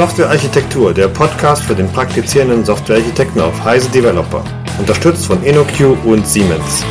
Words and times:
Softwarearchitektur, 0.00 0.94
der 0.94 1.08
Podcast 1.08 1.62
für 1.62 1.74
den 1.74 1.86
praktizierenden 1.86 2.64
Softwarearchitekten 2.64 3.38
auf 3.42 3.62
Heise 3.62 3.90
Developer. 3.90 4.42
Unterstützt 4.78 5.26
von 5.26 5.42
InnoQ 5.42 5.94
und 6.06 6.26
Siemens. 6.26 6.82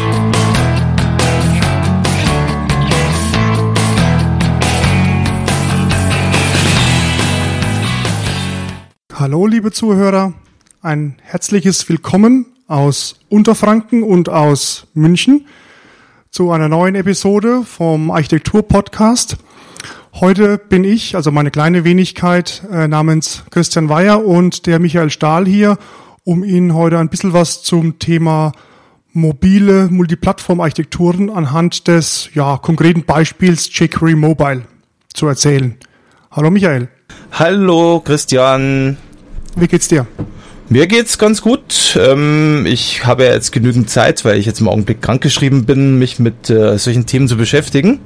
Hallo, 9.16 9.48
liebe 9.48 9.72
Zuhörer. 9.72 10.34
Ein 10.84 11.16
herzliches 11.24 11.90
Willkommen 11.90 12.46
aus 12.68 13.16
Unterfranken 13.28 14.04
und 14.04 14.30
aus 14.30 14.86
München 14.94 15.48
zu 16.30 16.52
einer 16.52 16.70
neuen 16.70 16.94
Episode 16.94 17.64
vom 17.64 18.12
Architektur-Podcast. 18.12 19.38
Heute 20.16 20.58
bin 20.58 20.84
ich, 20.84 21.16
also 21.16 21.32
meine 21.32 21.52
kleine 21.52 21.84
Wenigkeit 21.84 22.64
äh, 22.72 22.88
namens 22.88 23.44
Christian 23.52 23.90
Weyer 23.90 24.26
und 24.26 24.66
der 24.66 24.80
Michael 24.80 25.12
Stahl 25.12 25.46
hier, 25.46 25.78
um 26.24 26.44
Ihnen 26.44 26.74
heute 26.74 26.98
ein 26.98 27.10
bisschen 27.10 27.32
was 27.32 27.64
zum 27.64 28.00
Thema 28.00 28.52
mobile 29.14 29.88
Multiplattform-Architekturen 29.90 31.30
anhand 31.30 31.88
des 31.88 32.30
ja, 32.34 32.58
konkreten 32.58 33.04
Beispiels 33.04 33.70
jQuery 33.72 34.16
Mobile 34.16 34.64
zu 35.14 35.28
erzählen. 35.28 35.78
Hallo 36.32 36.50
Michael. 36.50 36.90
Hallo 37.32 38.02
Christian. 38.04 38.98
Wie 39.56 39.68
geht's 39.68 39.88
dir? 39.88 40.06
Mir 40.68 40.88
geht's 40.88 41.18
ganz 41.18 41.42
gut. 41.42 41.98
Ähm, 42.00 42.66
ich 42.68 43.06
habe 43.06 43.26
ja 43.26 43.34
jetzt 43.34 43.52
genügend 43.52 43.90
Zeit, 43.90 44.26
weil 44.26 44.38
ich 44.38 44.46
jetzt 44.46 44.60
im 44.60 44.68
Augenblick 44.68 45.02
krankgeschrieben 45.02 45.66
bin, 45.66 45.98
mich 45.98 46.20
mit 46.20 46.50
äh, 46.50 46.78
solchen 46.78 47.06
Themen 47.06 47.28
zu 47.28 47.38
beschäftigen. 47.38 48.00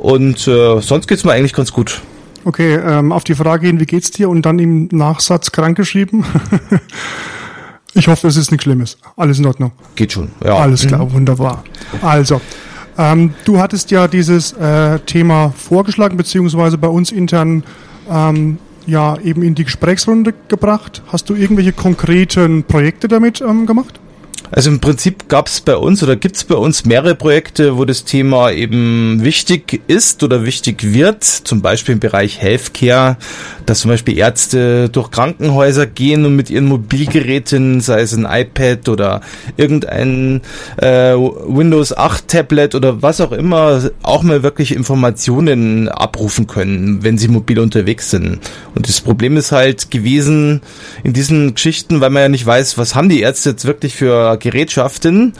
Und 0.00 0.48
äh, 0.48 0.80
sonst 0.80 1.06
geht's 1.06 1.24
mir 1.24 1.32
eigentlich 1.32 1.52
ganz 1.52 1.72
gut. 1.72 2.00
Okay, 2.44 2.74
ähm, 2.74 3.12
auf 3.12 3.22
die 3.22 3.34
Frage 3.34 3.66
hin, 3.66 3.80
wie 3.80 3.86
geht's 3.86 4.10
dir? 4.10 4.30
Und 4.30 4.46
dann 4.46 4.58
im 4.58 4.88
Nachsatz 4.90 5.52
krankgeschrieben. 5.52 6.24
ich 7.94 8.08
hoffe, 8.08 8.28
es 8.28 8.38
ist 8.38 8.50
nichts 8.50 8.64
Schlimmes. 8.64 8.96
Alles 9.16 9.38
in 9.38 9.46
Ordnung. 9.46 9.72
Geht 9.96 10.12
schon, 10.12 10.30
ja. 10.42 10.56
Alles 10.56 10.86
klar, 10.86 11.04
mhm. 11.04 11.12
wunderbar. 11.12 11.64
Also, 12.00 12.40
ähm, 12.96 13.34
du 13.44 13.58
hattest 13.58 13.90
ja 13.90 14.08
dieses 14.08 14.52
äh, 14.54 14.98
Thema 15.00 15.52
vorgeschlagen, 15.54 16.16
beziehungsweise 16.16 16.78
bei 16.78 16.88
uns 16.88 17.12
intern 17.12 17.62
ähm, 18.10 18.56
ja 18.86 19.18
eben 19.18 19.42
in 19.42 19.54
die 19.54 19.64
Gesprächsrunde 19.64 20.32
gebracht. 20.48 21.02
Hast 21.08 21.28
du 21.28 21.34
irgendwelche 21.34 21.74
konkreten 21.74 22.64
Projekte 22.64 23.06
damit 23.06 23.42
ähm, 23.42 23.66
gemacht? 23.66 24.00
Also 24.52 24.70
im 24.70 24.80
Prinzip 24.80 25.28
gab 25.28 25.46
es 25.46 25.60
bei 25.60 25.76
uns 25.76 26.02
oder 26.02 26.16
gibt 26.16 26.36
es 26.36 26.44
bei 26.44 26.56
uns 26.56 26.84
mehrere 26.84 27.14
Projekte, 27.14 27.76
wo 27.76 27.84
das 27.84 28.04
Thema 28.04 28.50
eben 28.50 29.22
wichtig 29.22 29.80
ist 29.86 30.24
oder 30.24 30.44
wichtig 30.44 30.92
wird. 30.92 31.22
Zum 31.22 31.62
Beispiel 31.62 31.94
im 31.94 32.00
Bereich 32.00 32.42
Healthcare, 32.42 33.16
dass 33.66 33.80
zum 33.80 33.92
Beispiel 33.92 34.18
Ärzte 34.18 34.88
durch 34.88 35.12
Krankenhäuser 35.12 35.86
gehen 35.86 36.24
und 36.24 36.34
mit 36.34 36.50
ihren 36.50 36.64
Mobilgeräten, 36.64 37.80
sei 37.80 38.00
es 38.00 38.12
ein 38.12 38.26
iPad 38.28 38.88
oder 38.88 39.20
irgendein 39.56 40.40
äh, 40.78 41.14
Windows 41.14 41.96
8 41.96 42.26
Tablet 42.26 42.74
oder 42.74 43.02
was 43.02 43.20
auch 43.20 43.32
immer, 43.32 43.90
auch 44.02 44.24
mal 44.24 44.42
wirklich 44.42 44.74
Informationen 44.74 45.88
abrufen 45.88 46.48
können, 46.48 47.04
wenn 47.04 47.18
sie 47.18 47.28
mobil 47.28 47.60
unterwegs 47.60 48.10
sind. 48.10 48.40
Und 48.74 48.88
das 48.88 49.00
Problem 49.00 49.36
ist 49.36 49.52
halt 49.52 49.92
gewesen 49.92 50.60
in 51.04 51.12
diesen 51.12 51.54
Geschichten, 51.54 52.00
weil 52.00 52.10
man 52.10 52.22
ja 52.22 52.28
nicht 52.28 52.44
weiß, 52.44 52.78
was 52.78 52.96
haben 52.96 53.08
die 53.08 53.20
Ärzte 53.20 53.50
jetzt 53.50 53.64
wirklich 53.64 53.94
für 53.94 54.39
Gerätschaften, 54.40 55.34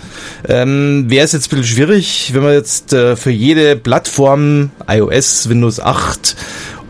ähm, 0.49 1.07
wäre 1.09 1.25
es 1.25 1.33
jetzt 1.33 1.47
ein 1.47 1.59
bisschen 1.59 1.77
schwierig, 1.77 2.31
wenn 2.35 2.43
man 2.43 2.53
jetzt 2.53 2.93
äh, 2.93 3.17
für 3.17 3.31
jede 3.31 3.77
Plattform, 3.77 4.71
iOS, 4.87 5.49
Windows 5.49 5.81
8 5.81 6.37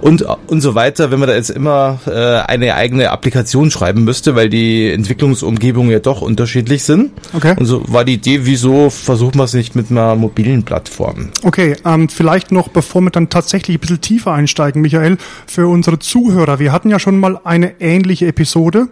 und, 0.00 0.24
und 0.46 0.60
so 0.60 0.74
weiter, 0.74 1.10
wenn 1.10 1.18
man 1.18 1.28
da 1.28 1.34
jetzt 1.34 1.50
immer 1.50 1.98
äh, 2.06 2.10
eine 2.50 2.74
eigene 2.74 3.10
Applikation 3.10 3.70
schreiben 3.70 4.04
müsste, 4.04 4.34
weil 4.34 4.48
die 4.48 4.90
Entwicklungsumgebungen 4.90 5.90
ja 5.90 5.98
doch 5.98 6.22
unterschiedlich 6.22 6.84
sind. 6.84 7.12
Okay. 7.34 7.54
Und 7.58 7.66
so 7.66 7.82
war 7.86 8.04
die 8.04 8.14
Idee, 8.14 8.40
wieso 8.44 8.90
versuchen 8.90 9.36
wir 9.36 9.44
es 9.44 9.54
nicht 9.54 9.76
mit 9.76 9.90
einer 9.90 10.16
mobilen 10.16 10.62
Plattform? 10.62 11.30
Okay, 11.42 11.76
ähm, 11.84 12.08
vielleicht 12.08 12.50
noch, 12.50 12.68
bevor 12.68 13.02
wir 13.02 13.10
dann 13.10 13.28
tatsächlich 13.28 13.76
ein 13.76 13.80
bisschen 13.80 14.00
tiefer 14.00 14.32
einsteigen, 14.32 14.80
Michael, 14.80 15.18
für 15.46 15.68
unsere 15.68 15.98
Zuhörer. 15.98 16.58
Wir 16.58 16.72
hatten 16.72 16.90
ja 16.90 16.98
schon 16.98 17.18
mal 17.18 17.38
eine 17.44 17.80
ähnliche 17.80 18.26
Episode, 18.26 18.88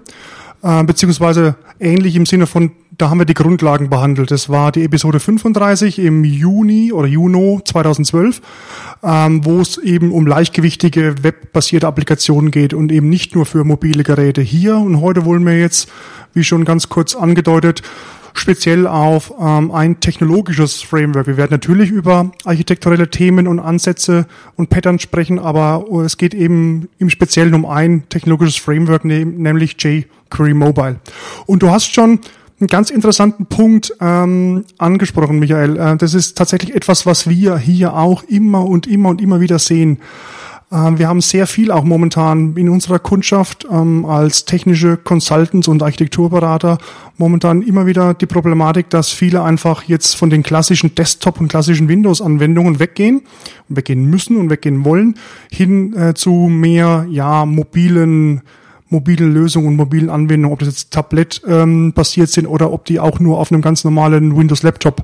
äh, 0.62 0.84
beziehungsweise 0.84 1.56
ähnlich 1.80 2.16
im 2.16 2.26
Sinne 2.26 2.46
von 2.46 2.72
da 2.98 3.10
haben 3.10 3.18
wir 3.18 3.24
die 3.24 3.34
Grundlagen 3.34 3.88
behandelt. 3.88 4.32
Das 4.32 4.48
war 4.48 4.72
die 4.72 4.82
Episode 4.82 5.20
35 5.20 6.00
im 6.00 6.24
Juni 6.24 6.92
oder 6.92 7.06
Juno 7.06 7.60
2012, 7.64 8.42
ähm, 9.04 9.44
wo 9.44 9.60
es 9.60 9.78
eben 9.78 10.10
um 10.10 10.26
leichtgewichtige 10.26 11.14
webbasierte 11.22 11.86
Applikationen 11.86 12.50
geht 12.50 12.74
und 12.74 12.90
eben 12.90 13.08
nicht 13.08 13.36
nur 13.36 13.46
für 13.46 13.62
mobile 13.62 14.02
Geräte. 14.02 14.42
Hier 14.42 14.76
und 14.76 15.00
heute 15.00 15.24
wollen 15.24 15.46
wir 15.46 15.56
jetzt, 15.56 15.88
wie 16.34 16.42
schon 16.42 16.64
ganz 16.64 16.88
kurz 16.88 17.14
angedeutet, 17.14 17.82
speziell 18.34 18.88
auf 18.88 19.32
ähm, 19.40 19.70
ein 19.70 20.00
technologisches 20.00 20.82
Framework. 20.82 21.28
Wir 21.28 21.36
werden 21.36 21.52
natürlich 21.52 21.90
über 21.90 22.32
architekturelle 22.44 23.10
Themen 23.10 23.46
und 23.46 23.60
Ansätze 23.60 24.26
und 24.56 24.70
Patterns 24.70 25.02
sprechen, 25.02 25.38
aber 25.38 25.84
es 26.04 26.16
geht 26.16 26.34
eben 26.34 26.88
im 26.98 27.10
Speziellen 27.10 27.54
um 27.54 27.64
ein 27.64 28.08
technologisches 28.08 28.56
Framework, 28.56 29.04
nämlich 29.04 29.76
jQuery 29.80 30.54
Mobile. 30.54 30.96
Und 31.46 31.62
du 31.62 31.70
hast 31.70 31.94
schon 31.94 32.20
einen 32.60 32.68
ganz 32.68 32.90
interessanten 32.90 33.46
Punkt 33.46 33.94
ähm, 34.00 34.64
angesprochen, 34.78 35.38
Michael. 35.38 35.76
Äh, 35.76 35.96
das 35.96 36.14
ist 36.14 36.36
tatsächlich 36.36 36.74
etwas, 36.74 37.06
was 37.06 37.28
wir 37.28 37.56
hier 37.58 37.94
auch 37.94 38.24
immer 38.24 38.64
und 38.64 38.86
immer 38.86 39.10
und 39.10 39.20
immer 39.20 39.40
wieder 39.40 39.58
sehen. 39.58 39.98
Äh, 40.70 40.98
wir 40.98 41.08
haben 41.08 41.20
sehr 41.20 41.46
viel 41.46 41.70
auch 41.70 41.84
momentan 41.84 42.56
in 42.56 42.68
unserer 42.68 42.98
Kundschaft 42.98 43.66
ähm, 43.70 44.04
als 44.04 44.44
technische 44.44 44.96
Consultants 44.96 45.68
und 45.68 45.82
Architekturberater 45.82 46.78
momentan 47.16 47.62
immer 47.62 47.86
wieder 47.86 48.14
die 48.14 48.26
Problematik, 48.26 48.90
dass 48.90 49.10
viele 49.10 49.42
einfach 49.42 49.84
jetzt 49.84 50.16
von 50.16 50.30
den 50.30 50.42
klassischen 50.42 50.94
Desktop- 50.94 51.40
und 51.40 51.48
klassischen 51.48 51.88
Windows-Anwendungen 51.88 52.78
weggehen 52.80 53.22
und 53.68 53.76
weggehen 53.76 54.04
müssen 54.04 54.36
und 54.36 54.50
weggehen 54.50 54.84
wollen, 54.84 55.16
hin 55.50 55.96
äh, 55.96 56.14
zu 56.14 56.32
mehr 56.32 57.06
ja 57.08 57.46
mobilen 57.46 58.42
mobilen 58.90 59.32
Lösungen 59.32 59.68
und 59.68 59.76
mobilen 59.76 60.10
Anwendungen, 60.10 60.52
ob 60.52 60.60
das 60.60 60.68
jetzt 60.68 60.90
Tablet 60.90 61.42
ähm, 61.46 61.92
basiert 61.92 62.30
sind 62.30 62.46
oder 62.46 62.72
ob 62.72 62.84
die 62.84 63.00
auch 63.00 63.20
nur 63.20 63.38
auf 63.38 63.52
einem 63.52 63.62
ganz 63.62 63.84
normalen 63.84 64.36
Windows-Laptop 64.36 65.02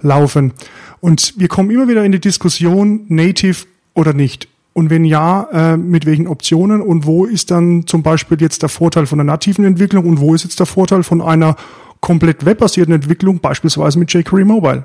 laufen. 0.00 0.52
Und 1.00 1.34
wir 1.36 1.48
kommen 1.48 1.70
immer 1.70 1.88
wieder 1.88 2.04
in 2.04 2.12
die 2.12 2.20
Diskussion, 2.20 3.06
native 3.08 3.66
oder 3.94 4.12
nicht. 4.12 4.48
Und 4.74 4.88
wenn 4.88 5.04
ja, 5.04 5.48
äh, 5.52 5.76
mit 5.76 6.06
welchen 6.06 6.26
Optionen 6.26 6.80
und 6.80 7.04
wo 7.04 7.26
ist 7.26 7.50
dann 7.50 7.86
zum 7.86 8.02
Beispiel 8.02 8.40
jetzt 8.40 8.62
der 8.62 8.68
Vorteil 8.68 9.06
von 9.06 9.20
einer 9.20 9.32
nativen 9.32 9.64
Entwicklung 9.64 10.06
und 10.06 10.20
wo 10.20 10.34
ist 10.34 10.44
jetzt 10.44 10.58
der 10.58 10.66
Vorteil 10.66 11.02
von 11.02 11.20
einer 11.20 11.56
komplett 12.00 12.44
webbasierten 12.44 12.94
Entwicklung, 12.94 13.40
beispielsweise 13.40 13.98
mit 13.98 14.12
jQuery 14.12 14.44
Mobile? 14.44 14.84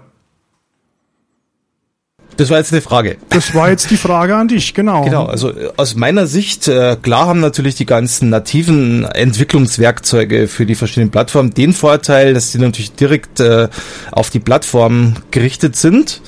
Das 2.38 2.52
war 2.52 2.59
jetzt 2.59 2.72
eine 2.72 2.81
Frage. 2.81 3.18
Das 3.30 3.56
war 3.56 3.72
jetzt 3.72 3.90
die 3.90 3.98
Frage 3.98 4.36
an 4.36 4.48
dich, 4.48 4.75
genau. 4.75 5.03
Genau, 5.03 5.25
also 5.25 5.50
äh, 5.50 5.70
aus 5.75 5.96
meiner 5.96 6.28
Sicht, 6.28 6.68
äh, 6.68 6.96
klar 7.02 7.25
haben 7.25 7.40
natürlich 7.40 7.74
die 7.74 7.88
ganzen 7.88 8.30
nativen 8.30 9.06
Entwicklungswerkzeuge 9.06 10.47
für 10.47 10.68
die 10.68 10.76
verschiedenen 10.76 11.09
Plattformen 11.09 11.56
den 11.56 11.74
Vorteil, 11.74 12.36
dass 12.36 12.52
die 12.52 12.59
natürlich 12.59 12.92
direkt 12.92 13.40
äh, 13.40 13.70
auf 14.12 14.30
die 14.30 14.40
Plattform 14.40 15.16
gerichtet 15.31 15.76
sind. 15.76 16.22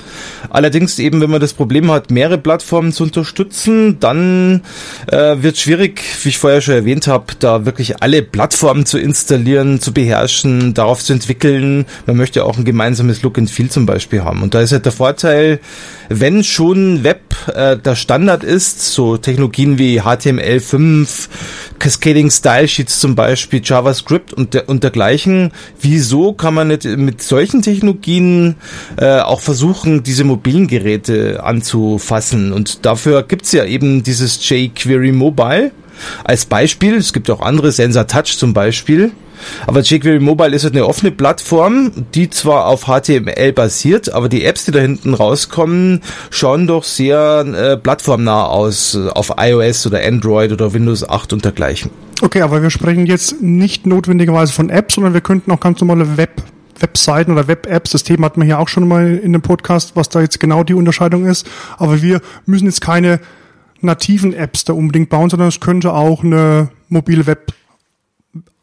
Allerdings 0.50 0.98
eben, 0.98 1.20
wenn 1.20 1.30
man 1.30 1.40
das 1.40 1.52
Problem 1.52 1.92
hat, 1.92 2.10
mehrere 2.10 2.38
Plattformen 2.38 2.92
zu 2.92 3.04
unterstützen, 3.04 4.00
dann 4.00 4.62
wird 5.06 5.58
schwierig, 5.58 6.02
wie 6.22 6.30
ich 6.30 6.38
vorher 6.38 6.60
schon 6.60 6.74
erwähnt 6.74 7.06
habe, 7.06 7.26
da 7.38 7.64
wirklich 7.64 8.02
alle 8.02 8.22
Plattformen 8.22 8.86
zu 8.86 8.98
installieren, 8.98 9.80
zu 9.80 9.92
beherrschen, 9.92 10.74
darauf 10.74 11.02
zu 11.02 11.12
entwickeln. 11.12 11.86
Man 12.06 12.16
möchte 12.16 12.44
auch 12.44 12.58
ein 12.58 12.64
gemeinsames 12.64 13.22
Look 13.22 13.38
and 13.38 13.50
Feel 13.50 13.70
zum 13.70 13.86
Beispiel 13.86 14.24
haben. 14.24 14.42
Und 14.42 14.54
da 14.54 14.60
ist 14.60 14.72
halt 14.72 14.84
der 14.84 14.92
Vorteil, 14.92 15.60
wenn 16.10 16.42
schon 16.42 17.04
Web 17.04 17.20
äh, 17.54 17.76
der 17.76 17.94
Standard 17.94 18.42
ist, 18.42 18.92
so 18.92 19.16
Technologien 19.16 19.78
wie 19.78 20.00
HTML5, 20.00 21.28
Cascading 21.78 22.30
Style 22.30 22.66
Sheets 22.66 22.98
zum 22.98 23.14
Beispiel, 23.14 23.62
JavaScript 23.64 24.34
und, 24.34 24.52
der, 24.52 24.68
und 24.68 24.82
dergleichen, 24.82 25.52
wieso 25.80 26.32
kann 26.32 26.54
man 26.54 26.68
nicht 26.68 26.84
mit 26.84 27.22
solchen 27.22 27.62
Technologien 27.62 28.56
äh, 28.96 29.20
auch 29.20 29.40
versuchen, 29.40 30.02
diese 30.02 30.24
mobilen 30.24 30.66
Geräte 30.66 31.44
anzufassen? 31.44 32.52
Und 32.52 32.84
dafür 32.84 33.22
gibt's 33.22 33.52
ja 33.52 33.64
eben 33.64 34.02
dieses 34.02 34.36
jQuery 34.48 35.12
Mobile 35.12 35.70
als 36.24 36.44
Beispiel. 36.44 36.96
Es 36.96 37.12
gibt 37.12 37.30
auch 37.30 37.40
andere, 37.40 37.70
Sensor 37.70 38.08
Touch 38.08 38.36
zum 38.36 38.52
Beispiel 38.52 39.12
aber 39.66 39.80
jQuery 39.80 40.20
Mobile 40.20 40.54
ist 40.54 40.64
halt 40.64 40.74
eine 40.74 40.86
offene 40.86 41.10
Plattform, 41.10 41.92
die 42.14 42.30
zwar 42.30 42.66
auf 42.66 42.86
HTML 42.86 43.52
basiert, 43.52 44.12
aber 44.12 44.28
die 44.28 44.44
Apps, 44.44 44.64
die 44.64 44.72
da 44.72 44.80
hinten 44.80 45.14
rauskommen, 45.14 46.02
schauen 46.30 46.66
doch 46.66 46.84
sehr 46.84 47.44
äh, 47.46 47.76
plattformnah 47.76 48.46
aus, 48.46 48.94
äh, 48.94 49.08
auf 49.08 49.34
iOS 49.38 49.86
oder 49.86 50.04
Android 50.04 50.52
oder 50.52 50.72
Windows 50.72 51.08
8 51.08 51.32
und 51.32 51.44
dergleichen. 51.44 51.90
Okay, 52.22 52.42
aber 52.42 52.62
wir 52.62 52.70
sprechen 52.70 53.06
jetzt 53.06 53.40
nicht 53.40 53.86
notwendigerweise 53.86 54.52
von 54.52 54.68
Apps, 54.68 54.94
sondern 54.94 55.14
wir 55.14 55.22
könnten 55.22 55.50
auch 55.52 55.60
ganz 55.60 55.80
normale 55.80 56.16
Web 56.16 56.42
Webseiten 56.80 57.32
oder 57.32 57.46
Web-Apps. 57.46 57.90
Das 57.90 58.04
Thema 58.04 58.26
hatten 58.26 58.40
wir 58.40 58.48
ja 58.48 58.58
auch 58.58 58.68
schon 58.68 58.88
mal 58.88 59.16
in 59.16 59.32
dem 59.32 59.42
Podcast, 59.42 59.96
was 59.96 60.08
da 60.08 60.20
jetzt 60.20 60.40
genau 60.40 60.64
die 60.64 60.74
Unterscheidung 60.74 61.26
ist. 61.26 61.48
Aber 61.76 62.02
wir 62.02 62.20
müssen 62.46 62.66
jetzt 62.66 62.80
keine 62.80 63.20
nativen 63.80 64.32
Apps 64.32 64.64
da 64.64 64.72
unbedingt 64.72 65.08
bauen, 65.08 65.30
sondern 65.30 65.48
es 65.48 65.60
könnte 65.60 65.92
auch 65.92 66.22
eine 66.24 66.70
mobile 66.88 67.26
Web 67.26 67.52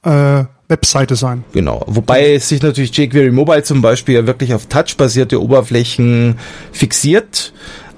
äh, 0.04 0.46
Webseite 0.70 1.16
sein. 1.16 1.44
Genau. 1.54 1.84
Wobei 1.88 2.38
sich 2.40 2.62
natürlich 2.62 2.96
jQuery 2.96 3.32
Mobile 3.32 3.64
zum 3.64 3.82
Beispiel 3.82 4.16
ja 4.16 4.28
wirklich 4.28 4.54
auf 4.54 4.66
touchbasierte 4.66 5.42
Oberflächen 5.42 6.38
fixiert. 6.72 7.54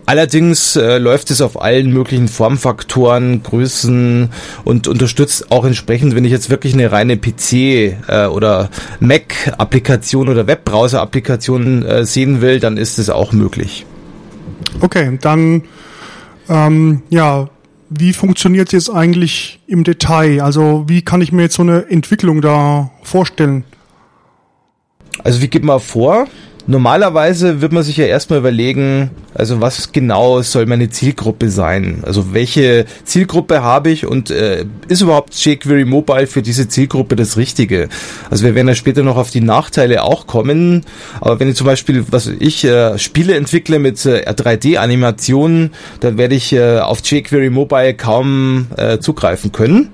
Allerdings 0.05 0.75
äh, 0.75 0.97
läuft 0.97 1.29
es 1.29 1.39
auf 1.39 1.61
allen 1.61 1.93
möglichen 1.93 2.27
Formfaktoren, 2.27 3.43
Größen 3.43 4.29
und 4.63 4.87
unterstützt 4.87 5.51
auch 5.51 5.65
entsprechend, 5.65 6.15
wenn 6.15 6.25
ich 6.25 6.31
jetzt 6.31 6.49
wirklich 6.49 6.73
eine 6.73 6.91
reine 6.91 7.15
PC 7.15 7.53
äh, 7.53 8.25
oder 8.25 8.71
Mac-Applikation 8.99 10.27
oder 10.27 10.47
Webbrowser-Applikation 10.47 11.85
äh, 11.85 12.05
sehen 12.05 12.41
will, 12.41 12.59
dann 12.59 12.77
ist 12.77 12.97
es 12.97 13.11
auch 13.11 13.33
möglich. 13.33 13.85
Okay, 14.81 15.15
dann 15.21 15.61
ähm, 16.49 17.03
ja, 17.09 17.47
wie 17.89 18.13
funktioniert 18.13 18.67
es 18.69 18.71
jetzt 18.73 18.89
eigentlich 18.89 19.59
im 19.67 19.83
Detail? 19.83 20.41
Also 20.41 20.85
wie 20.87 21.01
kann 21.01 21.21
ich 21.21 21.31
mir 21.31 21.43
jetzt 21.43 21.55
so 21.55 21.63
eine 21.63 21.89
Entwicklung 21.89 22.41
da 22.41 22.91
vorstellen? 23.03 23.63
Also 25.23 25.41
wie 25.41 25.47
geht 25.47 25.63
man 25.63 25.79
vor? 25.79 26.27
Normalerweise 26.69 27.61
wird 27.61 27.71
man 27.71 27.81
sich 27.81 27.97
ja 27.97 28.05
erstmal 28.05 28.37
überlegen, 28.37 29.09
also 29.33 29.59
was 29.59 29.91
genau 29.91 30.43
soll 30.43 30.67
meine 30.67 30.91
Zielgruppe 30.91 31.49
sein? 31.49 32.03
Also 32.05 32.31
welche 32.31 32.85
Zielgruppe 33.05 33.63
habe 33.63 33.89
ich 33.89 34.05
und 34.05 34.29
äh, 34.29 34.65
ist 34.87 35.01
überhaupt 35.01 35.33
jQuery 35.33 35.85
Mobile 35.85 36.27
für 36.27 36.43
diese 36.43 36.67
Zielgruppe 36.67 37.15
das 37.15 37.37
Richtige? 37.37 37.89
Also 38.29 38.45
wir 38.45 38.53
werden 38.53 38.67
ja 38.67 38.75
später 38.75 39.01
noch 39.01 39.17
auf 39.17 39.31
die 39.31 39.41
Nachteile 39.41 40.03
auch 40.03 40.27
kommen, 40.27 40.85
aber 41.21 41.39
wenn 41.39 41.49
ich 41.49 41.55
zum 41.55 41.65
Beispiel, 41.65 42.05
was 42.11 42.27
ich, 42.27 42.63
äh, 42.65 42.99
Spiele 42.99 43.33
entwickle 43.33 43.79
mit 43.79 44.05
äh, 44.05 44.29
3D-Animationen, 44.29 45.71
dann 46.01 46.19
werde 46.19 46.35
ich 46.35 46.53
äh, 46.53 46.77
auf 46.77 46.99
jQuery 47.03 47.49
Mobile 47.49 47.95
kaum 47.95 48.67
äh, 48.77 48.99
zugreifen 48.99 49.51
können. 49.51 49.89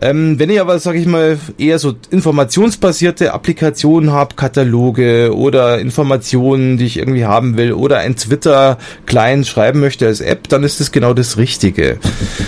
Ähm, 0.00 0.38
wenn 0.38 0.50
ich 0.50 0.60
aber, 0.60 0.78
sage 0.78 0.98
ich 0.98 1.06
mal, 1.06 1.38
eher 1.58 1.78
so 1.78 1.94
informationsbasierte 2.10 3.32
Applikationen 3.32 4.12
habe, 4.12 4.34
Kataloge 4.36 5.34
oder 5.34 5.78
Informationen, 5.78 6.76
die 6.78 6.86
ich 6.86 6.98
irgendwie 6.98 7.24
haben 7.24 7.56
will, 7.56 7.72
oder 7.72 7.98
ein 7.98 8.16
Twitter-Client 8.16 9.46
schreiben 9.46 9.80
möchte 9.80 10.06
als 10.06 10.20
App, 10.20 10.48
dann 10.48 10.62
ist 10.62 10.80
das 10.80 10.92
genau 10.92 11.14
das 11.14 11.36
Richtige. 11.36 11.98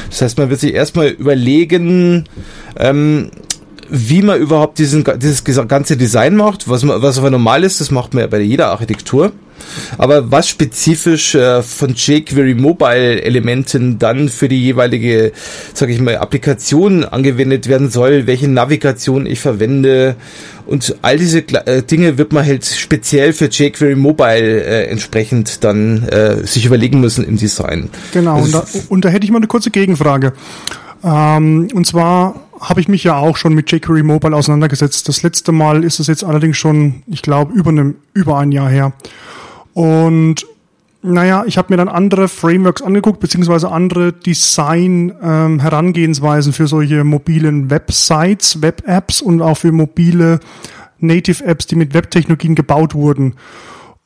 Das 0.08 0.23
heißt, 0.23 0.38
man 0.38 0.50
wird 0.50 0.61
sich 0.61 0.75
erstmal 0.75 1.08
überlegen, 1.08 2.25
ähm, 2.76 3.31
wie 3.91 4.23
man 4.23 4.41
überhaupt 4.41 4.79
diesen, 4.79 5.05
dieses 5.19 5.45
ganze 5.45 5.97
Design 5.97 6.37
macht, 6.37 6.69
was, 6.69 6.85
man, 6.85 7.03
was 7.03 7.19
aber 7.19 7.31
normal 7.31 7.65
ist, 7.65 7.81
das 7.81 7.91
macht 7.91 8.15
man 8.15 8.23
ja 8.23 8.27
bei 8.27 8.41
jeder 8.41 8.69
Architektur. 8.69 9.33
Aber 9.99 10.31
was 10.31 10.49
spezifisch 10.49 11.35
äh, 11.35 11.63
von 11.63 11.95
jQuery 11.95 12.55
Mobile 12.55 13.23
Elementen 13.23 13.99
dann 13.99 14.29
für 14.29 14.49
die 14.49 14.63
jeweilige, 14.63 15.33
sage 15.75 15.93
ich 15.93 16.01
mal, 16.01 16.17
Applikation 16.17 17.05
angewendet 17.05 17.69
werden 17.69 17.91
soll, 17.91 18.27
welche 18.27 18.49
Navigation 18.49 19.27
ich 19.27 19.41
verwende 19.41 20.17
und 20.67 20.97
all 21.03 21.19
diese 21.19 21.41
äh, 21.41 21.83
Dinge 21.83 22.17
wird 22.17 22.33
man 22.33 22.47
halt 22.47 22.65
speziell 22.65 23.33
für 23.33 23.47
jQuery 23.47 23.97
Mobile 23.97 24.65
äh, 24.65 24.87
entsprechend 24.87 25.65
dann 25.65 26.05
äh, 26.09 26.47
sich 26.47 26.65
überlegen 26.65 27.01
müssen 27.01 27.25
im 27.25 27.37
Design. 27.37 27.91
Genau, 28.13 28.37
also 28.37 28.45
und, 28.45 28.55
da, 28.55 28.81
und 28.89 29.05
da 29.05 29.09
hätte 29.09 29.25
ich 29.25 29.31
mal 29.31 29.39
eine 29.39 29.49
kurze 29.49 29.71
Gegenfrage. 29.71 30.33
Ähm, 31.02 31.69
und 31.73 31.87
zwar 31.87 32.35
habe 32.61 32.81
ich 32.81 32.88
mich 32.88 33.05
ja 33.05 33.17
auch 33.17 33.37
schon 33.37 33.55
mit 33.55 33.70
jQuery 33.70 34.02
Mobile 34.02 34.37
auseinandergesetzt. 34.37 35.08
Das 35.08 35.23
letzte 35.23 35.52
Mal 35.52 35.85
ist 35.85 35.99
es 35.99 36.08
jetzt 36.08 36.25
allerdings 36.25 36.58
schon, 36.58 37.02
ich 37.06 37.23
glaube, 37.23 37.55
über, 37.55 37.70
einem, 37.70 37.97
über 38.12 38.38
ein 38.38 38.52
Jahr 38.52 38.69
her. 38.69 38.93
Und 39.73 40.44
naja, 41.02 41.44
ich 41.47 41.56
habe 41.56 41.73
mir 41.73 41.79
dann 41.79 41.88
andere 41.88 42.29
Frameworks 42.29 42.82
angeguckt, 42.82 43.20
beziehungsweise 43.20 43.70
andere 43.70 44.12
Design-Herangehensweisen 44.12 46.50
ähm, 46.50 46.55
für 46.55 46.67
solche 46.67 47.05
mobilen 47.05 47.70
Websites, 47.70 48.61
Web-Apps 48.61 49.23
und 49.23 49.41
auch 49.41 49.56
für 49.56 49.73
mobile 49.73 50.41
Native-Apps, 50.99 51.67
die 51.67 51.76
mit 51.76 51.94
Webtechnologien 51.94 52.55
gebaut 52.55 52.94
wurden. 52.94 53.37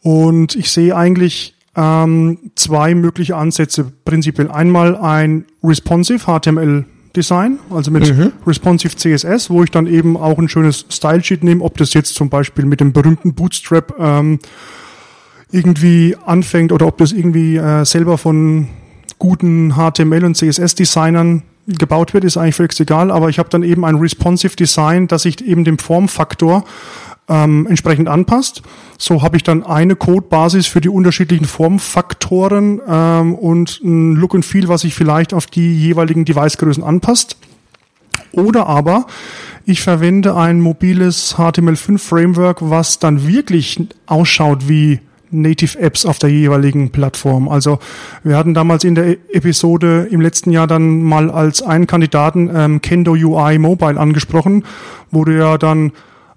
Und 0.02 0.55
ich 0.55 0.70
sehe 0.70 0.94
eigentlich 0.94 1.54
ähm, 1.76 2.38
zwei 2.55 2.94
mögliche 2.94 3.37
Ansätze 3.37 3.93
prinzipiell. 4.05 4.50
Einmal 4.50 4.97
ein 4.97 5.44
responsive 5.62 6.25
HTML 6.26 6.85
Design, 7.17 7.59
also 7.71 7.91
mit 7.91 8.17
mhm. 8.17 8.32
responsive 8.47 8.97
CSS, 8.97 9.49
wo 9.49 9.62
ich 9.62 9.71
dann 9.71 9.87
eben 9.87 10.17
auch 10.17 10.38
ein 10.38 10.49
schönes 10.49 10.87
Style 10.91 11.23
Sheet 11.23 11.44
nehme, 11.44 11.62
ob 11.62 11.79
das 11.79 11.94
jetzt 11.94 12.15
zum 12.15 12.29
Beispiel 12.29 12.65
mit 12.65 12.81
dem 12.81 12.93
berühmten 12.93 13.35
Bootstrap 13.35 13.94
ähm, 13.99 14.41
irgendwie 15.50 16.17
anfängt 16.26 16.73
oder 16.73 16.87
ob 16.87 16.99
das 16.99 17.12
irgendwie 17.12 17.56
äh, 17.56 17.85
selber 17.85 18.19
von 18.19 18.69
guten 19.19 19.75
HTML 19.75 20.25
und 20.25 20.37
CSS-Designern 20.37 21.43
gebaut 21.67 22.12
wird, 22.12 22.25
ist 22.25 22.37
eigentlich 22.37 22.56
völlig 22.56 22.79
egal, 22.81 23.11
aber 23.11 23.29
ich 23.29 23.38
habe 23.38 23.49
dann 23.49 23.62
eben 23.62 23.85
ein 23.85 23.94
responsive 23.94 24.56
Design, 24.56 25.06
das 25.06 25.23
sich 25.23 25.43
eben 25.47 25.65
dem 25.65 25.79
Formfaktor 25.79 26.65
ähm, 27.29 27.67
entsprechend 27.67 28.09
anpasst. 28.09 28.62
So 28.99 29.23
habe 29.23 29.37
ich 29.37 29.43
dann 29.43 29.65
eine 29.65 29.97
Codebasis 29.97 30.67
für 30.67 30.81
die 30.81 30.88
unterschiedlichen 30.88 31.47
Formfaktoren 31.47 32.81
ähm, 32.87 33.35
und 33.35 33.81
ein 33.82 34.15
Look 34.15 34.35
and 34.35 34.44
Feel, 34.44 34.69
was 34.69 34.82
sich 34.82 34.94
vielleicht 34.94 35.32
auf 35.32 35.47
die 35.47 35.75
jeweiligen 35.79 36.25
Devicegrößen 36.25 36.85
anpasst. 36.85 37.37
Oder 38.32 38.67
aber 38.67 39.06
ich 39.65 39.81
verwende 39.81 40.37
ein 40.37 40.61
mobiles 40.61 41.37
HTML5 41.37 41.99
Framework, 41.99 42.59
was 42.61 42.99
dann 42.99 43.26
wirklich 43.26 43.81
ausschaut 44.06 44.69
wie 44.69 45.00
Native 45.31 45.79
Apps 45.79 46.06
auf 46.06 46.19
der 46.19 46.31
jeweiligen 46.31 46.91
Plattform. 46.91 47.49
Also 47.49 47.79
wir 48.23 48.37
hatten 48.37 48.55
damals 48.55 48.85
in 48.85 48.94
der 48.94 49.17
Episode 49.35 50.06
im 50.11 50.21
letzten 50.21 50.50
Jahr 50.50 50.67
dann 50.67 51.03
mal 51.03 51.31
als 51.31 51.62
einen 51.62 51.87
Kandidaten 51.87 52.50
ähm, 52.55 52.82
Kendo 52.82 53.12
UI 53.12 53.59
Mobile 53.59 53.99
angesprochen, 53.99 54.65
wo 55.11 55.25
du 55.25 55.37
ja 55.37 55.59
dann 55.59 55.93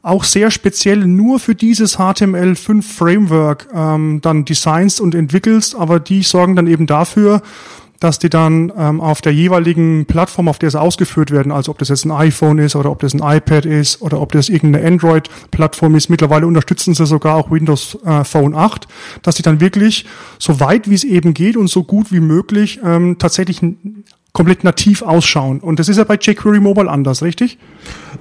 auch 0.07 0.24
sehr 0.24 0.51
speziell 0.51 1.06
nur 1.06 1.39
für 1.39 1.56
dieses 1.56 1.98
HTML5 1.98 2.81
Framework 2.81 3.68
ähm, 3.74 4.19
dann 4.21 4.45
designst 4.45 5.01
und 5.01 5.15
entwickelst, 5.15 5.75
aber 5.75 6.00
die 6.00 6.24
sorgen 6.24 6.56
dann 6.56 6.68
eben 6.68 6.88
dafür, 6.88 7.42
dass 8.00 8.19
die 8.19 8.30
dann 8.30 8.71
ähm, 8.77 9.01
auf 9.01 9.21
der 9.21 9.33
jeweiligen 9.33 10.06
Plattform, 10.06 10.48
auf 10.48 10.59
der 10.59 10.69
sie 10.69 10.80
ausgeführt 10.80 11.31
werden, 11.31 11.51
also 11.51 11.71
ob 11.71 11.80
das 11.80 11.89
jetzt 11.89 12.06
ein 12.06 12.12
iPhone 12.12 12.59
ist 12.59 12.75
oder 12.75 12.92
ob 12.92 13.00
das 13.00 13.13
ein 13.13 13.21
iPad 13.38 13.65
ist 13.65 14.01
oder 14.01 14.22
ob 14.22 14.32
das 14.32 14.50
irgendeine 14.50 14.86
Android-Plattform 14.86 15.96
ist, 15.96 16.10
mittlerweile 16.10 16.48
unterstützen 16.48 16.93
sie 16.93 17.05
sogar 17.05 17.36
auch 17.36 17.50
Windows 17.50 17.98
äh, 18.05 18.24
Phone 18.24 18.55
8, 18.55 18.88
dass 19.24 19.36
die 19.36 19.41
dann 19.41 19.60
wirklich 19.60 20.05
so 20.39 20.60
weit 20.60 20.89
wie 20.89 20.96
es 20.96 21.03
eben 21.03 21.34
geht 21.34 21.58
und 21.58 21.70
so 21.70 21.84
gut 21.84 22.12
wie 22.12 22.20
möglich 22.20 22.79
ähm, 22.84 23.17
tatsächlich 23.17 23.62
komplett 24.34 24.63
nativ 24.63 25.01
ausschauen. 25.01 25.60
Und 25.60 25.79
das 25.79 25.89
ist 25.89 25.98
ja 25.98 26.03
bei 26.03 26.15
jQuery 26.15 26.60
Mobile 26.60 26.89
anders, 26.89 27.24
richtig? 27.24 27.57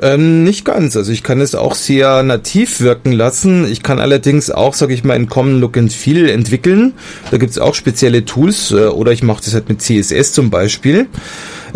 Ähm, 0.00 0.44
nicht 0.44 0.64
ganz. 0.64 0.96
Also 0.96 1.12
ich 1.12 1.22
kann 1.22 1.40
es 1.40 1.54
auch 1.54 1.74
sehr 1.74 2.22
nativ 2.22 2.80
wirken 2.80 3.12
lassen. 3.12 3.70
Ich 3.70 3.82
kann 3.82 3.98
allerdings 3.98 4.50
auch, 4.50 4.74
sage 4.74 4.94
ich 4.94 5.04
mal, 5.04 5.14
ein 5.14 5.28
Common 5.28 5.60
Look 5.60 5.76
and 5.76 5.92
Feel 5.92 6.28
entwickeln. 6.28 6.94
Da 7.30 7.36
gibt 7.38 7.50
es 7.50 7.58
auch 7.58 7.74
spezielle 7.74 8.24
Tools 8.24 8.70
äh, 8.70 8.86
oder 8.86 9.12
ich 9.12 9.22
mache 9.22 9.42
das 9.44 9.54
halt 9.54 9.68
mit 9.68 9.82
CSS 9.82 10.32
zum 10.32 10.50
Beispiel. 10.50 11.06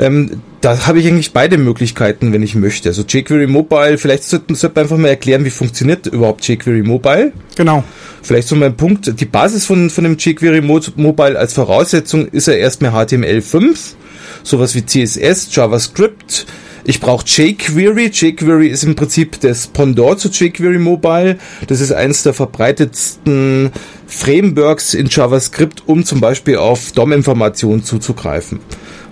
Ähm, 0.00 0.40
da 0.62 0.87
habe 0.87 0.99
ich 0.99 1.07
eigentlich 1.07 1.33
beide 1.33 1.59
Möglichkeiten, 1.59 2.33
wenn 2.33 2.42
ich 2.42 2.54
möchte. 2.54 2.88
Also 2.88 3.02
jQuery 3.02 3.47
Mobile, 3.47 3.99
vielleicht 3.99 4.25
sollten 4.25 4.54
sollte 4.54 4.76
man 4.76 4.85
einfach 4.85 4.97
mal 4.97 5.09
erklären, 5.09 5.45
wie 5.45 5.50
funktioniert 5.50 6.07
überhaupt 6.07 6.47
jQuery 6.49 6.83
Mobile. 6.83 7.33
Genau. 7.57 7.85
Vielleicht 8.23 8.49
so 8.49 8.57
mein 8.57 8.76
Punkt, 8.76 9.21
die 9.21 9.25
Basis 9.26 9.66
von, 9.66 9.90
von 9.90 10.04
dem 10.04 10.16
jQuery 10.16 10.62
Mobile 10.62 11.38
als 11.38 11.52
Voraussetzung 11.52 12.26
ist 12.28 12.49
ja 12.49 12.54
erstmal 12.54 12.92
HTML5 12.92 13.95
sowas 14.42 14.75
wie 14.75 14.85
CSS, 14.85 15.54
JavaScript. 15.54 16.47
Ich 16.85 17.00
brauche 17.00 17.26
jQuery. 17.26 18.11
jQuery 18.11 18.69
ist 18.69 18.85
im 18.85 18.97
Prinzip 18.97 19.38
das 19.40 19.66
Pendant 19.66 20.19
zu 20.19 20.28
jQuery 20.28 20.78
Mobile. 20.78 21.38
Das 21.66 21.80
ist 21.80 21.92
eines 21.92 22.23
der 22.23 22.33
verbreitetsten 22.33 23.71
Frameworks 24.07 24.95
in 24.95 25.09
JavaScript, 25.11 25.83
um 25.87 26.04
zum 26.04 26.21
Beispiel 26.21 26.57
auf 26.57 26.92
DOM-Informationen 26.92 27.85
zuzugreifen. 27.85 28.61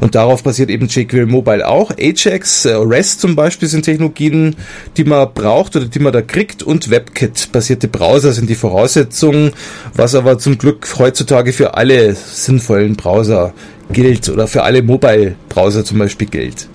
Und 0.01 0.15
darauf 0.15 0.43
basiert 0.43 0.71
eben 0.71 0.87
jQuery 0.87 1.27
Mobile 1.27 1.67
auch. 1.67 1.91
Ajax, 1.99 2.65
äh, 2.65 2.75
REST 2.75 3.21
zum 3.21 3.35
Beispiel 3.35 3.69
sind 3.69 3.83
Technologien, 3.83 4.57
die 4.97 5.05
man 5.05 5.29
braucht 5.35 5.75
oder 5.77 5.87
die 5.87 5.99
man 5.99 6.13
da 6.13 6.23
kriegt. 6.23 6.63
Und 6.63 6.91
WebKit-basierte 6.91 7.89
Browser 7.89 8.33
sind 8.33 8.49
die 8.49 8.55
Voraussetzungen, 8.55 9.53
was 9.95 10.15
aber 10.15 10.39
zum 10.39 10.59
Glück 10.59 10.87
heutzutage 10.99 11.53
für 11.53 11.75
alle 11.75 12.15
sinnvollen 12.15 12.97
Browser 12.97 13.53
gilt 13.93 14.29
oder 14.29 14.47
für 14.47 14.63
alle 14.63 14.83
Mobile-Browser 14.83 15.85
zum 15.85 15.99
Beispiel 15.99 16.29
gilt. 16.29 16.69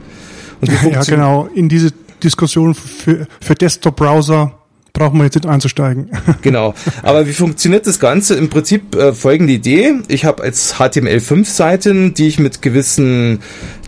ja, 0.61 1.03
genau. 1.03 1.47
In 1.53 1.69
diese 1.69 1.91
Diskussion 2.23 2.73
für, 2.73 3.27
für 3.39 3.55
Desktop-Browser 3.55 4.62
brauchen 4.93 5.17
wir 5.17 5.25
jetzt 5.25 5.35
nicht 5.35 5.47
einzusteigen. 5.47 6.09
Genau. 6.41 6.73
Aber 7.03 7.25
wie 7.25 7.33
funktioniert 7.33 7.87
das 7.87 7.99
Ganze? 7.99 8.35
Im 8.35 8.49
Prinzip 8.49 8.95
äh, 8.95 9.13
folgende 9.13 9.53
Idee. 9.53 9.93
Ich 10.07 10.25
habe 10.25 10.43
als 10.43 10.75
HTML5-Seiten, 10.75 12.13
die 12.13 12.27
ich 12.27 12.37
mit 12.37 12.61
gewissen 12.61 13.39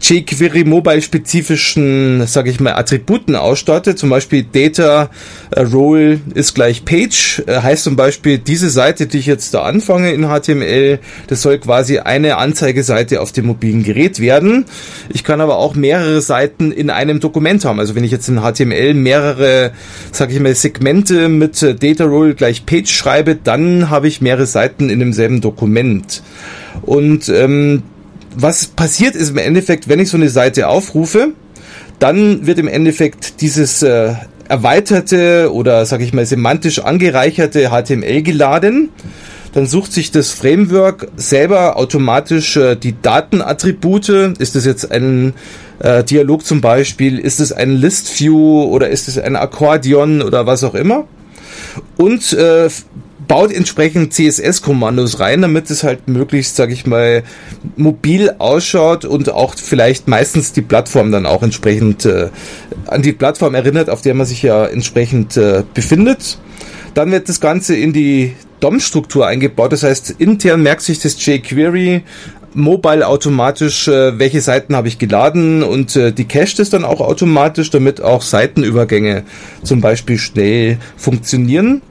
jQuery 0.01 0.63
Mobile 0.63 1.01
spezifischen, 1.01 2.25
sage 2.27 2.49
ich 2.49 2.59
mal, 2.59 2.73
Attributen 2.73 3.35
ausstatte. 3.35 3.95
Zum 3.95 4.09
Beispiel 4.09 4.43
Data 4.43 5.09
äh, 5.51 5.61
Role 5.61 6.21
ist 6.33 6.55
gleich 6.55 6.85
Page. 6.85 7.43
Äh, 7.45 7.61
heißt 7.61 7.83
zum 7.83 7.95
Beispiel, 7.95 8.37
diese 8.37 8.69
Seite, 8.69 9.07
die 9.07 9.17
ich 9.19 9.25
jetzt 9.25 9.53
da 9.53 9.63
anfange 9.63 10.11
in 10.11 10.27
HTML, 10.27 10.99
das 11.27 11.41
soll 11.41 11.57
quasi 11.59 11.99
eine 11.99 12.37
Anzeigeseite 12.37 13.21
auf 13.21 13.31
dem 13.31 13.47
mobilen 13.47 13.83
Gerät 13.83 14.19
werden. 14.19 14.65
Ich 15.09 15.23
kann 15.23 15.41
aber 15.41 15.57
auch 15.57 15.75
mehrere 15.75 16.21
Seiten 16.21 16.71
in 16.71 16.89
einem 16.89 17.19
Dokument 17.19 17.65
haben. 17.65 17.79
Also 17.79 17.95
wenn 17.95 18.03
ich 18.05 18.11
jetzt 18.11 18.29
in 18.29 18.39
HTML 18.39 18.93
mehrere, 18.93 19.71
sage 20.11 20.33
ich 20.33 20.39
mal, 20.39 20.55
Segmente 20.55 20.94
mit 21.03 21.61
äh, 21.61 21.75
Data 21.75 22.05
Role 22.05 22.35
gleich 22.35 22.65
Page 22.65 22.89
schreibe, 22.89 23.35
dann 23.35 23.89
habe 23.89 24.07
ich 24.07 24.21
mehrere 24.21 24.45
Seiten 24.45 24.89
in 24.89 24.99
demselben 24.99 25.41
Dokument. 25.41 26.23
Und 26.81 27.29
ähm, 27.29 27.83
was 28.35 28.67
passiert 28.67 29.15
ist 29.15 29.31
im 29.31 29.37
Endeffekt, 29.37 29.87
wenn 29.87 29.99
ich 29.99 30.09
so 30.09 30.17
eine 30.17 30.29
Seite 30.29 30.67
aufrufe, 30.67 31.33
dann 31.99 32.45
wird 32.45 32.59
im 32.59 32.67
Endeffekt 32.67 33.41
dieses 33.41 33.81
äh, 33.81 34.13
erweiterte 34.47 35.51
oder 35.53 35.85
sage 35.85 36.03
ich 36.03 36.13
mal 36.13 36.25
semantisch 36.25 36.79
angereicherte 36.79 37.69
HTML 37.69 38.21
geladen. 38.21 38.89
Dann 39.55 39.67
sucht 39.67 39.93
sich 39.93 40.11
das 40.11 40.31
Framework 40.31 41.07
selber 41.15 41.77
automatisch 41.77 42.57
äh, 42.57 42.75
die 42.75 42.93
Datenattribute. 43.01 44.09
Ist 44.37 44.53
das 44.55 44.65
jetzt 44.65 44.91
ein 44.91 45.33
äh, 45.79 46.03
Dialog 46.03 46.45
zum 46.45 46.59
Beispiel? 46.59 47.17
Ist 47.17 47.39
es 47.39 47.53
ein 47.53 47.71
List 47.71 48.19
View 48.19 48.63
oder 48.65 48.89
ist 48.89 49.07
es 49.07 49.17
ein 49.17 49.37
Akkordeon 49.37 50.21
oder 50.21 50.45
was 50.45 50.65
auch 50.65 50.75
immer? 50.75 51.07
Und 51.95 52.33
äh, 52.33 52.67
baut 53.29 53.53
entsprechend 53.53 54.13
CSS-Kommandos 54.13 55.21
rein, 55.21 55.41
damit 55.41 55.69
es 55.69 55.85
halt 55.85 56.09
möglichst, 56.09 56.57
sage 56.57 56.73
ich 56.73 56.85
mal, 56.85 57.23
mobil 57.77 58.35
ausschaut 58.39 59.05
und 59.05 59.29
auch 59.29 59.55
vielleicht 59.55 60.09
meistens 60.09 60.51
die 60.51 60.63
Plattform 60.63 61.13
dann 61.13 61.25
auch 61.25 61.43
entsprechend 61.43 62.03
äh, 62.03 62.27
an 62.87 63.01
die 63.01 63.13
Plattform 63.13 63.55
erinnert, 63.55 63.89
auf 63.89 64.01
der 64.01 64.15
man 64.15 64.25
sich 64.25 64.43
ja 64.43 64.65
entsprechend 64.65 65.37
äh, 65.37 65.63
befindet. 65.73 66.39
Dann 66.93 67.11
wird 67.11 67.29
das 67.29 67.39
Ganze 67.39 67.73
in 67.75 67.93
die 67.93 68.33
DOM-Struktur 68.59 69.27
eingebaut, 69.27 69.71
das 69.71 69.83
heißt 69.83 70.15
intern 70.17 70.61
merkt 70.61 70.81
sich 70.81 70.99
das 70.99 71.23
jQuery 71.23 72.03
mobile 72.55 73.05
automatisch, 73.05 73.87
äh, 73.87 74.17
welche 74.17 74.41
Seiten 74.41 74.75
habe 74.75 74.87
ich 74.87 74.97
geladen 74.97 75.61
und 75.61 75.95
äh, 75.95 76.11
die 76.11 76.25
cache 76.25 76.61
es 76.61 76.69
dann 76.69 76.85
auch 76.85 77.01
automatisch, 77.01 77.69
damit 77.69 78.01
auch 78.01 78.21
Seitenübergänge 78.21 79.23
zum 79.63 79.81
Beispiel 79.81 80.17
schnell 80.17 80.77
funktionieren. 80.95 81.81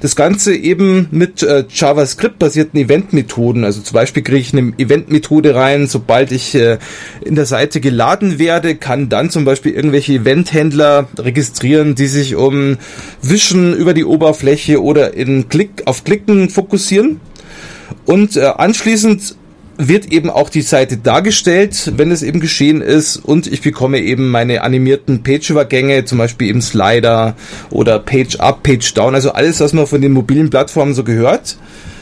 Das 0.00 0.16
Ganze 0.16 0.54
eben 0.54 1.08
mit 1.10 1.42
äh, 1.42 1.64
JavaScript-basierten 1.68 2.78
Event-Methoden. 2.80 3.64
Also 3.64 3.80
zum 3.80 3.94
Beispiel 3.94 4.22
kriege 4.22 4.38
ich 4.38 4.52
eine 4.52 4.72
Event-Methode 4.78 5.54
rein, 5.54 5.86
sobald 5.86 6.32
ich 6.32 6.54
äh, 6.54 6.78
in 7.24 7.34
der 7.34 7.46
Seite 7.46 7.80
geladen 7.80 8.38
werde, 8.38 8.76
kann 8.76 9.08
dann 9.08 9.30
zum 9.30 9.44
Beispiel 9.44 9.72
irgendwelche 9.72 10.14
Event-Händler 10.14 11.08
registrieren, 11.18 11.94
die 11.94 12.06
sich 12.06 12.36
um 12.36 12.78
Wischen 13.22 13.74
über 13.74 13.94
die 13.94 14.04
Oberfläche 14.04 14.82
oder 14.82 15.14
in 15.14 15.48
Klick 15.48 15.82
auf 15.86 16.04
Klicken 16.04 16.50
fokussieren. 16.50 17.20
Und 18.06 18.36
äh, 18.36 18.44
anschließend 18.44 19.36
wird 19.88 20.12
eben 20.12 20.30
auch 20.30 20.50
die 20.50 20.62
Seite 20.62 20.96
dargestellt, 20.96 21.92
wenn 21.96 22.10
es 22.10 22.22
eben 22.22 22.40
geschehen 22.40 22.80
ist 22.80 23.16
und 23.16 23.46
ich 23.46 23.62
bekomme 23.62 24.00
eben 24.00 24.30
meine 24.30 24.62
animierten 24.62 25.22
Page-Übergänge, 25.22 26.04
zum 26.04 26.18
Beispiel 26.18 26.48
eben 26.48 26.62
Slider 26.62 27.34
oder 27.70 27.98
Page-Up, 27.98 28.62
Page-Down, 28.62 29.14
also 29.14 29.32
alles, 29.32 29.60
was 29.60 29.72
man 29.72 29.86
von 29.86 30.00
den 30.00 30.12
mobilen 30.12 30.50
Plattformen 30.50 30.94
so 30.94 31.04
gehört, 31.04 31.56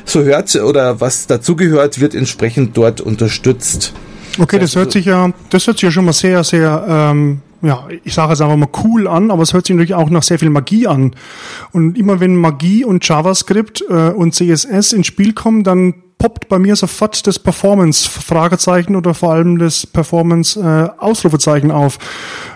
so 0.05 0.23
hört 0.23 0.55
oder 0.57 1.01
was 1.01 1.27
dazugehört, 1.27 2.01
wird 2.01 2.15
entsprechend 2.15 2.77
dort 2.77 3.01
unterstützt. 3.01 3.93
Okay, 4.39 4.59
das 4.59 4.77
hört 4.77 4.93
sich 4.93 5.05
ja, 5.05 5.31
das 5.51 5.67
hört 5.67 5.79
sich 5.79 5.83
ja 5.85 5.91
schon 5.91 6.05
mal 6.05 6.13
sehr, 6.13 6.45
sehr, 6.45 6.85
ähm, 6.89 7.41
ja, 7.61 7.89
ich 8.05 8.15
sage 8.15 8.33
es 8.33 8.41
einfach 8.41 8.57
mal 8.57 8.69
cool 8.85 9.09
an, 9.09 9.31
aber 9.31 9.43
es 9.43 9.53
hört 9.53 9.67
sich 9.67 9.75
natürlich 9.75 9.95
auch 9.95 10.11
nach 10.11 10.23
sehr 10.23 10.39
viel 10.39 10.51
Magie 10.51 10.87
an. 10.87 11.15
Und 11.73 11.99
immer 11.99 12.21
wenn 12.21 12.37
Magie 12.37 12.85
und 12.85 13.07
JavaScript 13.07 13.85
äh, 13.89 14.11
und 14.11 14.35
CSS 14.35 14.93
ins 14.93 15.07
Spiel 15.07 15.33
kommen, 15.33 15.65
dann 15.65 15.95
poppt 16.19 16.49
bei 16.49 16.59
mir 16.59 16.77
sofort 16.77 17.27
das 17.27 17.39
Performance-Fragezeichen 17.39 18.97
oder 18.97 19.15
vor 19.15 19.33
allem 19.33 19.59
das 19.59 19.87
Performance-Ausrufezeichen 19.87 21.71
auf. 21.71 21.99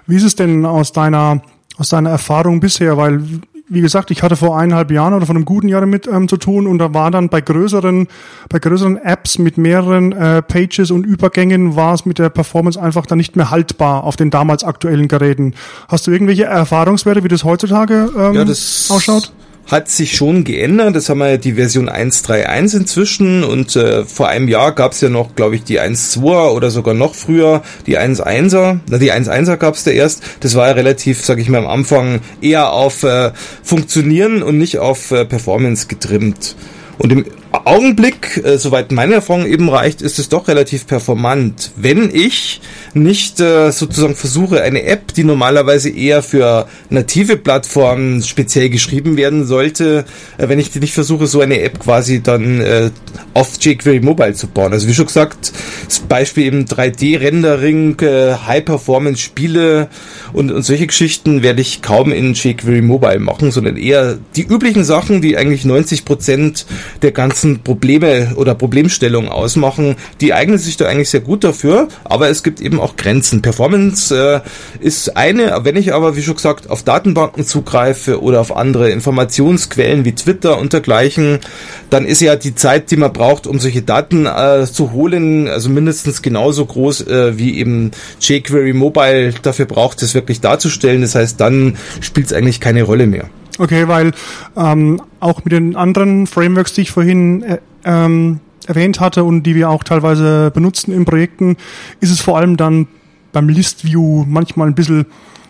Wie 0.06 0.16
ist 0.16 0.24
es 0.24 0.34
denn 0.34 0.66
aus 0.66 0.92
deiner, 0.92 1.40
aus 1.78 1.88
deiner 1.88 2.10
Erfahrung 2.10 2.58
bisher? 2.58 2.96
Weil, 2.96 3.22
wie 3.68 3.80
gesagt, 3.80 4.10
ich 4.10 4.22
hatte 4.22 4.36
vor 4.36 4.58
eineinhalb 4.58 4.90
Jahren 4.90 5.14
oder 5.14 5.26
vor 5.26 5.36
einem 5.36 5.44
guten 5.44 5.68
Jahr 5.68 5.80
damit 5.80 6.08
ähm, 6.08 6.28
zu 6.28 6.36
tun 6.36 6.66
und 6.66 6.78
da 6.78 6.92
war 6.92 7.12
dann 7.12 7.28
bei 7.28 7.40
größeren, 7.40 8.08
bei 8.48 8.58
größeren 8.58 8.96
Apps 8.96 9.38
mit 9.38 9.56
mehreren 9.58 10.12
äh, 10.12 10.42
Pages 10.42 10.90
und 10.90 11.06
Übergängen 11.06 11.76
war 11.76 11.94
es 11.94 12.04
mit 12.04 12.18
der 12.18 12.30
Performance 12.30 12.80
einfach 12.82 13.06
dann 13.06 13.18
nicht 13.18 13.36
mehr 13.36 13.50
haltbar 13.50 14.02
auf 14.02 14.16
den 14.16 14.30
damals 14.30 14.64
aktuellen 14.64 15.06
Geräten. 15.06 15.54
Hast 15.88 16.08
du 16.08 16.10
irgendwelche 16.10 16.44
Erfahrungswerte, 16.44 17.22
wie 17.22 17.28
das 17.28 17.44
heutzutage 17.44 18.10
ähm, 18.18 18.34
ja, 18.34 18.44
das 18.44 18.90
ausschaut? 18.90 19.32
Hat 19.66 19.88
sich 19.88 20.16
schon 20.16 20.44
geändert. 20.44 20.96
Das 20.96 21.08
haben 21.08 21.18
wir 21.18 21.30
ja 21.30 21.36
die 21.36 21.54
Version 21.54 21.88
1.3.1 21.88 22.76
inzwischen 22.76 23.44
und 23.44 23.74
äh, 23.76 24.04
vor 24.04 24.28
einem 24.28 24.48
Jahr 24.48 24.72
gab 24.72 24.92
es 24.92 25.00
ja 25.00 25.08
noch, 25.08 25.34
glaube 25.34 25.56
ich, 25.56 25.64
die 25.64 25.80
1.2er 25.80 26.50
oder 26.50 26.70
sogar 26.70 26.94
noch 26.94 27.14
früher 27.14 27.62
die 27.86 27.98
1.1er. 27.98 28.80
Na, 28.88 28.98
die 28.98 29.12
1.1er 29.12 29.56
gab 29.56 29.74
es 29.74 29.84
da 29.84 29.90
erst. 29.90 30.22
Das 30.40 30.54
war 30.54 30.68
ja 30.68 30.74
relativ, 30.74 31.24
sage 31.24 31.40
ich 31.40 31.48
mal, 31.48 31.58
am 31.58 31.68
Anfang 31.68 32.20
eher 32.40 32.72
auf 32.72 33.02
äh, 33.02 33.32
Funktionieren 33.62 34.42
und 34.42 34.58
nicht 34.58 34.78
auf 34.78 35.10
äh, 35.10 35.24
Performance 35.24 35.86
getrimmt. 35.86 36.56
Und 36.98 37.12
im 37.12 37.24
Augenblick, 37.52 38.40
äh, 38.44 38.58
soweit 38.58 38.92
meine 38.92 39.14
Erfahrung 39.14 39.46
eben 39.46 39.68
reicht, 39.68 40.02
ist 40.02 40.18
es 40.18 40.28
doch 40.28 40.48
relativ 40.48 40.86
performant. 40.86 41.70
Wenn 41.76 42.14
ich 42.14 42.60
nicht 42.94 43.40
äh, 43.40 43.70
sozusagen 43.70 44.16
versuche, 44.16 44.62
eine 44.62 44.84
App, 44.84 45.12
die 45.14 45.24
normalerweise 45.24 45.90
eher 45.90 46.22
für 46.22 46.66
native 46.90 47.36
Plattformen 47.36 48.22
speziell 48.22 48.70
geschrieben 48.70 49.16
werden 49.16 49.46
sollte, 49.46 50.04
äh, 50.38 50.48
wenn 50.48 50.58
ich 50.58 50.70
die 50.70 50.80
nicht 50.80 50.94
versuche, 50.94 51.26
so 51.26 51.40
eine 51.40 51.60
App 51.60 51.78
quasi 51.78 52.22
dann 52.22 52.60
äh, 52.60 52.90
auf 53.34 53.58
jQuery 53.60 54.00
Mobile 54.00 54.34
zu 54.34 54.46
bauen. 54.46 54.72
Also 54.72 54.88
wie 54.88 54.94
schon 54.94 55.06
gesagt, 55.06 55.52
das 55.86 56.00
Beispiel 56.00 56.44
eben 56.44 56.64
3D-Rendering, 56.64 58.00
äh, 58.00 58.34
High-Performance-Spiele 58.46 59.88
und, 60.32 60.50
und 60.50 60.62
solche 60.62 60.86
Geschichten 60.86 61.42
werde 61.42 61.60
ich 61.60 61.82
kaum 61.82 62.12
in 62.12 62.34
jQuery 62.34 62.82
Mobile 62.82 63.20
machen, 63.20 63.50
sondern 63.50 63.76
eher 63.76 64.18
die 64.36 64.42
üblichen 64.42 64.84
Sachen, 64.84 65.20
die 65.20 65.36
eigentlich 65.36 65.64
90 65.64 66.04
Prozent 66.04 66.66
der 67.02 67.12
ganzen 67.12 67.41
Probleme 67.64 68.32
oder 68.36 68.54
Problemstellungen 68.54 69.30
ausmachen, 69.30 69.96
die 70.20 70.34
eignen 70.34 70.58
sich 70.58 70.76
da 70.76 70.86
eigentlich 70.86 71.10
sehr 71.10 71.20
gut 71.20 71.44
dafür, 71.44 71.88
aber 72.04 72.28
es 72.28 72.42
gibt 72.42 72.60
eben 72.60 72.80
auch 72.80 72.96
Grenzen. 72.96 73.42
Performance 73.42 74.14
äh, 74.14 74.84
ist 74.84 75.16
eine, 75.16 75.60
wenn 75.64 75.76
ich 75.76 75.92
aber, 75.94 76.16
wie 76.16 76.22
schon 76.22 76.36
gesagt, 76.36 76.70
auf 76.70 76.82
Datenbanken 76.82 77.44
zugreife 77.44 78.22
oder 78.22 78.40
auf 78.40 78.56
andere 78.56 78.90
Informationsquellen 78.90 80.04
wie 80.04 80.14
Twitter 80.14 80.58
und 80.58 80.72
dergleichen, 80.72 81.40
dann 81.90 82.06
ist 82.06 82.20
ja 82.20 82.36
die 82.36 82.54
Zeit, 82.54 82.90
die 82.90 82.96
man 82.96 83.12
braucht, 83.12 83.46
um 83.46 83.58
solche 83.58 83.82
Daten 83.82 84.26
äh, 84.26 84.66
zu 84.70 84.92
holen, 84.92 85.48
also 85.48 85.68
mindestens 85.68 86.22
genauso 86.22 86.64
groß 86.66 87.06
äh, 87.06 87.38
wie 87.38 87.58
eben 87.58 87.90
jQuery 88.20 88.72
Mobile 88.72 89.34
dafür 89.42 89.66
braucht, 89.66 90.02
es 90.02 90.14
wirklich 90.14 90.40
darzustellen. 90.40 91.02
Das 91.02 91.14
heißt, 91.14 91.40
dann 91.40 91.76
spielt 92.00 92.26
es 92.26 92.32
eigentlich 92.32 92.60
keine 92.60 92.82
Rolle 92.84 93.06
mehr. 93.06 93.28
Okay, 93.58 93.86
weil 93.86 94.12
ähm, 94.56 95.00
auch 95.22 95.44
mit 95.44 95.52
den 95.52 95.76
anderen 95.76 96.26
Frameworks, 96.26 96.74
die 96.74 96.82
ich 96.82 96.90
vorhin 96.90 97.42
äh, 97.42 97.58
ähm, 97.84 98.40
erwähnt 98.66 99.00
hatte 99.00 99.24
und 99.24 99.44
die 99.44 99.54
wir 99.54 99.70
auch 99.70 99.84
teilweise 99.84 100.50
benutzen 100.50 100.92
in 100.92 101.04
Projekten, 101.04 101.56
ist 102.00 102.10
es 102.10 102.20
vor 102.20 102.38
allem 102.38 102.56
dann 102.56 102.88
beim 103.32 103.48
List 103.48 103.84
View 103.84 104.24
manchmal 104.28 104.68
ein 104.68 104.74
bisschen 104.74 105.06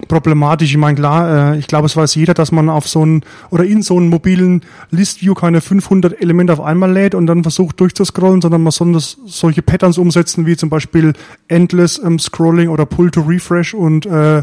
problematisch. 0.08 0.70
Ich 0.70 0.76
meine, 0.76 0.96
klar, 0.96 1.54
äh, 1.54 1.58
ich 1.58 1.66
glaube, 1.66 1.86
es 1.86 1.96
weiß 1.96 2.14
jeder, 2.14 2.34
dass 2.34 2.52
man 2.52 2.68
auf 2.68 2.88
so 2.88 3.02
einen 3.02 3.22
oder 3.50 3.64
in 3.64 3.82
so 3.82 3.96
einen 3.96 4.08
mobilen 4.08 4.62
List 4.90 5.22
View 5.22 5.34
keine 5.34 5.60
500 5.60 6.20
Elemente 6.20 6.52
auf 6.52 6.60
einmal 6.60 6.92
lädt 6.92 7.14
und 7.14 7.26
dann 7.26 7.42
versucht 7.42 7.80
durchzuscrollen, 7.80 8.40
sondern 8.40 8.62
man 8.62 8.72
soll 8.72 8.98
solche 8.98 9.62
Patterns 9.62 9.98
umsetzen, 9.98 10.46
wie 10.46 10.56
zum 10.56 10.70
Beispiel 10.70 11.12
Endless 11.48 12.00
ähm, 12.04 12.18
Scrolling 12.18 12.68
oder 12.68 12.86
Pull 12.86 13.10
to 13.10 13.22
Refresh 13.22 13.74
und 13.74 14.06
äh, 14.06 14.42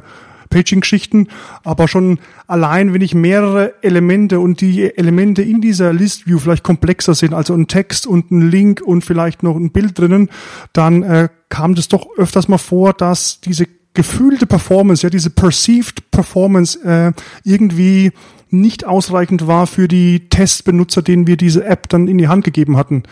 Paging-Geschichten, 0.49 1.27
aber 1.63 1.87
schon 1.87 2.19
allein, 2.47 2.93
wenn 2.93 3.01
ich 3.01 3.13
mehrere 3.13 3.73
Elemente 3.81 4.39
und 4.39 4.61
die 4.61 4.95
Elemente 4.97 5.41
in 5.41 5.61
dieser 5.61 5.93
List 5.93 6.27
View 6.27 6.39
vielleicht 6.39 6.63
komplexer 6.63 7.13
sind, 7.13 7.33
also 7.33 7.53
ein 7.53 7.67
Text 7.67 8.07
und 8.07 8.31
ein 8.31 8.49
Link 8.49 8.81
und 8.81 9.03
vielleicht 9.03 9.43
noch 9.43 9.55
ein 9.55 9.71
Bild 9.71 9.97
drinnen, 9.97 10.29
dann 10.73 11.03
äh, 11.03 11.29
kam 11.49 11.75
das 11.75 11.87
doch 11.87 12.07
öfters 12.17 12.47
mal 12.47 12.57
vor, 12.57 12.93
dass 12.93 13.41
diese 13.41 13.67
gefühlte 13.93 14.45
Performance, 14.45 15.03
ja, 15.03 15.09
diese 15.09 15.29
perceived 15.29 16.11
Performance 16.11 16.79
äh, 16.83 17.11
irgendwie 17.43 18.11
nicht 18.49 18.85
ausreichend 18.85 19.47
war 19.47 19.67
für 19.67 19.87
die 19.87 20.29
Testbenutzer, 20.29 21.01
denen 21.01 21.27
wir 21.27 21.37
diese 21.37 21.65
App 21.65 21.89
dann 21.89 22.07
in 22.07 22.17
die 22.17 22.27
Hand 22.27 22.43
gegeben 22.43 22.77
hatten. 22.77 23.03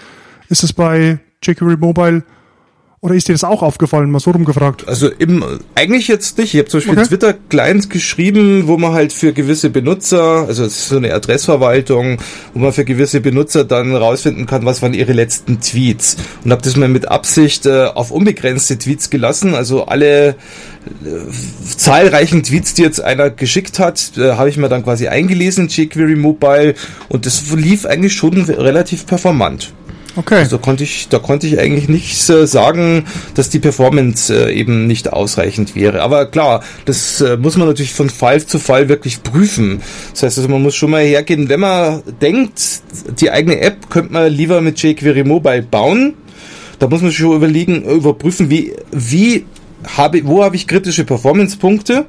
Ist 0.50 0.64
es 0.64 0.74
bei 0.74 1.20
jQuery 1.44 1.78
Mobile 1.78 2.24
Oder 3.00 3.14
ist 3.14 3.28
dir 3.28 3.34
das 3.34 3.44
auch 3.44 3.62
aufgefallen, 3.62 4.10
mal 4.10 4.20
so 4.20 4.32
rumgefragt? 4.32 4.88
Also 4.88 5.08
im, 5.08 5.46
eigentlich 5.76 6.08
jetzt 6.08 6.40
nicht. 6.40 6.56
Ich 6.56 6.60
habe 6.60 6.68
zum 6.68 6.80
Beispiel 6.80 6.98
Okay. 6.98 7.08
Twitter-Clients 7.08 7.90
geschrieben, 7.90 8.68
wo 8.68 8.78
man 8.78 8.94
halt 8.94 9.14
für 9.14 9.34
gewisse 9.34 9.70
Benutzer, 9.70 10.46
also 10.48 10.64
es 10.66 10.78
ist 10.78 10.90
so 10.90 10.98
eine 10.98 11.14
Adressverwaltung, 11.14 12.18
wo 12.56 12.60
man 12.60 12.74
für 12.74 12.86
gewisse 12.86 13.22
Benutzer 13.22 13.66
dann 13.66 13.96
rausfinden 13.96 14.48
kann, 14.48 14.66
was 14.66 14.82
waren 14.82 14.96
ihre 14.96 15.14
letzten 15.14 15.62
Tweets. 15.62 16.18
Und 16.44 16.52
habe 16.52 16.64
das 16.64 16.76
mal 16.76 16.90
mit 16.90 17.08
Absicht 17.08 17.68
äh, 17.68 17.86
auf 17.86 18.10
unbegrenzte 18.10 18.80
Tweets 18.80 19.12
gelassen. 19.12 19.54
Also 19.54 19.86
alle 19.86 20.30
äh, 20.30 20.34
zahlreichen 21.78 22.42
Tweets, 22.42 22.74
die 22.74 22.82
jetzt 22.82 23.00
einer 23.00 23.30
geschickt 23.30 23.78
hat, 23.78 24.14
äh, 24.18 24.32
habe 24.32 24.50
ich 24.50 24.58
mir 24.58 24.70
dann 24.70 24.84
quasi 24.84 25.08
eingelesen 25.08 25.66
in 25.66 25.70
jQuery 25.70 26.16
Mobile 26.16 26.74
und 27.10 27.28
das 27.28 27.52
lief 27.52 27.86
eigentlich 27.86 28.14
schon 28.14 28.42
relativ 28.42 29.06
performant. 29.06 29.72
Okay. 30.18 30.40
Also 30.40 30.58
konnte 30.58 30.84
ich, 30.84 31.10
da 31.10 31.20
konnte 31.20 31.46
ich 31.46 31.60
eigentlich 31.60 31.88
nichts 31.90 32.28
äh, 32.30 32.48
sagen, 32.48 33.06
dass 33.36 33.50
die 33.50 33.60
Performance 33.60 34.34
äh, 34.34 34.52
eben 34.52 34.88
nicht 34.88 35.14
ausreichend 35.14 35.76
wäre. 35.76 36.02
Aber 36.02 36.26
klar, 36.26 36.64
das 36.86 37.22
äh, 37.22 37.38
muss 37.38 37.56
man 37.56 37.68
natürlich 37.68 37.94
von 37.94 38.10
Fall 38.10 38.44
zu 38.44 38.58
Fall 38.58 38.90
wirklich 38.90 39.22
prüfen. 39.22 39.84
Das 40.12 40.24
heißt, 40.24 40.40
also 40.40 40.50
man 40.50 40.64
muss 40.64 40.76
schon 40.76 40.90
mal 40.90 41.04
hergehen, 41.04 41.50
wenn 41.50 41.60
man 41.60 42.02
denkt, 42.20 42.82
die 43.20 43.30
eigene 43.30 43.60
App 43.60 43.92
könnte 43.92 44.12
man 44.12 44.32
lieber 44.34 44.60
mit 44.62 44.82
jQuery 44.82 45.24
Mobile 45.24 45.62
bauen, 45.62 46.16
da 46.80 46.88
muss 46.88 47.04
man 47.04 47.12
schon 47.12 47.36
überlegen, 47.36 47.84
überprüfen, 47.84 48.50
wie, 48.50 48.74
wie 48.92 49.46
habe, 49.98 50.22
wo 50.26 50.44
habe 50.44 50.56
ich 50.56 50.66
kritische 50.68 51.06
Performance-Punkte? 51.06 52.08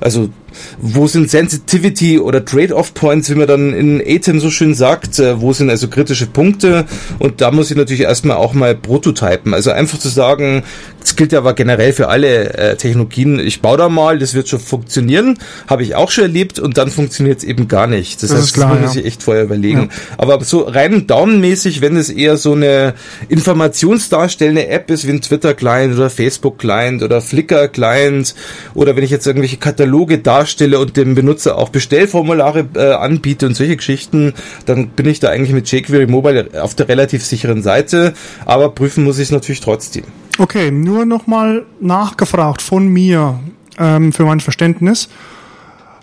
Also, 0.00 0.30
wo 0.78 1.06
sind 1.06 1.30
Sensitivity 1.30 2.18
oder 2.18 2.44
Trade-off-Points, 2.44 3.30
wie 3.30 3.34
man 3.34 3.48
dann 3.48 3.72
in 3.72 4.00
ATEM 4.00 4.40
so 4.40 4.50
schön 4.50 4.74
sagt, 4.74 5.18
äh, 5.18 5.40
wo 5.40 5.52
sind 5.52 5.70
also 5.70 5.88
kritische 5.88 6.26
Punkte? 6.26 6.86
Und 7.18 7.40
da 7.40 7.50
muss 7.50 7.70
ich 7.70 7.76
natürlich 7.76 8.02
erstmal 8.02 8.36
auch 8.36 8.54
mal 8.54 8.74
prototypen. 8.74 9.54
Also 9.54 9.70
einfach 9.70 9.98
zu 9.98 10.08
sagen, 10.08 10.62
das 11.00 11.16
gilt 11.16 11.32
ja 11.32 11.38
aber 11.38 11.52
generell 11.52 11.92
für 11.92 12.08
alle 12.08 12.54
äh, 12.54 12.76
Technologien, 12.76 13.38
ich 13.38 13.60
baue 13.60 13.76
da 13.76 13.88
mal, 13.88 14.18
das 14.18 14.32
wird 14.34 14.48
schon 14.48 14.58
funktionieren, 14.58 15.38
habe 15.66 15.82
ich 15.82 15.94
auch 15.94 16.10
schon 16.10 16.24
erlebt 16.24 16.58
und 16.58 16.78
dann 16.78 16.90
funktioniert 16.90 17.38
es 17.38 17.44
eben 17.44 17.68
gar 17.68 17.86
nicht. 17.86 18.22
Das, 18.22 18.30
Das 18.30 18.40
heißt, 18.40 18.54
klar, 18.54 18.72
das 18.72 18.80
muss 18.80 18.94
ja. 18.94 19.00
ich 19.02 19.06
echt 19.06 19.22
vorher 19.22 19.44
überlegen. 19.44 19.90
Aber 20.16 20.42
so 20.44 20.60
rein 20.62 21.06
daumenmäßig, 21.06 21.82
wenn 21.82 21.96
es 21.96 22.08
eher 22.08 22.36
so 22.38 22.52
eine 22.52 22.94
informationsdarstellende 23.28 24.68
App 24.68 24.90
ist, 24.90 25.06
wie 25.06 25.12
ein 25.12 25.20
Twitter-Client 25.20 25.94
oder 25.94 26.08
Facebook-Client 26.08 27.02
oder 27.02 27.20
Flickr-Client 27.20 28.34
oder 28.74 28.96
wenn 28.96 29.04
ich 29.04 29.10
jetzt 29.10 29.26
irgendwelche 29.26 29.58
Kataloge 29.58 30.18
darstelle 30.18 30.43
und 30.78 30.96
dem 30.96 31.14
Benutzer 31.14 31.56
auch 31.58 31.68
Bestellformulare 31.68 32.68
äh, 32.74 32.92
anbiete 32.92 33.46
und 33.46 33.54
solche 33.54 33.76
Geschichten, 33.76 34.34
dann 34.66 34.88
bin 34.88 35.06
ich 35.06 35.20
da 35.20 35.28
eigentlich 35.28 35.52
mit 35.52 35.70
jQuery 35.70 36.06
Mobile 36.06 36.50
auf 36.60 36.74
der 36.74 36.88
relativ 36.88 37.24
sicheren 37.24 37.62
Seite, 37.62 38.14
aber 38.44 38.70
prüfen 38.70 39.04
muss 39.04 39.18
ich 39.18 39.24
es 39.24 39.30
natürlich 39.30 39.60
trotzdem. 39.60 40.04
Okay, 40.38 40.70
nur 40.70 41.06
nochmal 41.06 41.64
nachgefragt 41.80 42.62
von 42.62 42.88
mir 42.88 43.38
ähm, 43.78 44.12
für 44.12 44.24
mein 44.24 44.40
Verständnis. 44.40 45.08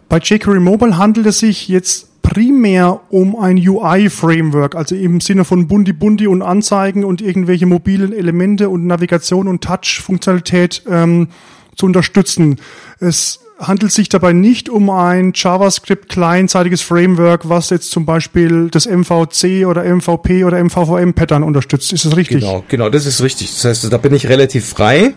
Bei 0.10 0.18
jQuery 0.18 0.60
Mobile 0.60 0.98
handelt 0.98 1.28
es 1.28 1.40
sich 1.40 1.68
jetzt 1.68 2.08
primär 2.22 3.02
um 3.10 3.36
ein 3.36 3.58
UI-Framework, 3.58 4.76
also 4.76 4.96
im 4.96 5.20
Sinne 5.20 5.44
von 5.44 5.68
Bundi 5.68 5.92
Bundi 5.92 6.28
und 6.28 6.42
Anzeigen 6.42 7.04
und 7.04 7.22
irgendwelche 7.22 7.66
mobilen 7.66 8.14
Elemente 8.14 8.70
und 8.70 8.88
Navigation 8.88 9.48
und 9.48 9.64
Touch-Funktionalität 9.64 10.84
ähm, 10.90 11.30
zu 11.76 11.86
unterstützen. 11.86 12.58
Es 13.00 13.40
handelt 13.62 13.92
sich 13.92 14.10
dabei 14.10 14.34
nicht 14.34 14.70
um 14.70 14.90
ein 14.90 15.34
JavaScript 15.36 16.10
kleinseitiges 16.10 16.82
Framework, 16.82 17.48
was 17.48 17.70
jetzt 17.70 17.92
zum 17.92 18.06
Beispiel 18.06 18.70
das 18.72 18.86
MVC 18.88 19.66
oder 19.68 19.84
MVP 19.84 20.44
oder 20.46 20.64
MVVM 20.64 21.14
Pattern 21.14 21.44
unterstützt. 21.44 21.94
Ist 21.94 22.06
das 22.06 22.16
richtig? 22.18 22.40
Genau, 22.42 22.64
genau, 22.68 22.90
das 22.90 23.06
ist 23.06 23.22
richtig. 23.22 23.52
Das 23.54 23.66
heißt, 23.66 23.94
da 23.94 23.98
bin 23.98 24.14
ich 24.14 24.28
relativ 24.30 24.66
frei. 24.66 25.14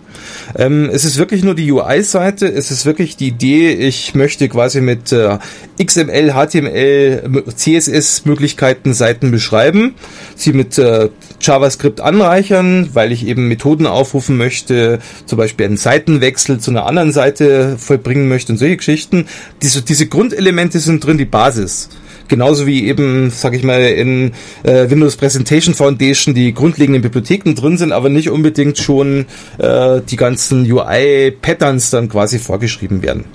Ähm, 0.56 0.90
es 0.92 1.04
ist 1.04 1.16
wirklich 1.18 1.42
nur 1.42 1.54
die 1.54 1.70
UI-Seite. 1.72 2.46
Es 2.46 2.70
ist 2.70 2.86
wirklich 2.86 3.16
die 3.16 3.28
Idee, 3.28 3.72
ich 3.72 4.14
möchte 4.14 4.48
quasi 4.48 4.80
mit 4.80 5.10
äh, 5.12 5.38
XML, 5.82 6.32
HTML, 6.34 7.22
M- 7.24 7.42
CSS-Möglichkeiten 7.54 8.94
Seiten 8.94 9.30
beschreiben, 9.30 9.94
sie 10.36 10.52
mit 10.52 10.78
äh, 10.78 11.08
JavaScript 11.46 12.00
anreichern, 12.00 12.90
weil 12.92 13.12
ich 13.12 13.26
eben 13.26 13.48
Methoden 13.48 13.86
aufrufen 13.86 14.36
möchte, 14.36 14.98
zum 15.26 15.38
Beispiel 15.38 15.66
einen 15.66 15.76
Seitenwechsel 15.76 16.58
zu 16.58 16.70
einer 16.70 16.86
anderen 16.86 17.12
Seite 17.12 17.76
vollbringen 17.78 18.28
möchte 18.28 18.52
und 18.52 18.58
solche 18.58 18.76
Geschichten. 18.76 19.26
Diese, 19.62 19.82
diese 19.82 20.06
Grundelemente 20.06 20.78
sind 20.78 21.04
drin, 21.04 21.18
die 21.18 21.24
Basis. 21.24 21.88
Genauso 22.28 22.66
wie 22.66 22.86
eben, 22.86 23.30
sag 23.30 23.54
ich 23.54 23.64
mal, 23.64 23.82
in 23.82 24.32
äh, 24.62 24.88
Windows 24.88 25.16
Presentation 25.16 25.74
Foundation 25.74 26.34
die 26.34 26.54
grundlegenden 26.54 27.02
Bibliotheken 27.02 27.54
drin 27.54 27.76
sind, 27.76 27.92
aber 27.92 28.08
nicht 28.08 28.30
unbedingt 28.30 28.78
schon 28.78 29.26
äh, 29.58 30.00
die 30.00 30.16
ganzen 30.16 30.70
UI-Patterns 30.70 31.90
dann 31.90 32.08
quasi 32.08 32.38
vorgeschrieben 32.38 33.02
werden. 33.02 33.26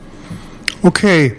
Okay. 0.81 1.35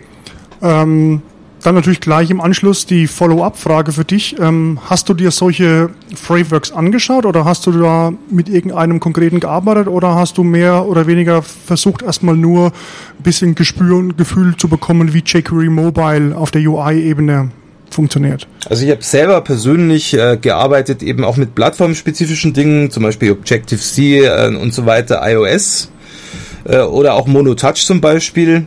Ähm, 0.63 1.23
dann 1.63 1.75
natürlich 1.75 2.01
gleich 2.01 2.31
im 2.31 2.41
Anschluss 2.41 2.87
die 2.87 3.07
Follow-up-Frage 3.07 3.93
für 3.93 4.05
dich. 4.05 4.37
Ähm, 4.39 4.79
hast 4.87 5.09
du 5.09 5.15
dir 5.15 5.31
solche 5.31 5.91
Frameworks 6.15 6.73
angeschaut 6.73 7.27
oder 7.27 7.45
hast 7.45 7.67
du 7.67 7.73
da 7.73 8.13
mit 8.31 8.49
irgendeinem 8.49 9.01
konkreten 9.01 9.41
gearbeitet 9.41 9.89
oder 9.89 10.15
hast 10.15 10.39
du 10.39 10.45
mehr 10.45 10.87
oder 10.87 11.07
weniger 11.07 11.43
versucht, 11.43 12.03
erstmal 12.03 12.37
nur 12.37 12.67
ein 12.67 13.23
bisschen 13.23 13.55
Gespür 13.55 13.97
und 13.99 14.17
Gefühl 14.17 14.57
zu 14.57 14.69
bekommen, 14.69 15.13
wie 15.13 15.23
jQuery 15.25 15.69
Mobile 15.69 16.37
auf 16.37 16.51
der 16.51 16.63
UI-Ebene 16.63 17.51
funktioniert? 17.91 18.47
Also 18.69 18.85
ich 18.85 18.91
habe 18.91 19.03
selber 19.03 19.41
persönlich 19.43 20.15
äh, 20.15 20.39
gearbeitet 20.41 21.03
eben 21.03 21.25
auch 21.25 21.37
mit 21.37 21.55
plattformspezifischen 21.55 22.55
Dingen, 22.55 22.91
zum 22.91 23.03
Beispiel 23.03 23.33
Objective-C 23.33 24.25
äh, 24.25 24.57
und 24.57 24.73
so 24.73 24.87
weiter, 24.87 25.21
iOS 25.23 25.91
äh, 26.65 26.79
oder 26.79 27.15
auch 27.15 27.27
Monotouch 27.27 27.85
zum 27.85 28.01
Beispiel. 28.01 28.67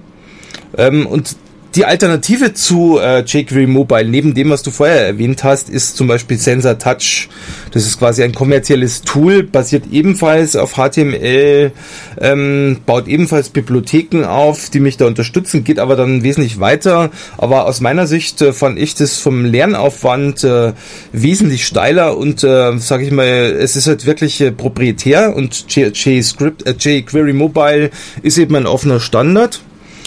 Ähm, 0.77 1.05
und 1.05 1.35
die 1.75 1.85
Alternative 1.85 2.53
zu 2.53 2.99
äh, 2.99 3.21
jQuery 3.21 3.65
Mobile, 3.65 4.07
neben 4.07 4.35
dem, 4.35 4.51
was 4.51 4.61
du 4.61 4.69
vorher 4.69 5.07
erwähnt 5.07 5.43
hast, 5.43 5.69
ist 5.69 5.97
zum 5.97 6.07
Beispiel 6.07 6.37
Sensor 6.37 6.77
Touch. 6.77 7.29
Das 7.71 7.85
ist 7.85 7.97
quasi 7.97 8.21
ein 8.23 8.33
kommerzielles 8.33 9.01
Tool, 9.01 9.41
basiert 9.41 9.85
ebenfalls 9.91 10.55
auf 10.55 10.73
HTML, 10.75 11.71
ähm, 12.21 12.77
baut 12.85 13.07
ebenfalls 13.07 13.49
Bibliotheken 13.49 14.23
auf, 14.23 14.69
die 14.69 14.79
mich 14.79 14.97
da 14.97 15.07
unterstützen, 15.07 15.63
geht 15.63 15.79
aber 15.79 15.95
dann 15.95 16.23
wesentlich 16.23 16.59
weiter. 16.59 17.09
Aber 17.37 17.65
aus 17.65 17.81
meiner 17.81 18.05
Sicht 18.05 18.41
äh, 18.41 18.53
fand 18.53 18.77
ich 18.77 18.93
das 18.93 19.17
vom 19.17 19.43
Lernaufwand 19.43 20.43
äh, 20.43 20.73
wesentlich 21.11 21.65
steiler 21.65 22.17
und 22.17 22.43
äh, 22.43 22.77
sage 22.77 23.05
ich 23.05 23.11
mal, 23.11 23.25
es 23.25 23.75
ist 23.75 23.87
halt 23.87 24.05
wirklich 24.05 24.39
äh, 24.41 24.51
proprietär 24.51 25.35
und 25.35 25.65
JScript, 25.67 26.67
äh, 26.67 26.75
jQuery 26.77 27.33
Mobile 27.33 27.89
ist 28.21 28.37
eben 28.37 28.55
ein 28.55 28.67
offener 28.67 28.99
Standard. 28.99 29.61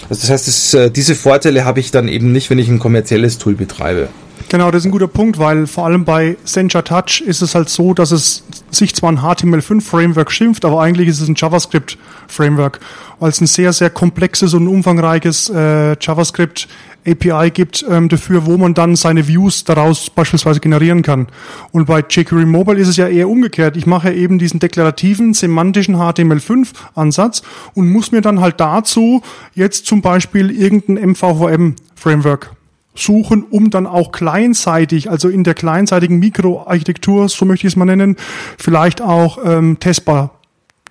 Also 0.09 0.21
das 0.21 0.29
heißt, 0.29 0.47
das, 0.47 0.73
äh, 0.73 0.91
diese 0.91 1.15
Vorteile 1.15 1.65
habe 1.65 1.79
ich 1.79 1.91
dann 1.91 2.07
eben 2.07 2.31
nicht, 2.31 2.49
wenn 2.49 2.59
ich 2.59 2.69
ein 2.69 2.79
kommerzielles 2.79 3.37
Tool 3.37 3.55
betreibe. 3.55 4.09
Genau, 4.49 4.71
das 4.71 4.83
ist 4.83 4.85
ein 4.85 4.91
guter 4.91 5.09
Punkt, 5.09 5.39
weil 5.39 5.67
vor 5.67 5.85
allem 5.85 6.05
bei 6.05 6.37
Sencha 6.45 6.81
Touch 6.81 7.21
ist 7.21 7.41
es 7.41 7.53
halt 7.53 7.67
so, 7.67 7.93
dass 7.93 8.11
es 8.11 8.43
sich 8.71 8.95
zwar 8.95 9.11
ein 9.11 9.19
HTML5-Framework 9.19 10.31
schimpft, 10.31 10.63
aber 10.63 10.81
eigentlich 10.81 11.09
ist 11.09 11.19
es 11.19 11.27
ein 11.27 11.35
JavaScript-Framework, 11.35 12.79
weil 13.19 13.29
es 13.29 13.41
ein 13.41 13.47
sehr, 13.47 13.73
sehr 13.73 13.89
komplexes 13.89 14.53
und 14.53 14.69
umfangreiches 14.69 15.49
äh, 15.49 15.97
JavaScript 15.99 16.69
API 17.05 17.51
gibt 17.51 17.85
ähm, 17.89 18.07
dafür, 18.07 18.45
wo 18.45 18.57
man 18.57 18.73
dann 18.73 18.95
seine 18.95 19.27
Views 19.27 19.65
daraus 19.65 20.09
beispielsweise 20.09 20.61
generieren 20.61 21.01
kann. 21.01 21.27
Und 21.71 21.87
bei 21.87 21.99
jQuery 21.99 22.45
Mobile 22.45 22.79
ist 22.79 22.87
es 22.87 22.97
ja 22.97 23.07
eher 23.07 23.29
umgekehrt. 23.29 23.75
Ich 23.75 23.85
mache 23.85 24.13
eben 24.13 24.39
diesen 24.39 24.61
deklarativen, 24.61 25.33
semantischen 25.33 25.97
HTML5-Ansatz 25.97 27.43
und 27.73 27.89
muss 27.89 28.13
mir 28.13 28.21
dann 28.21 28.39
halt 28.39 28.61
dazu 28.61 29.21
jetzt 29.55 29.85
zum 29.87 30.01
Beispiel 30.01 30.51
irgendein 30.51 31.11
MVVM-Framework 31.11 32.56
suchen, 32.97 33.43
um 33.43 33.69
dann 33.69 33.87
auch 33.87 34.11
kleinseitig, 34.11 35.09
also 35.09 35.29
in 35.29 35.43
der 35.43 35.53
kleinseitigen 35.53 36.19
Mikroarchitektur, 36.19 37.29
so 37.29 37.45
möchte 37.45 37.67
ich 37.67 37.73
es 37.73 37.77
mal 37.77 37.85
nennen, 37.85 38.15
vielleicht 38.57 39.01
auch 39.01 39.39
ähm, 39.43 39.79
testbar 39.79 40.31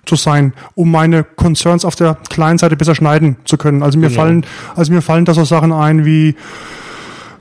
zu 0.05 0.15
sein, 0.15 0.53
um 0.75 0.89
meine 0.89 1.23
Concerns 1.23 1.83
auf 1.85 1.95
der 1.95 2.17
Kleinseite 2.29 2.77
besser 2.77 2.95
schneiden 2.95 3.35
zu 3.45 3.57
können. 3.57 3.83
Also 3.83 3.99
mir 3.99 4.07
Genau. 4.07 4.21
fallen, 4.21 4.45
also 4.75 4.93
mir 4.93 5.01
fallen 5.01 5.25
da 5.25 5.33
so 5.33 5.43
Sachen 5.43 5.73
ein 5.73 6.05
wie 6.05 6.35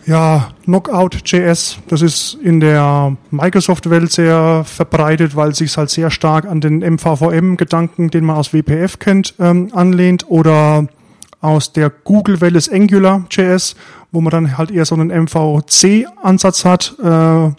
ja, 0.06 0.50
Knockout.js, 0.64 1.78
das 1.88 2.00
ist 2.00 2.38
in 2.40 2.60
der 2.60 3.16
Microsoft-Welt 3.32 4.12
sehr 4.12 4.62
verbreitet, 4.64 5.34
weil 5.34 5.50
es 5.50 5.58
sich 5.58 5.76
halt 5.76 5.90
sehr 5.90 6.10
stark 6.12 6.46
an 6.46 6.60
den 6.60 6.78
MVVM-Gedanken, 6.78 8.10
den 8.10 8.24
man 8.24 8.36
aus 8.36 8.52
WPF 8.52 9.00
kennt, 9.00 9.34
ähm, 9.40 9.70
anlehnt. 9.72 10.26
Oder 10.28 10.86
aus 11.46 11.72
der 11.72 11.90
Google-Welt 11.90 12.56
ist 12.56 12.72
Angular.js, 12.72 13.76
wo 14.10 14.20
man 14.20 14.30
dann 14.30 14.58
halt 14.58 14.70
eher 14.70 14.84
so 14.84 14.94
einen 14.94 15.08
MVC-Ansatz 15.08 16.64
hat. 16.64 16.94
Äh, 17.02 17.50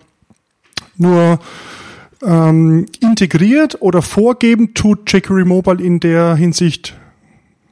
nur 0.98 1.40
ähm, 2.24 2.86
integriert 3.00 3.78
oder 3.82 4.02
vorgeben 4.02 4.74
tut 4.74 5.12
jQuery 5.12 5.46
Mobile 5.46 5.82
in 5.82 6.00
der 6.00 6.36
Hinsicht 6.36 6.96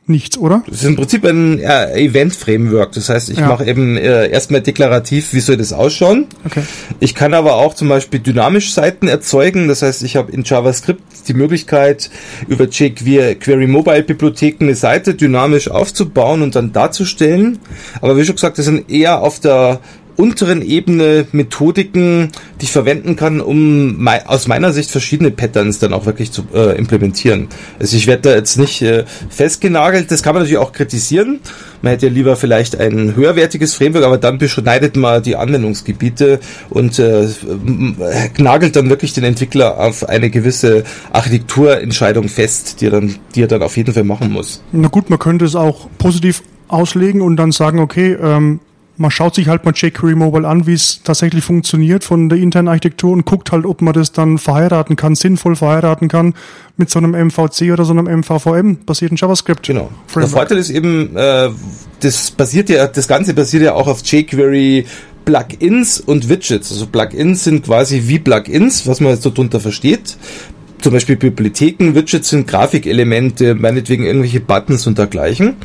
nichts, 0.08 0.38
oder? 0.38 0.64
Das 0.68 0.82
ist 0.82 0.86
im 0.86 0.96
Prinzip 0.96 1.26
ein 1.26 1.60
äh, 1.60 1.94
Event-Framework. 1.94 2.92
Das 2.92 3.10
heißt, 3.10 3.30
ich 3.30 3.40
ja. 3.40 3.48
mache 3.48 3.66
eben 3.66 3.98
äh, 3.98 4.28
erstmal 4.30 4.62
deklarativ, 4.62 5.34
wie 5.34 5.40
soll 5.40 5.58
das 5.58 5.74
ausschauen. 5.74 6.28
Okay. 6.46 6.62
Ich 7.00 7.16
kann 7.16 7.34
aber 7.34 7.56
auch 7.56 7.74
zum 7.74 7.90
Beispiel 7.90 8.20
dynamisch 8.20 8.74
Seiten 8.74 9.08
erzeugen. 9.08 9.68
Das 9.68 9.82
heißt, 9.82 10.04
ich 10.04 10.16
habe 10.16 10.32
in 10.32 10.44
JavaScript 10.44 11.02
die 11.28 11.34
Möglichkeit, 11.34 12.10
über 12.48 12.66
jQuery 12.66 13.68
Mobile 13.68 14.04
Bibliotheken 14.04 14.66
eine 14.66 14.76
Seite 14.76 15.16
dynamisch 15.16 15.70
aufzubauen 15.70 16.42
und 16.42 16.56
dann 16.56 16.72
darzustellen. 16.72 17.60
Aber 18.02 18.18
wie 18.18 18.26
schon 18.26 18.36
gesagt, 18.36 18.58
das 18.60 18.66
sind 18.66 18.90
eher 18.92 19.22
auf 19.22 19.40
der 19.40 19.80
unteren 20.18 20.62
Ebene 20.62 21.26
Methodiken, 21.32 22.32
die 22.60 22.66
ich 22.66 22.72
verwenden 22.72 23.16
kann, 23.16 23.42
um 23.42 24.02
mei 24.02 24.26
aus 24.26 24.48
meiner 24.48 24.72
Sicht 24.74 24.92
verschiedene 24.92 25.32
Patterns 25.32 25.80
dann 25.80 25.94
auch 25.94 26.06
wirklich 26.06 26.32
zu 26.32 26.46
äh, 26.54 26.78
implementieren. 26.78 27.48
Also 27.80 27.98
ich 27.98 28.08
werde 28.08 28.30
da 28.30 28.36
jetzt 28.36 28.58
nicht 28.58 28.82
äh, 28.82 29.06
festgenagelt, 29.30 30.12
das 30.12 30.24
kann 30.24 30.34
man 30.34 30.44
natürlich 30.44 30.60
auch 30.60 30.72
kritisieren. 30.72 31.40
Man 31.82 31.92
hätte 31.92 32.08
ja 32.08 32.12
lieber 32.14 32.36
vielleicht 32.36 32.80
ein 32.80 33.16
höherwertiges 33.16 33.76
Framework, 33.76 34.06
aber 34.06 34.18
dann 34.18 34.38
beschneidet 34.38 34.96
man 34.96 35.22
die 35.22 35.36
Anwendungsgebiete 35.36 36.40
und 36.70 36.98
äh, 37.00 37.28
nagelt 38.38 38.76
dann 38.76 38.90
wirklich 38.90 39.14
den 39.14 39.24
Entwickler 39.24 39.80
auf 39.80 40.08
eine 40.08 40.30
gewisse 40.30 40.84
Architekturentscheidung 41.12 42.30
fest, 42.30 42.82
die 42.82 42.88
er 42.88 42.92
dann, 42.92 43.16
die 43.36 43.44
er 43.44 43.48
dann 43.48 43.62
auf 43.62 43.78
jeden 43.78 43.94
Fall 43.94 44.04
machen 44.04 44.32
muss. 44.32 44.64
Na 44.72 44.88
gut, 44.88 45.10
man 45.10 45.20
könnte 45.20 45.46
es 45.46 45.56
auch 45.56 45.88
positiv 45.98 46.42
auslegen 46.68 47.22
und 47.22 47.36
dann 47.38 47.52
sagen, 47.52 47.80
okay, 47.80 48.14
ähm, 48.14 48.60
man 48.98 49.12
schaut 49.12 49.36
sich 49.36 49.48
halt 49.48 49.66
mal 49.66 49.74
jQuery 49.74 50.16
Mobile 50.16 50.48
an, 50.48 50.68
wie 50.68 50.74
es 50.74 51.02
tatsächlich 51.04 51.44
funktioniert 51.44 52.04
von 52.04 52.30
der 52.30 52.38
internen 52.38 52.68
Architektur 52.68 53.12
und 53.12 53.26
guckt 53.26 53.52
halt, 53.52 53.66
ob 53.66 53.82
man 53.82 53.94
das 53.94 54.12
dann 54.12 54.38
verheiraten 54.38 54.96
kann, 54.96 55.16
sinnvoll 55.16 55.56
verheiraten 55.56 56.08
kann 56.08 56.34
mit 56.78 56.90
so 56.90 57.00
einem 57.00 57.12
MVC 57.12 57.72
oder 57.72 57.86
so 57.86 57.94
einem 57.94 58.06
MVVM 58.20 58.86
basierten 58.86 59.18
JavaScript. 59.18 59.66
Genau. 59.68 59.90
Framework. 60.08 60.32
Der 60.32 60.40
Vorteil 60.40 60.58
ist 60.58 60.70
eben, 60.70 61.16
äh, 61.16 61.50
das 62.00 62.32
basiert 62.32 62.70
ja, 62.70 62.88
das 62.88 63.08
Ganze 63.08 63.34
basiert 63.34 63.64
ja 63.64 63.74
auch 63.74 63.88
auf 63.88 64.02
jQuery 64.06 64.86
Plugins 65.26 66.00
und 66.00 66.30
Widgets. 66.30 66.72
Also 66.72 66.86
Plugins 66.86 67.44
sind 67.44 67.66
quasi 67.66 68.04
wie 68.06 68.20
Plugins, 68.20 68.88
was 68.88 69.00
man 69.00 69.12
jetzt 69.12 69.24
so 69.24 69.32
drunter 69.32 69.60
versteht 69.60 70.18
zum 70.86 70.94
Beispiel 70.94 71.16
Bibliotheken, 71.16 71.96
Widgets 71.96 72.30
sind 72.30 72.48
Grafikelemente, 72.48 73.56
meinetwegen 73.56 74.06
irgendwelche 74.06 74.40
Buttons 74.40 74.86
und 74.86 75.00
dergleichen. 75.00 75.56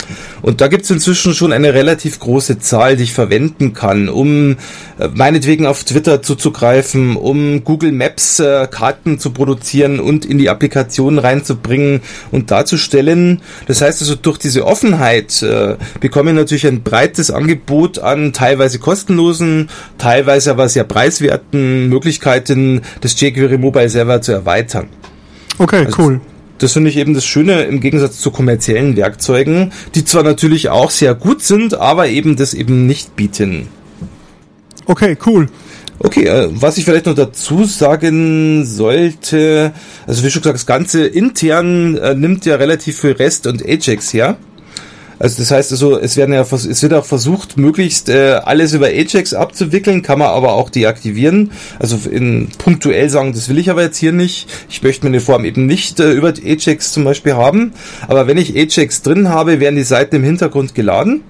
Und 0.40 0.62
da 0.62 0.68
gibt 0.68 0.84
es 0.84 0.90
inzwischen 0.90 1.34
schon 1.34 1.52
eine 1.52 1.74
relativ 1.74 2.20
große 2.20 2.58
Zahl, 2.58 2.96
die 2.96 3.02
ich 3.02 3.12
verwenden 3.12 3.74
kann, 3.74 4.08
um 4.08 4.52
äh, 4.98 5.08
meinetwegen 5.12 5.66
auf 5.66 5.84
Twitter 5.84 6.22
zuzugreifen, 6.22 7.16
um 7.16 7.64
Google 7.64 7.92
Maps 7.92 8.40
äh, 8.40 8.66
Karten 8.70 9.18
zu 9.18 9.32
produzieren 9.32 10.00
und 10.00 10.24
in 10.24 10.38
die 10.38 10.48
Applikation 10.48 11.18
reinzubringen 11.18 12.00
und 12.30 12.50
darzustellen. 12.50 13.42
Das 13.66 13.82
heißt 13.82 14.00
also, 14.00 14.14
durch 14.14 14.38
diese 14.38 14.64
Offenheit 14.64 15.42
äh, 15.42 15.76
bekomme 16.00 16.30
ich 16.30 16.36
natürlich 16.36 16.66
ein 16.66 16.82
breites 16.82 17.30
Angebot 17.30 17.98
an 17.98 18.32
teilweise 18.32 18.78
kostenlosen, 18.78 19.68
teilweise 19.98 20.50
aber 20.50 20.70
sehr 20.70 20.84
preiswerten 20.84 21.90
Möglichkeiten, 21.90 22.80
das 23.02 23.20
jQuery 23.20 23.58
Mobile 23.58 23.90
Server 23.90 24.22
zu 24.22 24.32
erweitern. 24.32 24.88
Okay, 25.60 25.84
also 25.84 26.02
cool. 26.02 26.20
Das 26.56 26.72
finde 26.72 26.88
ich 26.88 26.96
eben 26.96 27.12
das 27.12 27.26
Schöne 27.26 27.64
im 27.64 27.80
Gegensatz 27.80 28.18
zu 28.18 28.30
kommerziellen 28.30 28.96
Werkzeugen, 28.96 29.72
die 29.94 30.04
zwar 30.06 30.22
natürlich 30.22 30.70
auch 30.70 30.90
sehr 30.90 31.14
gut 31.14 31.42
sind, 31.42 31.74
aber 31.74 32.08
eben 32.08 32.36
das 32.36 32.54
eben 32.54 32.86
nicht 32.86 33.14
bieten. 33.14 33.68
Okay, 34.86 35.16
cool. 35.26 35.48
Okay, 35.98 36.24
äh, 36.24 36.48
was 36.50 36.78
ich 36.78 36.86
vielleicht 36.86 37.04
noch 37.04 37.14
dazu 37.14 37.64
sagen 37.64 38.64
sollte, 38.64 39.72
also 40.06 40.24
wie 40.24 40.30
schon 40.30 40.40
gesagt, 40.40 40.56
das 40.56 40.66
Ganze 40.66 41.06
intern 41.06 41.98
äh, 41.98 42.14
nimmt 42.14 42.46
ja 42.46 42.56
relativ 42.56 43.00
viel 43.00 43.12
REST 43.12 43.46
und 43.46 43.62
Ajax 43.62 44.14
her. 44.14 44.38
Also 45.20 45.42
das 45.42 45.50
heißt 45.50 45.70
also, 45.70 45.98
es 45.98 46.16
werden 46.16 46.32
ja 46.32 46.40
es 46.40 46.82
wird 46.82 46.94
auch 46.94 47.04
versucht, 47.04 47.58
möglichst 47.58 48.08
äh, 48.08 48.40
alles 48.42 48.72
über 48.72 48.86
Ajax 48.86 49.34
abzuwickeln, 49.34 50.00
kann 50.00 50.18
man 50.18 50.28
aber 50.28 50.54
auch 50.54 50.70
deaktivieren. 50.70 51.52
Also 51.78 51.98
in 52.10 52.48
punktuell 52.56 53.10
sagen, 53.10 53.34
das 53.34 53.50
will 53.50 53.58
ich 53.58 53.68
aber 53.68 53.82
jetzt 53.82 53.98
hier 53.98 54.12
nicht. 54.12 54.48
Ich 54.70 54.82
möchte 54.82 55.04
meine 55.04 55.20
Form 55.20 55.44
eben 55.44 55.66
nicht 55.66 56.00
äh, 56.00 56.12
über 56.12 56.28
Ajax 56.28 56.92
zum 56.92 57.04
Beispiel 57.04 57.34
haben. 57.34 57.74
Aber 58.08 58.26
wenn 58.26 58.38
ich 58.38 58.56
Ajax 58.56 59.02
drin 59.02 59.28
habe, 59.28 59.60
werden 59.60 59.76
die 59.76 59.82
Seiten 59.82 60.16
im 60.16 60.24
Hintergrund 60.24 60.74
geladen. 60.74 61.22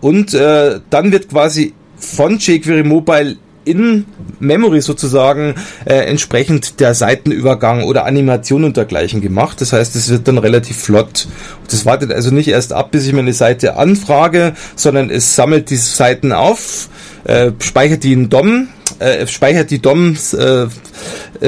Und 0.00 0.32
äh, 0.32 0.80
dann 0.88 1.12
wird 1.12 1.28
quasi 1.28 1.74
von 1.98 2.38
jQuery 2.38 2.82
Mobile 2.82 3.36
in 3.64 4.06
Memory 4.40 4.80
sozusagen 4.80 5.54
äh, 5.84 5.94
entsprechend 5.94 6.80
der 6.80 6.94
Seitenübergang 6.94 7.84
oder 7.84 8.04
Animation 8.04 8.64
und 8.64 8.76
dergleichen 8.76 9.20
gemacht. 9.20 9.60
Das 9.60 9.72
heißt, 9.72 9.96
es 9.96 10.10
wird 10.10 10.28
dann 10.28 10.38
relativ 10.38 10.76
flott. 10.76 11.28
Das 11.70 11.86
wartet 11.86 12.12
also 12.12 12.32
nicht 12.32 12.48
erst 12.48 12.72
ab, 12.72 12.90
bis 12.90 13.06
ich 13.06 13.12
mir 13.12 13.20
eine 13.20 13.32
Seite 13.32 13.76
anfrage, 13.76 14.54
sondern 14.76 15.10
es 15.10 15.36
sammelt 15.36 15.70
die 15.70 15.76
Seiten 15.76 16.32
auf, 16.32 16.88
äh, 17.24 17.52
speichert 17.60 18.04
die 18.04 18.12
in 18.12 18.28
DOM, 18.28 18.68
äh, 19.02 19.26
speichert 19.26 19.70
die 19.70 19.80
DOMs 19.80 20.34
äh, 20.34 20.68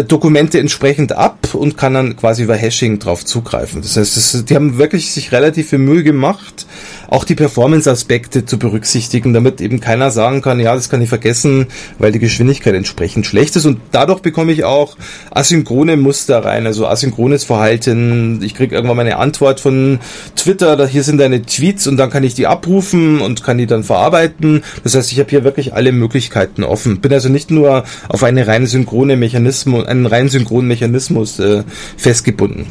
Dokumente 0.09 0.59
entsprechend 0.59 1.12
ab 1.12 1.38
und 1.53 1.77
kann 1.77 1.95
dann 1.95 2.17
quasi 2.17 2.43
über 2.43 2.57
Hashing 2.57 2.99
drauf 2.99 3.25
zugreifen. 3.25 3.81
Das 3.81 3.97
heißt, 3.97 4.17
das, 4.17 4.45
die 4.45 4.55
haben 4.57 4.79
wirklich 4.79 5.12
sich 5.12 5.31
relativ 5.31 5.71
viel 5.71 5.79
Mühe 5.79 6.03
gemacht, 6.03 6.67
auch 7.09 7.25
die 7.25 7.37
Performance-Aspekte 7.37 8.45
zu 8.45 8.59
berücksichtigen, 8.59 9.33
damit 9.35 9.61
eben 9.61 9.81
keiner 9.81 10.11
sagen 10.11 10.43
kann, 10.43 10.59
ja, 10.59 10.75
das 10.75 10.88
kann 10.88 11.01
ich 11.01 11.09
vergessen, 11.09 11.69
weil 11.99 12.11
die 12.11 12.19
Geschwindigkeit 12.19 12.75
entsprechend 12.75 13.27
schlecht 13.27 13.55
ist. 13.55 13.67
Und 13.67 13.79
dadurch 13.93 14.21
bekomme 14.21 14.51
ich 14.53 14.64
auch 14.64 14.97
asynchrone 15.31 15.97
Muster 15.97 16.45
rein, 16.45 16.67
also 16.67 16.88
asynchrones 16.88 17.45
Verhalten. 17.45 18.40
Ich 18.43 18.55
kriege 18.55 18.75
irgendwann 18.75 18.97
mal 18.97 19.07
eine 19.07 19.19
Antwort 19.19 19.61
von 19.61 20.01
Twitter, 20.35 20.77
da 20.77 20.87
hier 20.87 21.05
sind 21.05 21.19
deine 21.19 21.43
Tweets 21.43 21.87
und 21.87 21.99
dann 21.99 22.11
kann 22.11 22.25
ich 22.25 22.35
die 22.35 22.49
abrufen 22.49 23.21
und 23.21 23.45
kann 23.45 23.59
die 23.59 23.67
dann 23.67 23.85
verarbeiten. 23.85 24.64
Das 24.83 24.97
heißt, 24.97 25.12
ich 25.12 25.21
habe 25.21 25.31
hier 25.31 25.45
wirklich 25.45 25.73
alle 25.75 25.93
Möglichkeiten 25.93 26.64
offen. 26.64 27.01
Bin 27.01 27.12
also 27.12 27.29
nicht 27.29 27.44
nur 27.51 27.85
auf 28.09 28.23
eine 28.23 28.47
rein 28.47 28.67
synchrone 28.67 29.17
Mechanismus, 29.17 29.87
einen 29.87 30.07
rein 30.07 30.29
synchronen 30.29 30.69
Mechanismus 30.69 31.39
äh, 31.39 31.65
festgebunden. 31.97 32.67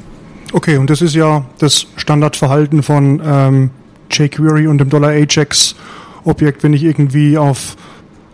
Okay, 0.54 0.78
und 0.78 0.90
das 0.90 1.02
ist 1.02 1.16
ja 1.16 1.46
das 1.58 1.88
Standardverhalten 1.96 2.84
von 2.84 3.22
ähm, 3.26 3.70
jQuery 4.12 4.68
und 4.68 4.78
dem 4.78 4.90
Dollar 4.90 5.10
$Ajax 5.10 5.76
Objekt, 6.26 6.64
wenn 6.64 6.74
ich 6.74 6.84
irgendwie 6.84 7.38
auf 7.38 7.76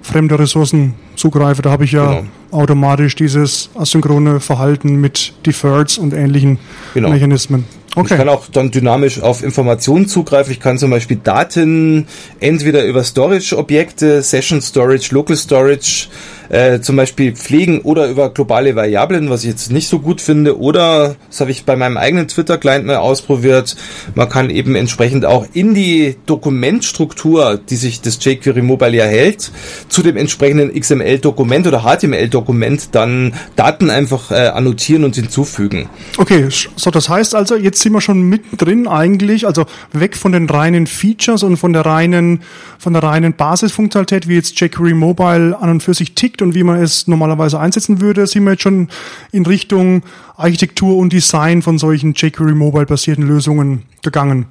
fremde 0.02 0.38
Ressourcen 0.38 0.96
zugreife, 1.16 1.62
da 1.62 1.72
habe 1.72 1.86
ich 1.86 1.92
ja 1.92 2.20
genau. 2.20 2.28
automatisch 2.52 3.16
dieses 3.16 3.70
asynchrone 3.76 4.40
Verhalten 4.40 4.96
mit 4.96 5.34
Deferreds 5.46 5.98
und 5.98 6.14
ähnlichen 6.14 6.60
genau. 6.94 7.10
Mechanismen. 7.10 7.66
Okay. 7.96 8.14
Ich 8.14 8.18
kann 8.20 8.30
auch 8.30 8.48
dann 8.48 8.72
dynamisch 8.72 9.20
auf 9.22 9.44
Informationen 9.44 10.08
zugreifen. 10.08 10.54
Ich 10.54 10.60
kann 10.60 10.78
zum 10.78 10.92
Beispiel 10.92 11.18
Daten 11.18 12.08
entweder 12.40 12.86
über 12.86 13.04
Storage-Objekte, 13.04 14.22
Session 14.22 14.62
Storage, 14.62 15.14
Local 15.14 15.36
Storage 15.36 16.08
äh, 16.50 16.80
zum 16.82 16.96
Beispiel 16.96 17.36
pflegen 17.36 17.82
oder 17.82 18.10
über 18.10 18.30
globale 18.32 18.76
Variablen, 18.76 19.30
was 19.30 19.44
ich 19.44 19.50
jetzt 19.50 19.72
nicht 19.72 19.88
so 19.88 20.00
gut 20.00 20.22
finde. 20.22 20.60
Oder, 20.60 21.16
das 21.30 21.42
habe 21.42 21.52
ich 21.52 21.66
bei 21.66 21.76
meinem 21.76 21.98
eigenen 21.98 22.28
Twitter-Client 22.28 22.86
mal 22.86 22.98
ausprobiert, 22.98 23.76
man 24.16 24.30
kann 24.30 24.50
eben 24.50 24.76
entsprechend 24.76 25.26
auch 25.26 25.46
in 25.54 25.74
die 25.74 26.16
Dokumentstruktur, 26.26 27.60
die 27.70 27.76
sich 27.76 28.02
das 28.02 28.24
jQuery 28.24 28.62
Mobile 28.62 28.96
ja 28.96 29.06
hält, 29.06 29.52
zu 29.88 30.02
dem 30.02 30.18
entsprechenden 30.18 30.74
XML-Dokument 30.74 31.68
oder 31.68 31.84
HTML-Dokument 31.84 32.96
dann 32.96 33.34
Daten 33.56 33.90
einfach 33.90 34.32
äh, 34.32 34.48
annotieren 34.48 35.04
und 35.04 35.16
hinzufügen. 35.16 35.90
Okay, 36.18 36.48
so 36.50 36.92
das 36.92 37.10
heißt 37.10 37.36
also, 37.36 37.56
jetzt 37.56 37.82
sind 37.82 37.94
wir 37.94 38.02
schon 38.02 38.24
mittendrin 38.24 38.88
eigentlich, 38.88 39.46
also 39.46 39.66
weg 39.94 40.16
von 40.16 40.32
den 40.32 40.50
reinen 40.50 40.88
Features 40.88 41.44
und 41.44 41.58
von 41.58 41.74
der 41.74 41.86
reinen, 41.86 42.42
von 42.78 42.94
der 42.94 43.04
reinen 43.04 43.34
Basisfunktionalität, 43.34 44.28
wie 44.28 44.36
jetzt 44.36 44.60
jQuery 44.60 44.94
Mobile 44.94 45.58
an 45.60 45.70
und 45.70 45.84
für 45.84 45.94
sich 45.94 46.16
tickt, 46.16 46.39
und 46.42 46.56
wie 46.56 46.64
man 46.64 46.82
es 46.82 47.08
normalerweise 47.08 47.60
einsetzen 47.60 48.02
würde, 48.02 48.28
sind 48.28 48.44
wir 48.44 48.52
jetzt 48.52 48.64
schon 48.64 48.90
in 49.32 49.46
Richtung 49.46 50.04
Architektur 50.36 50.98
und 50.98 51.12
Design 51.14 51.62
von 51.62 51.78
solchen 51.78 52.14
jQuery 52.14 52.56
Mobile 52.56 52.86
basierten 52.86 53.28
Lösungen 53.28 53.84
gegangen. 54.02 54.46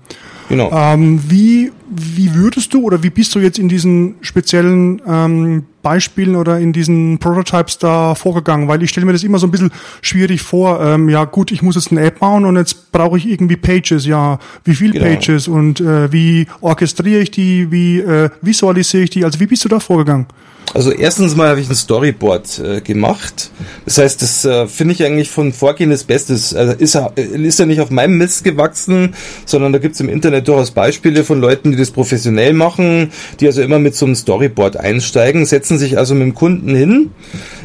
Genau. 0.49 0.71
Ähm, 0.73 1.21
wie, 1.29 1.73
wie 1.91 2.35
würdest 2.35 2.73
du 2.73 2.83
oder 2.83 3.03
wie 3.03 3.11
bist 3.11 3.35
du 3.35 3.39
jetzt 3.39 3.59
in 3.59 3.69
diesen 3.69 4.15
speziellen 4.23 5.03
ähm, 5.07 5.65
Beispielen 5.83 6.37
oder 6.37 6.59
in 6.59 6.73
diesen 6.73 7.19
Prototypes 7.19 7.79
da 7.79 8.15
vorgegangen? 8.15 8.67
Weil 8.67 8.83
ich 8.83 8.91
stelle 8.91 9.05
mir 9.05 9.13
das 9.13 9.25
immer 9.25 9.39
so 9.39 9.47
ein 9.47 9.51
bisschen 9.51 9.71
schwierig 10.01 10.41
vor. 10.41 10.81
Ähm, 10.81 11.09
ja 11.09 11.25
gut, 11.25 11.53
ich 11.53 11.61
muss 11.61 11.75
jetzt 11.75 11.91
eine 11.91 12.01
App 12.01 12.21
bauen 12.21 12.47
und 12.47 12.57
jetzt 12.57 12.93
brauche 12.93 13.19
ich 13.19 13.29
irgendwie 13.29 13.57
Pages. 13.57 14.07
Ja, 14.07 14.39
wie 14.65 14.75
viel 14.75 14.93
genau. 14.93 15.05
Pages 15.05 15.49
und 15.49 15.81
äh, 15.81 16.11
wie 16.13 16.47
orchestriere 16.63 17.21
ich 17.21 17.31
die? 17.31 17.71
Wie 17.71 18.01
äh, 18.01 18.31
visualisiere 18.41 19.05
ich 19.05 19.11
die? 19.11 19.25
Also 19.25 19.41
wie 19.41 19.47
bist 19.47 19.65
du 19.65 19.69
da 19.69 19.81
vorgegangen? 19.81 20.27
Also 20.75 20.93
erstens 20.93 21.35
mal 21.35 21.49
habe 21.49 21.61
ich 21.61 21.69
ein 21.69 21.75
Storyboard 21.75 22.59
äh, 22.59 22.81
gemacht. 22.81 23.51
Das 23.87 23.99
heißt, 23.99 24.21
das 24.21 24.45
äh, 24.45 24.67
finde 24.67 24.95
ich 24.95 25.03
eigentlich 25.03 25.31
von 25.31 25.53
Vorgehen 25.53 25.91
das 25.91 26.05
Beste. 26.05 26.35
Also 26.35 26.73
ist, 26.75 26.99
ist 27.17 27.59
ja 27.59 27.67
nicht 27.67 27.81
auf 27.81 27.91
meinem 27.91 28.19
Mist 28.19 28.45
gewachsen, 28.45 29.15
sondern 29.47 29.73
da 29.73 29.79
gibt 29.79 29.95
es 29.95 30.01
im 30.01 30.09
Internet 30.09 30.47
durchaus 30.47 30.71
Beispiele 30.71 31.25
von 31.25 31.41
Leuten, 31.41 31.71
die 31.71 31.79
das 31.79 31.91
professionell 31.91 32.53
machen, 32.53 33.11
die 33.41 33.47
also 33.47 33.63
immer 33.63 33.79
mit 33.79 33.95
so 33.95 34.05
einem 34.05 34.15
Storyboard 34.15 34.77
einsteigen, 34.77 35.47
setzen 35.47 35.79
sich 35.79 35.97
also 35.97 36.15
mit 36.15 36.25
dem 36.25 36.35
Kunden 36.35 36.75
hin, 36.75 37.11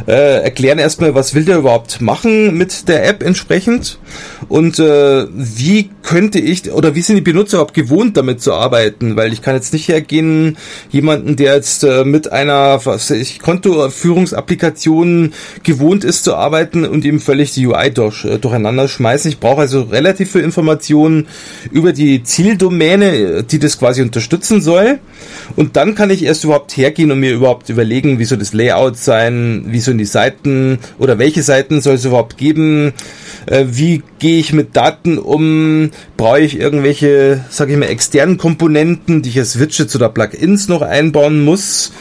äh, 0.08 0.42
erklären 0.42 0.80
erstmal, 0.80 1.14
was 1.14 1.36
will 1.36 1.44
der 1.44 1.58
überhaupt 1.58 2.00
machen 2.00 2.58
mit 2.58 2.88
der 2.88 3.06
App 3.08 3.22
entsprechend 3.22 4.00
und 4.48 4.80
äh, 4.80 5.26
wie 5.34 5.90
könnte 6.04 6.40
ich 6.40 6.72
oder 6.72 6.96
wie 6.96 7.02
sind 7.02 7.16
die 7.16 7.22
Benutzer 7.22 7.58
überhaupt 7.58 7.74
gewohnt, 7.74 8.18
damit 8.18 8.42
zu 8.42 8.54
arbeiten? 8.54 9.16
Weil 9.16 9.34
ich 9.34 9.42
kann 9.42 9.56
jetzt 9.56 9.74
nicht 9.74 9.88
hergehen, 9.88 10.58
jemanden, 10.92 11.36
der 11.36 11.56
jetzt 11.56 11.84
äh, 11.84 12.04
mit 12.04 12.32
einer 12.32 12.86
was 12.86 13.10
ich, 13.10 13.40
Kontoführungsapplikation 13.40 15.34
gewohnt 15.64 16.04
ist 16.04 16.26
zu 16.26 16.36
arbeiten 16.36 16.86
und 16.86 17.06
ihm 17.06 17.20
völlig 17.20 17.54
die 17.54 17.68
UI 17.68 17.92
durch, 17.92 18.26
äh, 18.26 18.38
durcheinander 18.38 18.88
schmeißen. 18.88 19.32
Ich 19.32 19.40
brauche 19.40 19.62
also 19.62 19.84
relativ 19.84 20.34
viel 20.34 20.42
Informationen 20.42 21.28
über 21.72 21.94
die 21.94 22.24
Zieldomäne, 22.24 23.44
die 23.44 23.60
das 23.60 23.80
quasi 23.80 24.02
unterstützen 24.02 24.62
soll. 24.62 25.00
Und 25.56 25.76
dann 25.78 25.96
kann 25.96 26.10
ich 26.10 26.24
erst 26.24 26.44
überhaupt 26.44 26.76
hergehen 26.76 27.12
und 27.12 27.20
mir 27.20 27.32
überhaupt 27.32 27.70
überlegen, 27.70 28.20
wie 28.20 28.26
soll 28.26 28.38
das 28.38 28.54
Layout 28.54 28.98
sein, 28.98 29.66
wie 29.68 29.80
sollen 29.80 29.98
die 29.98 30.06
Seiten 30.06 30.80
oder 31.00 31.18
welche 31.18 31.44
Seiten 31.44 31.82
soll 31.82 31.96
es 31.96 32.06
überhaupt 32.06 32.38
geben, 32.38 32.94
äh, 33.46 33.66
wie 33.70 34.04
gehe 34.24 34.40
ich 34.40 34.54
mit 34.54 34.78
Daten 34.78 35.18
um, 35.18 35.92
brauche 36.16 36.40
ich 36.40 36.58
irgendwelche, 36.58 37.44
sage 37.50 37.74
ich 37.74 37.78
mal, 37.78 37.88
externen 37.88 38.38
Komponenten, 38.38 39.22
die 39.22 39.28
ich 39.28 39.38
als 39.38 39.60
Widgets 39.60 39.94
oder 39.98 40.08
Plugins 40.08 40.70
noch 40.70 40.82
einbauen 40.82 41.44
muss 41.44 41.92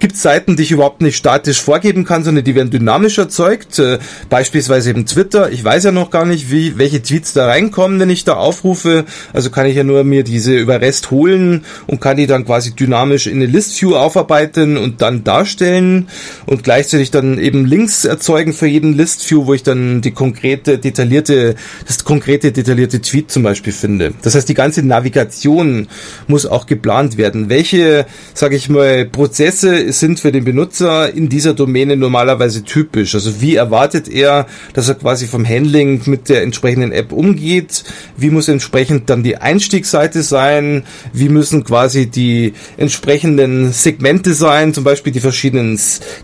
gibt 0.00 0.16
Seiten, 0.16 0.56
die 0.56 0.62
ich 0.62 0.70
überhaupt 0.70 1.02
nicht 1.02 1.16
statisch 1.16 1.60
vorgeben 1.60 2.04
kann, 2.04 2.24
sondern 2.24 2.44
die 2.44 2.54
werden 2.54 2.70
dynamisch 2.70 3.18
erzeugt. 3.18 3.78
Äh, 3.78 3.98
beispielsweise 4.28 4.90
eben 4.90 5.06
Twitter. 5.06 5.50
Ich 5.50 5.64
weiß 5.64 5.84
ja 5.84 5.92
noch 5.92 6.10
gar 6.10 6.24
nicht, 6.24 6.50
wie, 6.50 6.78
welche 6.78 7.02
Tweets 7.02 7.32
da 7.32 7.46
reinkommen, 7.46 8.00
wenn 8.00 8.10
ich 8.10 8.24
da 8.24 8.34
aufrufe. 8.34 9.04
Also 9.32 9.50
kann 9.50 9.66
ich 9.66 9.76
ja 9.76 9.84
nur 9.84 10.04
mir 10.04 10.24
diese 10.24 10.56
über 10.56 10.80
REST 10.80 11.10
holen 11.10 11.64
und 11.86 12.00
kann 12.00 12.16
die 12.16 12.26
dann 12.26 12.44
quasi 12.44 12.74
dynamisch 12.74 13.26
in 13.26 13.36
eine 13.36 13.46
List-View 13.46 13.96
aufarbeiten 13.96 14.76
und 14.76 15.02
dann 15.02 15.24
darstellen 15.24 16.08
und 16.46 16.62
gleichzeitig 16.62 17.10
dann 17.10 17.38
eben 17.38 17.64
Links 17.64 18.04
erzeugen 18.04 18.52
für 18.52 18.66
jeden 18.66 18.94
List-View, 18.94 19.46
wo 19.46 19.54
ich 19.54 19.62
dann 19.62 20.00
die 20.00 20.12
konkrete, 20.12 20.78
detaillierte, 20.78 21.56
das 21.86 22.04
konkrete, 22.04 22.52
detaillierte 22.52 23.00
Tweet 23.00 23.30
zum 23.30 23.42
Beispiel 23.42 23.72
finde. 23.72 24.14
Das 24.22 24.34
heißt, 24.34 24.48
die 24.48 24.54
ganze 24.54 24.82
Navigation 24.82 25.88
muss 26.26 26.46
auch 26.46 26.66
geplant 26.66 27.16
werden. 27.16 27.48
Welche, 27.48 28.06
sage 28.34 28.56
ich 28.56 28.68
mal, 28.68 29.04
Prozesse 29.04 29.87
sind 29.92 30.20
für 30.20 30.32
den 30.32 30.44
Benutzer 30.44 31.12
in 31.12 31.28
dieser 31.28 31.54
Domäne 31.54 31.96
normalerweise 31.96 32.64
typisch? 32.64 33.14
Also 33.14 33.40
wie 33.40 33.56
erwartet 33.56 34.08
er, 34.08 34.46
dass 34.74 34.88
er 34.88 34.94
quasi 34.94 35.26
vom 35.26 35.46
Handling 35.46 36.02
mit 36.06 36.28
der 36.28 36.42
entsprechenden 36.42 36.92
App 36.92 37.12
umgeht? 37.12 37.84
Wie 38.16 38.30
muss 38.30 38.48
entsprechend 38.48 39.10
dann 39.10 39.22
die 39.22 39.36
Einstiegsseite 39.36 40.22
sein? 40.22 40.84
Wie 41.12 41.28
müssen 41.28 41.64
quasi 41.64 42.06
die 42.06 42.54
entsprechenden 42.76 43.72
Segmente 43.72 44.34
sein? 44.34 44.74
Zum 44.74 44.84
Beispiel 44.84 45.12
die 45.12 45.20
verschiedenen 45.20 45.78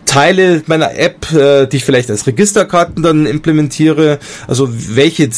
Teile 0.05 0.63
meiner 0.67 0.97
App, 0.97 1.31
äh, 1.33 1.67
die 1.67 1.77
ich 1.77 1.85
vielleicht 1.85 2.09
als 2.09 2.27
Registerkarten 2.27 3.03
dann 3.03 3.25
implementiere. 3.25 4.19
Also 4.47 4.69
welche 4.71 5.29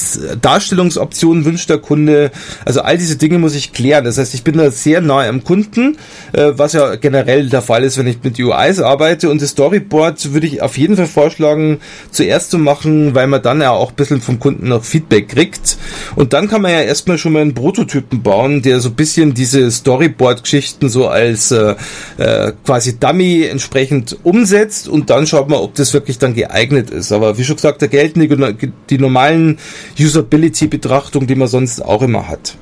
Darstellungsoptionen 0.41 1.45
wünscht 1.45 1.69
der 1.69 1.79
Kunde? 1.79 2.31
Also 2.65 2.81
all 2.81 2.97
diese 2.97 3.17
Dinge 3.17 3.39
muss 3.39 3.55
ich 3.55 3.73
klären. 3.73 4.05
Das 4.05 4.17
heißt, 4.17 4.33
ich 4.33 4.43
bin 4.43 4.57
da 4.57 4.71
sehr 4.71 5.01
nahe 5.01 5.27
am 5.27 5.43
Kunden, 5.43 5.97
äh, 6.33 6.51
was 6.55 6.73
ja 6.73 6.95
generell 6.95 7.49
der 7.49 7.61
Fall 7.61 7.83
ist, 7.83 7.97
wenn 7.97 8.07
ich 8.07 8.16
ich 8.17 8.23
mit 8.23 8.39
UIs 8.39 8.79
arbeite 8.79 9.29
und 9.29 9.41
das 9.41 9.51
Storyboard 9.51 10.33
würde 10.33 10.47
ich 10.47 10.61
auf 10.61 10.77
jeden 10.77 10.95
Fall 10.95 11.07
vorschlagen, 11.07 11.79
zuerst 12.11 12.51
zu 12.51 12.57
machen, 12.57 13.15
weil 13.15 13.27
man 13.27 13.41
dann 13.41 13.61
ja 13.61 13.71
auch 13.71 13.89
ein 13.89 13.95
bisschen 13.95 14.21
vom 14.21 14.39
Kunden 14.39 14.69
noch 14.69 14.83
Feedback 14.83 15.29
kriegt. 15.29 15.77
Und 16.15 16.33
dann 16.33 16.47
kann 16.47 16.61
man 16.61 16.71
ja 16.71 16.81
erstmal 16.81 17.17
schon 17.17 17.33
mal 17.33 17.41
einen 17.41 17.53
Prototypen 17.53 18.21
bauen, 18.21 18.61
der 18.61 18.79
so 18.79 18.89
ein 18.89 18.95
bisschen 18.95 19.33
diese 19.33 19.69
Storyboard-Geschichten 19.69 20.89
so 20.89 21.07
als 21.07 21.51
äh, 21.51 21.75
äh, 22.17 22.53
quasi 22.65 22.99
Dummy 22.99 23.43
entsprechend 23.43 24.17
umsetzt 24.23 24.87
und 24.87 25.09
dann 25.09 25.27
schaut 25.27 25.49
man, 25.49 25.59
ob 25.59 25.75
das 25.75 25.93
wirklich 25.93 26.17
dann 26.17 26.33
geeignet 26.33 26.89
ist. 26.89 27.11
Aber 27.11 27.37
wie 27.37 27.43
schon 27.43 27.55
gesagt, 27.55 27.81
da 27.81 27.87
gelten 27.87 28.19
die, 28.19 28.71
die 28.89 28.97
normalen 28.97 29.59
Usability-Betrachtungen, 29.99 31.27
die 31.27 31.35
man 31.35 31.47
sonst 31.47 31.83
auch 31.83 32.01
immer 32.01 32.27
hat. 32.27 32.57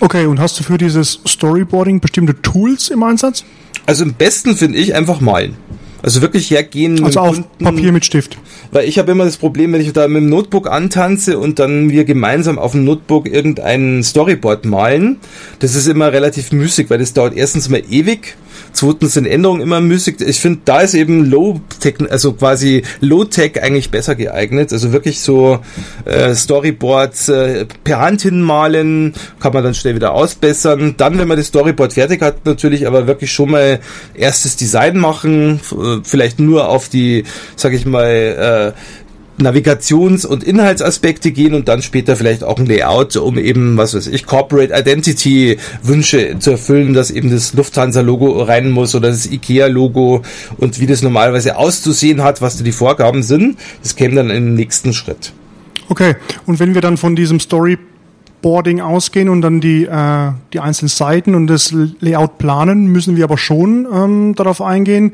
Okay, 0.00 0.26
und 0.26 0.40
hast 0.40 0.58
du 0.58 0.64
für 0.64 0.78
dieses 0.78 1.20
Storyboarding 1.26 2.00
bestimmte 2.00 2.40
Tools 2.42 2.88
im 2.88 3.02
Einsatz? 3.02 3.44
Also 3.86 4.04
am 4.04 4.14
besten 4.14 4.56
finde 4.56 4.78
ich 4.78 4.94
einfach 4.94 5.20
malen. 5.20 5.56
Also 6.02 6.22
wirklich 6.22 6.50
hergehen. 6.50 7.02
Also 7.04 7.20
auf 7.20 7.34
Kunden, 7.34 7.64
Papier 7.64 7.92
mit 7.92 8.04
Stift. 8.04 8.38
Weil 8.70 8.88
ich 8.88 8.98
habe 8.98 9.12
immer 9.12 9.24
das 9.24 9.38
Problem, 9.38 9.72
wenn 9.72 9.80
ich 9.80 9.92
da 9.92 10.06
mit 10.06 10.22
dem 10.22 10.28
Notebook 10.28 10.70
antanze 10.70 11.38
und 11.38 11.58
dann 11.58 11.90
wir 11.90 12.04
gemeinsam 12.04 12.58
auf 12.58 12.72
dem 12.72 12.84
Notebook 12.84 13.26
irgendein 13.26 14.02
Storyboard 14.02 14.66
malen. 14.66 15.16
Das 15.58 15.74
ist 15.74 15.86
immer 15.88 16.12
relativ 16.12 16.52
müßig, 16.52 16.90
weil 16.90 16.98
das 16.98 17.12
dauert 17.12 17.34
erstens 17.34 17.68
mal 17.68 17.82
ewig 17.90 18.36
Zweitens 18.76 19.14
sind 19.14 19.24
Änderungen 19.24 19.62
immer 19.62 19.80
müßig. 19.80 20.20
Ich 20.20 20.38
finde, 20.38 20.60
da 20.66 20.80
ist 20.80 20.92
eben 20.92 21.24
Low-Tech, 21.24 21.94
also 22.10 22.34
quasi 22.34 22.82
Low-Tech 23.00 23.62
eigentlich 23.62 23.90
besser 23.90 24.14
geeignet. 24.14 24.70
Also 24.70 24.92
wirklich 24.92 25.20
so 25.20 25.60
äh, 26.04 26.34
Storyboards 26.34 27.30
äh, 27.30 27.64
per 27.84 28.00
Hand 28.00 28.20
hinmalen, 28.20 29.14
kann 29.40 29.54
man 29.54 29.64
dann 29.64 29.72
schnell 29.72 29.94
wieder 29.94 30.12
ausbessern. 30.12 30.92
Dann, 30.98 31.18
wenn 31.18 31.26
man 31.26 31.38
das 31.38 31.46
Storyboard 31.46 31.94
fertig 31.94 32.20
hat, 32.20 32.44
natürlich 32.44 32.86
aber 32.86 33.06
wirklich 33.06 33.32
schon 33.32 33.52
mal 33.52 33.80
erstes 34.12 34.56
Design 34.56 34.98
machen, 34.98 35.58
vielleicht 36.02 36.38
nur 36.38 36.68
auf 36.68 36.90
die, 36.90 37.24
sag 37.56 37.72
ich 37.72 37.86
mal, 37.86 38.74
äh, 38.74 38.78
Navigations- 39.38 40.24
und 40.24 40.42
Inhaltsaspekte 40.42 41.30
gehen 41.30 41.54
und 41.54 41.68
dann 41.68 41.82
später 41.82 42.16
vielleicht 42.16 42.42
auch 42.42 42.58
ein 42.58 42.66
Layout, 42.66 43.16
um 43.16 43.38
eben, 43.38 43.76
was 43.76 43.94
weiß 43.94 44.06
ich, 44.06 44.26
Corporate 44.26 44.72
Identity 44.74 45.58
Wünsche 45.82 46.38
zu 46.38 46.52
erfüllen, 46.52 46.94
dass 46.94 47.10
eben 47.10 47.30
das 47.30 47.54
Lufthansa-Logo 47.54 48.42
rein 48.42 48.70
muss 48.70 48.94
oder 48.94 49.08
das 49.08 49.30
IKEA-Logo 49.30 50.22
und 50.56 50.80
wie 50.80 50.86
das 50.86 51.02
normalerweise 51.02 51.56
auszusehen 51.56 52.22
hat, 52.22 52.40
was 52.40 52.56
da 52.56 52.64
die 52.64 52.72
Vorgaben 52.72 53.22
sind. 53.22 53.58
Das 53.82 53.96
käme 53.96 54.14
dann 54.14 54.30
im 54.30 54.54
nächsten 54.54 54.92
Schritt. 54.92 55.32
Okay, 55.88 56.16
und 56.46 56.58
wenn 56.58 56.74
wir 56.74 56.80
dann 56.80 56.96
von 56.96 57.14
diesem 57.14 57.38
Storyboarding 57.38 58.80
ausgehen 58.80 59.28
und 59.28 59.42
dann 59.42 59.60
die, 59.60 59.84
äh, 59.84 60.32
die 60.52 60.60
einzelnen 60.60 60.88
Seiten 60.88 61.34
und 61.34 61.46
das 61.46 61.74
Layout 62.00 62.38
planen, 62.38 62.86
müssen 62.86 63.16
wir 63.16 63.24
aber 63.24 63.38
schon 63.38 63.86
ähm, 63.92 64.34
darauf 64.34 64.60
eingehen, 64.62 65.12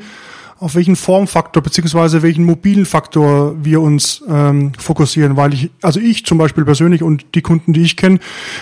auf 0.63 0.75
welchen 0.75 0.95
Formfaktor 0.95 1.61
beziehungsweise 1.61 2.21
welchen 2.21 2.45
mobilen 2.45 2.85
Faktor 2.85 3.53
wir 3.61 3.81
uns 3.81 4.23
ähm, 4.29 4.71
fokussieren, 4.77 5.35
weil 5.35 5.53
ich, 5.53 5.69
also 5.81 5.99
ich 5.99 6.25
zum 6.25 6.37
Beispiel 6.37 6.63
persönlich 6.63 7.03
und 7.03 7.25
die 7.35 7.41
Kunden, 7.41 7.73
die 7.73 7.81
ich 7.81 7.97
kenne, 7.97 8.19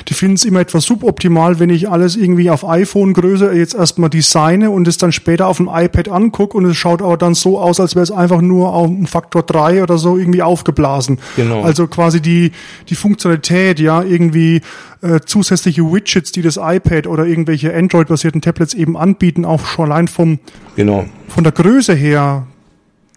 die 0.08 0.16
finden 0.16 0.34
es 0.34 0.44
immer 0.44 0.62
etwas 0.62 0.86
suboptimal, 0.86 1.60
wenn 1.60 1.70
ich 1.70 1.90
alles 1.90 2.16
irgendwie 2.16 2.50
auf 2.50 2.68
iPhone-Größe 2.68 3.54
jetzt 3.54 3.76
erstmal 3.76 4.10
designe 4.10 4.72
und 4.72 4.88
es 4.88 4.98
dann 4.98 5.12
später 5.12 5.48
auf 5.48 5.58
dem 5.58 5.70
iPad 5.72 6.10
angucke 6.10 6.58
und 6.58 6.66
es 6.66 6.76
schaut 6.76 7.04
aber 7.04 7.18
dann 7.18 7.36
so 7.36 7.60
aus, 7.60 7.80
als 7.80 7.94
wäre 7.94 8.04
es 8.04 8.12
einfach 8.12 8.42
nur 8.42 8.74
auf 8.74 8.88
einem 8.88 9.06
Faktor 9.06 9.44
3 9.44 9.84
oder 9.84 10.00
so 10.00 10.18
irgendwie 10.18 10.42
aufgeblasen. 10.42 11.20
Genau. 11.36 11.62
Also 11.62 11.86
quasi 11.86 12.20
die, 12.20 12.52
die 12.90 12.96
Funktionalität, 12.96 13.80
ja, 13.80 14.02
irgendwie 14.02 14.62
äh, 15.02 15.20
zusätzliche 15.26 15.82
Widgets, 15.84 16.32
die 16.32 16.42
das 16.42 16.58
iPad 16.58 17.08
oder 17.08 17.26
irgendwelche 17.26 17.74
Android-basierten 17.74 18.42
Tablets 18.42 18.74
eben 18.74 18.96
anbieten, 18.96 19.46
auch 19.46 19.66
schon 19.66 19.92
allein 19.92 20.08
vom, 20.08 20.40
genau. 20.76 21.06
von 21.28 21.44
der 21.44 21.54
Größe 21.54 21.94
her, 21.94 22.48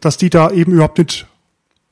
dass 0.01 0.17
die 0.17 0.31
da 0.31 0.51
eben 0.51 0.73
überhaupt 0.73 0.99
nicht 0.99 1.27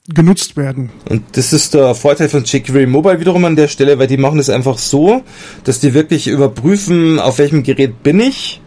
genutzt 0.09 0.57
werden. 0.57 0.91
Und 1.09 1.23
das 1.33 1.53
ist 1.53 1.75
der 1.75 1.95
Vorteil 1.95 2.29
von 2.29 2.45
jQuery 2.45 2.87
Mobile 2.87 3.21
wiederum 3.21 3.45
an 3.45 3.55
der 3.55 3.69
Stelle, 3.69 3.99
weil 3.99 4.09
die 4.09 4.17
machen 4.17 4.39
das 4.39 4.51
einfach 4.51 4.79
so, 4.79 5.23
dass 5.65 5.79
die 5.79 5.95
wirklich 5.95 6.27
überprüfen, 6.27 7.19
auf 7.19 7.39
welchem 7.39 7.63
Gerät 7.63 8.03
bin 8.03 8.19
ich 8.19 8.62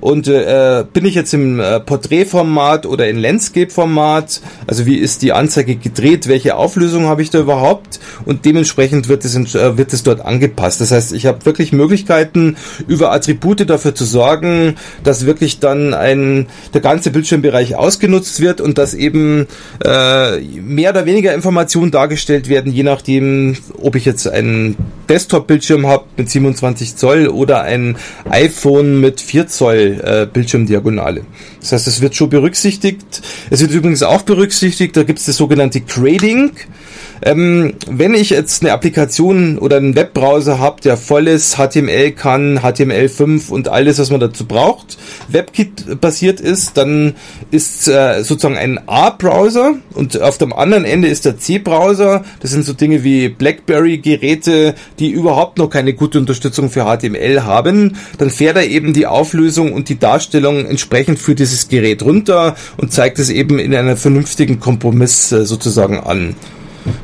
und 0.00 0.28
äh, 0.28 0.84
bin 0.92 1.04
ich 1.04 1.14
jetzt 1.14 1.32
im 1.34 1.60
äh, 1.60 1.80
Porträtformat 1.80 2.86
oder 2.86 3.08
in 3.08 3.18
Landscape-Format? 3.18 4.40
Also 4.66 4.86
wie 4.86 4.96
ist 4.96 5.22
die 5.22 5.32
Anzeige 5.32 5.76
gedreht? 5.76 6.28
Welche 6.28 6.56
Auflösung 6.56 7.06
habe 7.06 7.22
ich 7.22 7.30
da 7.30 7.38
überhaupt? 7.40 8.00
Und 8.24 8.44
dementsprechend 8.44 9.08
wird 9.08 9.24
es, 9.24 9.36
äh, 9.54 9.76
wird 9.78 9.92
es 9.92 10.02
dort 10.02 10.20
angepasst. 10.20 10.80
Das 10.80 10.92
heißt, 10.92 11.12
ich 11.12 11.26
habe 11.26 11.44
wirklich 11.46 11.72
Möglichkeiten, 11.72 12.56
über 12.86 13.12
Attribute 13.12 13.68
dafür 13.68 13.94
zu 13.94 14.04
sorgen, 14.04 14.76
dass 15.04 15.26
wirklich 15.26 15.60
dann 15.60 15.94
ein 15.94 16.46
der 16.74 16.80
ganze 16.80 17.10
Bildschirmbereich 17.10 17.76
ausgenutzt 17.76 18.40
wird 18.40 18.60
und 18.60 18.78
dass 18.78 18.94
eben 18.94 19.46
äh, 19.84 20.40
mehr 20.40 20.90
oder 20.90 21.06
weniger 21.06 21.34
Informationen 21.34 21.90
dargestellt 21.90 22.48
werden, 22.48 22.72
je 22.72 22.82
nachdem, 22.82 23.56
ob 23.80 23.96
ich 23.96 24.04
jetzt 24.04 24.28
einen 24.28 24.76
Desktop-Bildschirm 25.08 25.86
habe 25.86 26.04
mit 26.16 26.30
27 26.30 26.96
Zoll 26.96 27.28
oder 27.28 27.62
ein 27.62 27.96
iPhone 28.28 29.00
mit 29.00 29.20
4 29.20 29.46
Zoll 29.48 30.00
äh, 30.04 30.26
Bildschirmdiagonale. 30.26 31.22
Das 31.60 31.72
heißt, 31.72 31.86
es 31.86 32.00
wird 32.00 32.14
schon 32.14 32.30
berücksichtigt. 32.30 33.22
Es 33.50 33.60
wird 33.60 33.72
übrigens 33.72 34.02
auch 34.02 34.22
berücksichtigt, 34.22 34.96
da 34.96 35.02
gibt 35.02 35.18
es 35.18 35.26
das 35.26 35.36
sogenannte 35.36 35.80
Grading. 35.80 36.52
Ähm, 37.22 37.74
wenn 37.88 38.14
ich 38.14 38.30
jetzt 38.30 38.62
eine 38.62 38.72
Applikation 38.72 39.58
oder 39.58 39.76
einen 39.78 39.96
Webbrowser 39.96 40.58
habe, 40.58 40.80
der 40.80 40.96
volles 40.96 41.56
HTML 41.56 42.12
kann, 42.12 42.58
HTML5 42.58 43.50
und 43.50 43.68
alles, 43.68 43.98
was 43.98 44.10
man 44.10 44.20
dazu 44.20 44.46
braucht, 44.46 44.98
WebKit 45.28 46.00
basiert 46.00 46.40
ist, 46.40 46.76
dann 46.76 47.14
ist 47.50 47.88
äh, 47.88 48.22
sozusagen 48.22 48.56
ein 48.56 48.80
A-Browser 48.86 49.74
und 49.94 50.20
auf 50.20 50.38
dem 50.38 50.52
anderen 50.52 50.84
Ende 50.84 51.08
ist 51.08 51.24
der 51.24 51.38
C-Browser. 51.38 52.24
Das 52.40 52.50
sind 52.50 52.64
so 52.64 52.72
Dinge 52.72 53.02
wie 53.04 53.28
BlackBerry-Geräte, 53.28 54.74
die 54.98 55.10
überhaupt 55.10 55.58
noch 55.58 55.70
keine 55.70 55.94
gute 55.94 56.18
Unterstützung 56.18 56.70
für 56.70 56.84
HTML 56.84 57.44
haben. 57.44 57.96
Dann 58.18 58.30
fährt 58.30 58.56
er 58.56 58.66
eben 58.66 58.92
die 58.92 59.06
Auflösung 59.06 59.72
und 59.72 59.88
die 59.88 59.98
Darstellung 59.98 60.66
entsprechend 60.66 61.18
für 61.18 61.34
dieses 61.34 61.68
Gerät 61.68 62.02
runter 62.02 62.56
und 62.76 62.92
zeigt 62.92 63.18
es 63.18 63.30
eben 63.30 63.58
in 63.58 63.74
einer 63.74 63.96
vernünftigen 63.96 64.60
Kompromiss 64.60 65.32
äh, 65.32 65.46
sozusagen 65.46 66.00
an. 66.00 66.34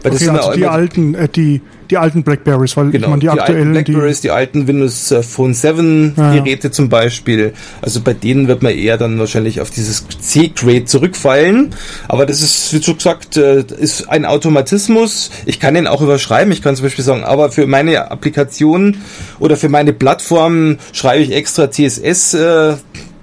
Weil 0.03 0.13
okay, 0.13 0.29
also 0.29 0.53
die 0.53 0.67
alten, 0.67 1.15
äh, 1.15 1.29
die, 1.29 1.61
die 1.91 1.99
alten 1.99 2.23
Blackberries, 2.23 2.77
weil 2.77 2.91
genau, 2.91 3.07
ich 3.07 3.11
meine, 3.11 3.21
die, 3.21 3.27
die 3.27 3.31
aktuellen. 3.31 3.77
Alten 3.77 3.93
Blackberries, 3.93 4.21
die, 4.21 4.29
die 4.29 4.31
alten 4.31 4.67
Windows 4.67 5.11
äh, 5.11 5.23
Phone 5.23 5.55
7 5.55 6.15
ja, 6.17 6.35
Geräte 6.35 6.71
zum 6.71 6.89
Beispiel. 6.89 7.53
Also 7.81 8.01
bei 8.01 8.15
denen 8.15 8.49
wird 8.49 8.63
man 8.63 8.73
eher 8.73 8.99
dann 8.99 9.19
wahrscheinlich 9.19 9.61
auf 9.61 9.71
dieses 9.71 10.07
C-Grade 10.09 10.85
zurückfallen. 10.85 11.75
Aber 12.09 12.27
das 12.27 12.41
ist, 12.41 12.73
wie 12.73 12.83
schon 12.83 12.97
gesagt, 12.97 13.37
äh, 13.37 13.65
ist 13.79 14.09
ein 14.09 14.25
Automatismus. 14.25 15.31
Ich 15.47 15.61
kann 15.61 15.75
den 15.75 15.87
auch 15.87 16.01
überschreiben. 16.01 16.53
Ich 16.53 16.63
kann 16.63 16.77
zum 16.77 16.85
Beispiel 16.85 17.05
sagen, 17.05 17.25
aber 17.25 17.51
für 17.51 17.67
meine 17.67 18.11
Applikation 18.11 18.97
oder 19.39 19.57
für 19.57 19.69
meine 19.69 19.93
Plattform 19.93 20.79
schreibe 20.93 21.23
ich 21.23 21.33
extra 21.33 21.71
CSS. 21.71 22.35
Äh, 22.35 22.75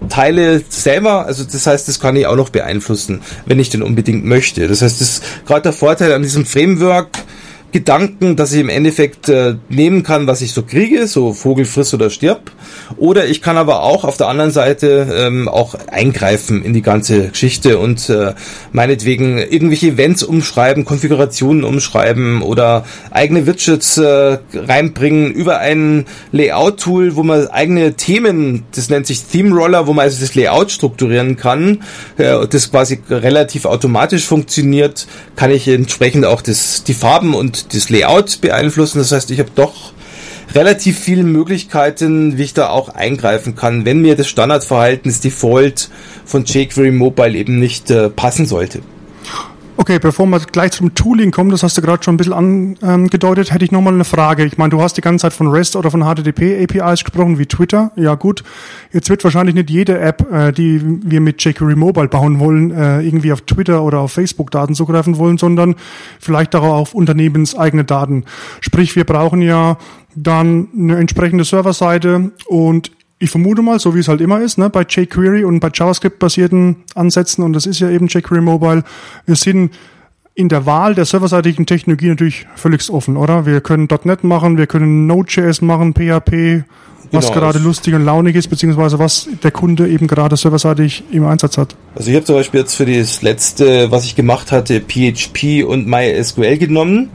Teile 0.08 0.64
selber, 0.70 1.26
also 1.26 1.44
das 1.44 1.68
heißt, 1.68 1.88
das 1.88 2.00
kann 2.00 2.16
ich 2.16 2.26
auch 2.26 2.36
noch 2.36 2.50
beeinflussen, 2.50 3.22
wenn 3.46 3.60
ich 3.60 3.70
denn 3.70 3.84
unbedingt 3.84 4.24
möchte. 4.24 4.68
Das 4.68 4.82
heißt, 4.82 5.02
das 5.02 5.10
ist 5.10 5.24
gerade 5.46 5.64
der 5.64 5.74
Vorteil 5.74 6.14
an 6.14 6.22
diesem 6.22 6.46
Framework, 6.46 7.10
Gedanken, 7.72 8.36
dass 8.36 8.52
ich 8.52 8.62
im 8.62 8.70
Endeffekt 8.70 9.30
äh, 9.30 9.56
nehmen 9.70 10.02
kann, 10.02 10.26
was 10.26 10.42
ich 10.42 10.54
so 10.54 10.64
kriege, 10.64 11.06
so 11.06 11.34
Vogel 11.34 11.66
friss 11.66 11.94
oder 11.94 12.10
stirb. 12.10 12.52
Oder 12.98 13.28
ich 13.28 13.42
kann 13.42 13.58
aber 13.58 13.84
auch 13.84 14.04
auf 14.04 14.18
der 14.18 14.28
anderen 14.28 14.52
Seite 14.52 15.08
ähm, 15.16 15.48
auch 15.48 15.76
eingreifen 15.92 16.64
in 16.64 16.74
die 16.74 16.82
ganze 16.82 17.30
Geschichte 17.30 17.78
und 17.78 18.10
äh, 18.10 18.34
meinetwegen 18.72 19.38
irgendwelche 19.38 19.88
Events 19.88 20.24
umschreiben, 20.24 20.84
Konfigurationen 20.84 21.64
umschreiben 21.64 22.42
oder 22.42 22.86
eigene 23.12 23.46
Widgets 23.46 23.98
äh, 23.98 24.40
reinbringen 24.54 25.32
über 25.32 25.60
ein 25.60 26.06
Layout-Tool, 26.32 27.16
wo 27.16 27.24
man 27.24 27.48
eigene 27.48 27.94
Themen, 27.94 28.66
das 28.74 28.90
nennt 28.90 29.06
sich 29.06 29.24
Theme 29.26 29.56
Roller, 29.56 29.86
wo 29.86 29.94
man 29.94 30.06
also 30.06 30.20
das 30.22 30.34
Layout 30.34 30.72
strukturieren 30.72 31.38
kann, 31.38 31.84
äh, 32.18 32.48
das 32.48 32.72
quasi 32.72 33.00
relativ 33.10 33.66
automatisch 33.66 34.26
funktioniert, 34.26 35.08
kann 35.36 35.52
ich 35.52 35.68
entsprechend 35.68 36.26
auch 36.26 36.42
das, 36.42 36.84
die 36.84 36.94
Farben 36.94 37.36
und 37.36 37.59
das 37.68 37.90
Layout 37.90 38.42
beeinflussen. 38.42 39.00
Das 39.00 39.12
heißt, 39.12 39.32
ich 39.32 39.40
habe 39.40 39.52
doch 39.54 39.94
relativ 40.56 41.00
viele 41.00 41.24
Möglichkeiten, 41.24 42.38
wie 42.38 42.44
ich 42.44 42.54
da 42.54 42.70
auch 42.70 42.90
eingreifen 42.90 43.56
kann, 43.56 43.86
wenn 43.86 44.02
mir 44.02 44.16
das 44.16 44.28
Standardverhalten, 44.28 45.12
das 45.12 45.22
Default 45.22 45.90
von 46.26 46.46
jQuery 46.46 46.92
Mobile 46.92 47.38
eben 47.38 47.60
nicht 47.60 47.92
äh, 47.92 48.10
passen 48.10 48.46
sollte. 48.46 48.82
Okay, 49.82 49.98
bevor 49.98 50.26
wir 50.26 50.40
gleich 50.42 50.74
zum 50.74 50.94
Tooling 50.94 51.32
kommen, 51.32 51.52
das 51.52 51.64
hast 51.64 51.78
du 51.78 51.82
gerade 51.82 52.04
schon 52.04 52.16
ein 52.16 52.18
bisschen 52.18 52.78
angedeutet, 52.84 53.54
hätte 53.54 53.64
ich 53.64 53.72
nochmal 53.72 53.94
eine 53.94 54.04
Frage. 54.04 54.44
Ich 54.44 54.58
meine, 54.58 54.72
du 54.72 54.82
hast 54.82 54.98
die 54.98 55.02
ganze 55.02 55.22
Zeit 55.22 55.32
von 55.32 55.48
REST 55.48 55.78
oder 55.78 55.90
von 55.90 56.04
HTTP 56.04 56.62
APIs 56.62 57.06
gesprochen, 57.06 57.40
wie 57.40 57.46
Twitter. 57.46 57.94
Ja 57.96 58.16
gut, 58.16 58.44
jetzt 58.92 59.10
wird 59.10 59.24
wahrscheinlich 59.24 59.56
nicht 59.56 59.70
jede 59.70 59.98
App, 59.98 60.30
äh, 60.34 60.52
die 60.52 60.82
wir 60.84 61.22
mit 61.22 61.42
jQuery 61.42 61.78
Mobile 61.78 62.10
bauen 62.10 62.40
wollen, 62.40 62.72
äh, 62.72 63.00
irgendwie 63.00 63.32
auf 63.32 63.40
Twitter 63.44 63.82
oder 63.82 64.00
auf 64.00 64.12
Facebook 64.12 64.52
Daten 64.52 64.76
zugreifen 64.76 65.18
wollen, 65.18 65.38
sondern 65.38 65.76
vielleicht 66.20 66.58
auch 66.58 66.64
auf 66.64 66.94
unternehmenseigene 66.94 67.86
Daten. 67.86 68.26
Sprich, 68.60 68.98
wir 68.98 69.06
brauchen 69.06 69.42
ja 69.42 69.78
dann 70.14 70.68
eine 70.78 70.98
entsprechende 70.98 71.46
Serverseite 71.46 72.32
und 72.48 72.92
ich 73.20 73.30
vermute 73.30 73.62
mal, 73.62 73.80
so 73.80 73.94
wie 73.94 74.00
es 74.00 74.08
halt 74.08 74.22
immer 74.22 74.42
ist, 74.42 74.58
ne, 74.58 74.70
bei 74.70 74.84
jQuery 74.84 75.44
und 75.44 75.60
bei 75.60 75.70
JavaScript-basierten 75.74 76.78
Ansätzen, 76.96 77.44
und 77.44 77.54
das 77.54 77.66
ist 77.66 77.80
ja 77.80 77.90
eben 77.90 78.08
jQuery 78.08 78.42
Mobile, 78.42 78.84
wir 79.26 79.36
sind 79.36 79.72
in 80.36 80.48
der 80.48 80.66
Wahl 80.66 80.96
der 80.96 81.04
serverseitigen 81.04 81.66
Technologie 81.66 82.08
natürlich 82.08 82.48
völlig 82.56 82.90
offen, 82.90 83.18
oder? 83.18 83.46
Wir 83.46 83.60
können 83.60 83.90
.NET 84.06 84.24
machen, 84.24 84.58
wir 84.58 84.68
können 84.68 85.06
Node.js 85.06 85.62
machen, 85.62 85.94
PHP, 85.94 86.64
was 87.12 87.28
genau, 87.28 87.40
gerade 87.40 87.60
lustig 87.60 87.94
und 87.94 88.06
launig 88.06 88.38
ist, 88.38 88.48
beziehungsweise 88.48 89.00
was 89.00 89.28
der 89.44 89.52
Kunde 89.52 89.90
eben 89.90 90.08
gerade 90.08 90.38
serverseitig 90.38 91.04
im 91.12 91.26
Einsatz 91.26 91.58
hat. 91.58 91.76
Also 91.96 92.10
ich 92.10 92.16
habe 92.16 92.26
zum 92.26 92.36
Beispiel 92.36 92.62
jetzt 92.62 92.76
für 92.76 92.86
das 92.86 93.22
letzte, 93.22 93.92
was 93.92 94.06
ich 94.06 94.16
gemacht 94.16 94.54
hatte, 94.54 94.80
PHP 94.80 95.66
und 95.66 95.88
MySQL 95.88 96.58
genommen 96.58 97.10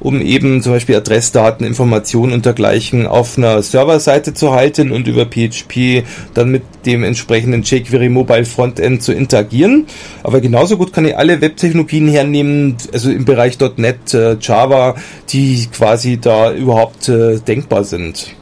um 0.00 0.20
eben 0.20 0.62
zum 0.62 0.72
Beispiel 0.72 0.96
Adressdaten, 0.96 1.66
Informationen 1.66 2.32
und 2.32 2.46
dergleichen 2.46 3.06
auf 3.06 3.36
einer 3.36 3.62
Serverseite 3.62 4.34
zu 4.34 4.52
halten 4.52 4.92
und 4.92 5.08
über 5.08 5.26
PHP 5.26 6.04
dann 6.34 6.50
mit 6.50 6.62
dem 6.86 7.04
entsprechenden 7.04 7.62
jQuery 7.62 8.08
Mobile 8.08 8.44
Frontend 8.44 9.02
zu 9.02 9.12
interagieren. 9.12 9.86
Aber 10.22 10.40
genauso 10.40 10.76
gut 10.76 10.92
kann 10.92 11.04
ich 11.04 11.16
alle 11.16 11.40
Webtechnologien 11.40 12.08
hernehmen, 12.08 12.76
also 12.92 13.10
im 13.10 13.24
Bereich 13.24 13.58
.NET, 13.76 14.14
äh, 14.14 14.36
Java, 14.40 14.94
die 15.30 15.66
quasi 15.72 16.18
da 16.18 16.52
überhaupt 16.52 17.08
äh, 17.08 17.38
denkbar 17.40 17.84
sind. 17.84 18.36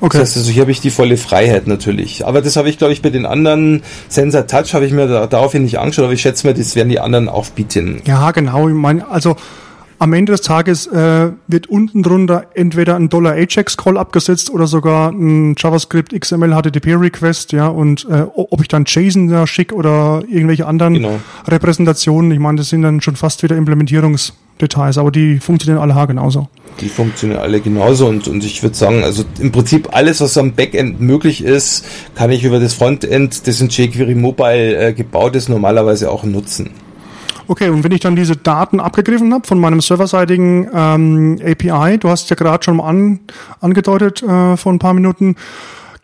Okay. 0.00 0.18
Das 0.18 0.28
heißt, 0.28 0.36
also 0.38 0.50
hier 0.50 0.62
habe 0.62 0.72
ich 0.72 0.80
die 0.80 0.90
volle 0.90 1.16
Freiheit 1.16 1.66
natürlich. 1.66 2.26
Aber 2.26 2.42
das 2.42 2.56
habe 2.56 2.68
ich, 2.68 2.76
glaube 2.76 2.92
ich, 2.92 3.00
bei 3.00 3.10
den 3.10 3.24
anderen 3.24 3.82
Sensor 4.08 4.46
Touch 4.46 4.74
habe 4.74 4.84
ich 4.84 4.92
mir 4.92 5.06
da, 5.06 5.26
daraufhin 5.26 5.62
nicht 5.62 5.78
angeschaut, 5.78 6.04
aber 6.04 6.12
ich 6.12 6.20
schätze 6.20 6.46
mal, 6.46 6.52
das 6.52 6.76
werden 6.76 6.90
die 6.90 7.00
anderen 7.00 7.28
auch 7.28 7.46
bieten. 7.46 8.02
Ja, 8.04 8.30
genau. 8.30 8.68
Ich 8.68 8.74
meine, 8.74 9.08
also 9.08 9.36
am 9.98 10.12
Ende 10.12 10.32
des 10.32 10.42
Tages 10.42 10.86
äh, 10.86 11.30
wird 11.46 11.68
unten 11.68 12.02
drunter 12.02 12.46
entweder 12.54 12.96
ein 12.96 13.08
Dollar 13.08 13.32
Ajax 13.32 13.76
Call 13.76 13.96
abgesetzt 13.96 14.50
oder 14.50 14.66
sogar 14.66 15.10
ein 15.10 15.54
JavaScript 15.56 16.18
XML 16.18 16.50
HTTP 16.50 16.94
Request, 16.94 17.52
ja, 17.52 17.68
und 17.68 18.06
äh, 18.10 18.24
ob 18.34 18.60
ich 18.60 18.68
dann 18.68 18.84
JSON 18.86 19.28
da 19.28 19.46
schicke 19.46 19.74
oder 19.74 20.22
irgendwelche 20.28 20.66
anderen 20.66 20.94
genau. 20.94 21.20
Repräsentationen, 21.46 22.30
ich 22.30 22.38
meine, 22.38 22.58
das 22.58 22.68
sind 22.68 22.82
dann 22.82 23.00
schon 23.00 23.16
fast 23.16 23.42
wieder 23.42 23.56
Implementierungsdetails, 23.56 24.98
aber 24.98 25.10
die 25.10 25.38
funktionieren 25.38 25.80
alle 25.80 26.06
genauso. 26.06 26.48
Die 26.80 26.88
funktionieren 26.88 27.40
alle 27.40 27.60
genauso 27.60 28.06
und, 28.06 28.28
und 28.28 28.44
ich 28.44 28.62
würde 28.62 28.76
sagen, 28.76 29.02
also 29.02 29.24
im 29.40 29.50
Prinzip 29.50 29.88
alles, 29.92 30.20
was 30.20 30.36
am 30.36 30.52
Backend 30.52 31.00
möglich 31.00 31.42
ist, 31.42 31.86
kann 32.14 32.30
ich 32.30 32.44
über 32.44 32.60
das 32.60 32.74
Frontend, 32.74 33.46
das 33.46 33.60
in 33.60 33.68
jQuery 33.68 34.14
Mobile 34.14 34.76
äh, 34.76 34.92
gebaut 34.92 35.36
ist, 35.36 35.48
normalerweise 35.48 36.10
auch 36.10 36.24
nutzen. 36.24 36.70
Okay, 37.48 37.68
und 37.68 37.84
wenn 37.84 37.92
ich 37.92 38.00
dann 38.00 38.16
diese 38.16 38.36
Daten 38.36 38.80
abgegriffen 38.80 39.32
habe 39.32 39.46
von 39.46 39.58
meinem 39.58 39.80
serverseitigen 39.80 40.68
ähm, 40.72 41.38
API, 41.44 41.98
du 41.98 42.08
hast 42.08 42.28
ja 42.30 42.36
gerade 42.36 42.64
schon 42.64 42.76
mal 42.76 42.88
an, 42.88 43.20
angedeutet 43.60 44.22
äh, 44.22 44.56
vor 44.56 44.72
ein 44.72 44.78
paar 44.78 44.94
Minuten, 44.94 45.36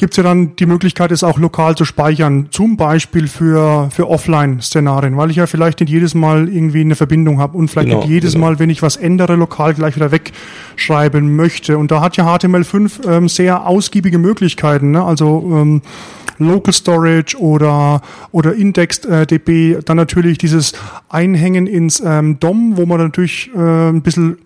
gibt 0.02 0.14
es 0.14 0.16
ja 0.16 0.24
dann 0.24 0.56
die 0.56 0.66
Möglichkeit, 0.66 1.12
es 1.12 1.22
auch 1.22 1.38
lokal 1.38 1.76
zu 1.76 1.84
speichern, 1.84 2.48
zum 2.50 2.76
Beispiel 2.76 3.28
für, 3.28 3.88
für 3.92 4.08
Offline-Szenarien, 4.08 5.16
weil 5.16 5.30
ich 5.30 5.36
ja 5.36 5.46
vielleicht 5.46 5.78
nicht 5.78 5.90
jedes 5.90 6.14
Mal 6.14 6.48
irgendwie 6.48 6.80
eine 6.80 6.96
Verbindung 6.96 7.38
habe 7.38 7.56
und 7.56 7.68
vielleicht 7.68 7.90
genau, 7.90 8.00
nicht 8.00 8.10
jedes 8.10 8.32
genau. 8.32 8.46
Mal, 8.46 8.58
wenn 8.58 8.68
ich 8.68 8.82
was 8.82 8.96
ändere, 8.96 9.36
lokal 9.36 9.74
gleich 9.74 9.94
wieder 9.94 10.10
wegschreiben 10.10 11.36
möchte. 11.36 11.78
Und 11.78 11.92
da 11.92 12.00
hat 12.00 12.16
ja 12.16 12.26
HTML5 12.26 13.08
ähm, 13.08 13.28
sehr 13.28 13.64
ausgiebige 13.64 14.18
Möglichkeiten. 14.18 14.90
Ne? 14.90 15.04
Also 15.04 15.48
ähm, 15.52 15.82
Local 16.38 16.72
Storage 16.72 17.38
oder, 17.38 18.02
oder 18.30 18.54
IndexedDB, 18.54 19.48
äh, 19.72 19.82
dann 19.82 19.96
natürlich 19.96 20.38
dieses 20.38 20.72
Einhängen 21.08 21.66
ins 21.66 22.02
ähm, 22.04 22.38
DOM, 22.40 22.76
wo 22.76 22.86
man 22.86 22.98
natürlich 22.98 23.50
äh, 23.54 23.88
ein 23.88 24.02
bisschen 24.02 24.38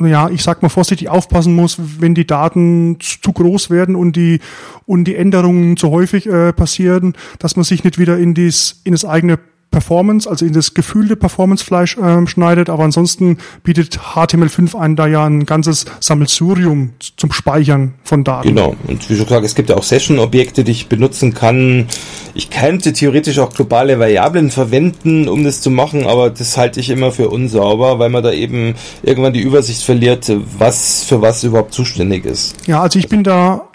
ja, 0.00 0.28
ich 0.28 0.42
sag 0.42 0.62
mal 0.62 0.68
vorsichtig 0.68 1.08
aufpassen 1.08 1.54
muss, 1.54 1.78
wenn 2.00 2.14
die 2.14 2.26
Daten 2.26 2.98
zu 3.00 3.32
groß 3.32 3.70
werden 3.70 3.94
und 3.94 4.16
die 4.16 4.40
und 4.86 5.04
die 5.04 5.14
Änderungen 5.14 5.76
zu 5.76 5.90
häufig 5.90 6.26
äh, 6.26 6.52
passieren, 6.52 7.14
dass 7.38 7.56
man 7.56 7.64
sich 7.64 7.84
nicht 7.84 7.98
wieder 7.98 8.18
in 8.18 8.34
dies 8.34 8.80
in 8.84 8.92
das 8.92 9.04
eigene 9.04 9.38
Performance, 9.74 10.30
also 10.30 10.46
in 10.46 10.52
das 10.52 10.72
gefühlte 10.72 11.16
Performance-Fleisch 11.16 11.98
äh, 11.98 12.24
schneidet, 12.28 12.70
aber 12.70 12.84
ansonsten 12.84 13.38
bietet 13.64 13.98
HTML5 13.98 14.78
einen 14.78 14.94
da 14.94 15.08
ja 15.08 15.26
ein 15.26 15.46
ganzes 15.46 15.84
Sammelsurium 15.98 16.92
zum 17.16 17.32
Speichern 17.32 17.94
von 18.04 18.22
Daten. 18.22 18.46
Genau, 18.46 18.76
und 18.86 19.10
wie 19.10 19.16
schon 19.16 19.24
gesagt, 19.24 19.44
es 19.44 19.56
gibt 19.56 19.70
ja 19.70 19.76
auch 19.76 19.82
Session-Objekte, 19.82 20.62
die 20.62 20.70
ich 20.70 20.88
benutzen 20.88 21.34
kann. 21.34 21.88
Ich 22.34 22.50
könnte 22.50 22.92
theoretisch 22.92 23.40
auch 23.40 23.52
globale 23.52 23.98
Variablen 23.98 24.52
verwenden, 24.52 25.28
um 25.28 25.42
das 25.42 25.60
zu 25.60 25.70
machen, 25.70 26.06
aber 26.06 26.30
das 26.30 26.56
halte 26.56 26.78
ich 26.78 26.88
immer 26.88 27.10
für 27.10 27.28
unsauber, 27.28 27.98
weil 27.98 28.10
man 28.10 28.22
da 28.22 28.30
eben 28.30 28.76
irgendwann 29.02 29.32
die 29.32 29.42
Übersicht 29.42 29.82
verliert, 29.82 30.30
was 30.56 31.02
für 31.02 31.20
was 31.20 31.42
überhaupt 31.42 31.74
zuständig 31.74 32.26
ist. 32.26 32.54
Ja, 32.68 32.80
also 32.80 33.00
ich 33.00 33.08
bin 33.08 33.24
da 33.24 33.68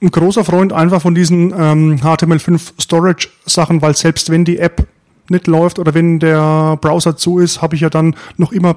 ein 0.00 0.10
großer 0.10 0.44
Freund 0.44 0.72
einfach 0.72 1.02
von 1.02 1.14
diesen 1.14 1.52
ähm, 1.52 2.00
HTML5 2.02 2.80
Storage 2.80 3.28
Sachen, 3.44 3.82
weil 3.82 3.94
selbst 3.94 4.30
wenn 4.30 4.46
die 4.46 4.58
App 4.58 4.86
nicht 5.28 5.46
läuft 5.46 5.78
oder 5.78 5.94
wenn 5.94 6.18
der 6.18 6.78
Browser 6.80 7.16
zu 7.16 7.38
ist, 7.38 7.62
habe 7.62 7.74
ich 7.74 7.80
ja 7.80 7.90
dann 7.90 8.16
noch 8.36 8.52
immer 8.52 8.76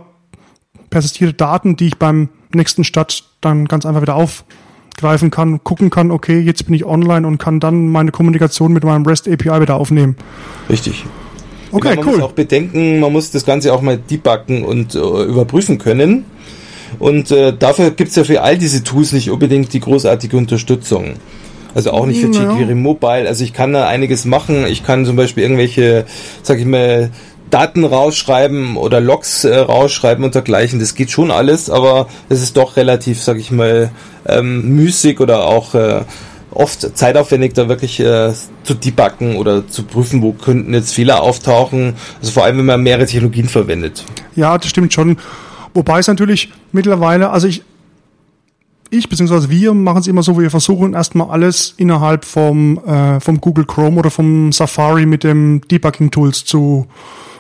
persistierte 0.90 1.34
Daten, 1.34 1.76
die 1.76 1.88
ich 1.88 1.98
beim 1.98 2.30
nächsten 2.54 2.84
Start 2.84 3.24
dann 3.42 3.66
ganz 3.66 3.86
einfach 3.86 4.02
wieder 4.02 4.16
aufgreifen 4.16 5.32
kann, 5.32 5.64
gucken 5.64 5.90
kann, 5.90 6.12
okay, 6.12 6.40
jetzt 6.40 6.66
bin 6.66 6.74
ich 6.74 6.86
online 6.86 7.28
und 7.28 7.38
kann 7.38 7.60
dann 7.60 7.90
meine 7.90 8.12
Kommunikation 8.12 8.74
mit 8.74 8.84
meinem 8.84 9.06
REST 9.06 9.28
API 9.28 9.62
wieder 9.62 9.76
aufnehmen. 9.76 10.16
Richtig. 10.70 11.06
Okay, 11.72 11.96
man 11.96 12.00
cool. 12.00 12.06
Man 12.06 12.16
muss 12.16 12.30
auch 12.30 12.34
bedenken, 12.34 13.00
man 13.00 13.12
muss 13.12 13.32
das 13.32 13.46
Ganze 13.46 13.74
auch 13.74 13.82
mal 13.82 13.98
debuggen 13.98 14.64
und 14.64 14.96
äh, 14.96 15.00
überprüfen 15.00 15.78
können. 15.78 16.26
Und 17.00 17.32
äh, 17.32 17.56
dafür 17.56 17.94
es 17.98 18.16
ja 18.16 18.24
für 18.24 18.42
all 18.42 18.58
diese 18.58 18.84
Tools 18.84 19.12
nicht 19.12 19.30
unbedingt 19.30 19.74
die 19.74 19.82
großartige 19.82 20.38
Unterstützung. 20.38 21.16
Also 21.78 21.92
auch 21.92 22.08
nicht 22.08 22.20
für 22.20 22.32
jQuery 22.32 22.74
Mobile. 22.74 23.28
Also 23.28 23.44
ich 23.44 23.54
kann 23.54 23.72
da 23.72 23.88
einiges 23.88 24.26
machen. 24.26 24.66
Ich 24.66 24.84
kann 24.84 25.06
zum 25.06 25.16
Beispiel 25.16 25.44
irgendwelche, 25.44 26.06
sag 26.42 26.58
ich 26.58 26.66
mal, 26.66 27.12
Daten 27.52 27.86
rausschreiben 27.86 28.78
oder 28.78 29.00
Logs 29.00 29.44
äh, 29.44 29.56
rausschreiben 29.56 30.26
und 30.26 30.34
dergleichen. 30.34 30.80
Das 30.80 30.96
geht 30.96 31.12
schon 31.12 31.30
alles, 31.30 31.70
aber 31.70 32.08
es 32.30 32.42
ist 32.42 32.58
doch 32.58 32.78
relativ, 32.78 33.22
sag 33.22 33.38
ich 33.38 33.52
mal, 33.52 33.92
ähm, 34.26 34.76
müßig 34.76 35.20
oder 35.20 35.46
auch 35.46 35.76
äh, 35.76 36.02
oft 36.50 36.98
zeitaufwendig, 36.98 37.54
da 37.54 37.70
wirklich 37.70 38.00
äh, 38.00 38.34
zu 38.64 38.74
debuggen 38.74 39.36
oder 39.36 39.68
zu 39.68 39.84
prüfen, 39.84 40.24
wo 40.24 40.34
könnten 40.34 40.74
jetzt 40.74 40.96
Fehler 40.96 41.22
auftauchen. 41.22 41.94
Also 42.20 42.32
vor 42.32 42.44
allem, 42.44 42.58
wenn 42.58 42.66
man 42.66 42.82
mehrere 42.82 43.06
Technologien 43.06 43.50
verwendet. 43.50 44.04
Ja, 44.36 44.58
das 44.58 44.72
stimmt 44.72 44.94
schon. 44.94 45.18
Wobei 45.76 46.00
es 46.00 46.08
natürlich 46.08 46.52
mittlerweile, 46.72 47.30
also 47.30 47.48
ich, 47.48 47.62
ich 48.90 49.10
bzw. 49.10 49.50
wir 49.50 49.74
machen 49.74 50.00
es 50.00 50.08
immer 50.08 50.24
so, 50.24 50.40
wir 50.40 50.50
versuchen 50.50 50.94
erstmal 50.94 51.30
alles 51.30 51.74
innerhalb 51.78 52.26
vom, 52.26 52.78
äh, 52.86 53.20
vom 53.20 53.42
Google 53.42 53.66
Chrome 53.66 53.98
oder 53.98 54.12
vom 54.12 54.52
Safari 54.52 55.06
mit 55.06 55.24
dem 55.24 55.62
Debugging 55.70 56.12
Tools 56.12 56.46
zu, 56.46 56.88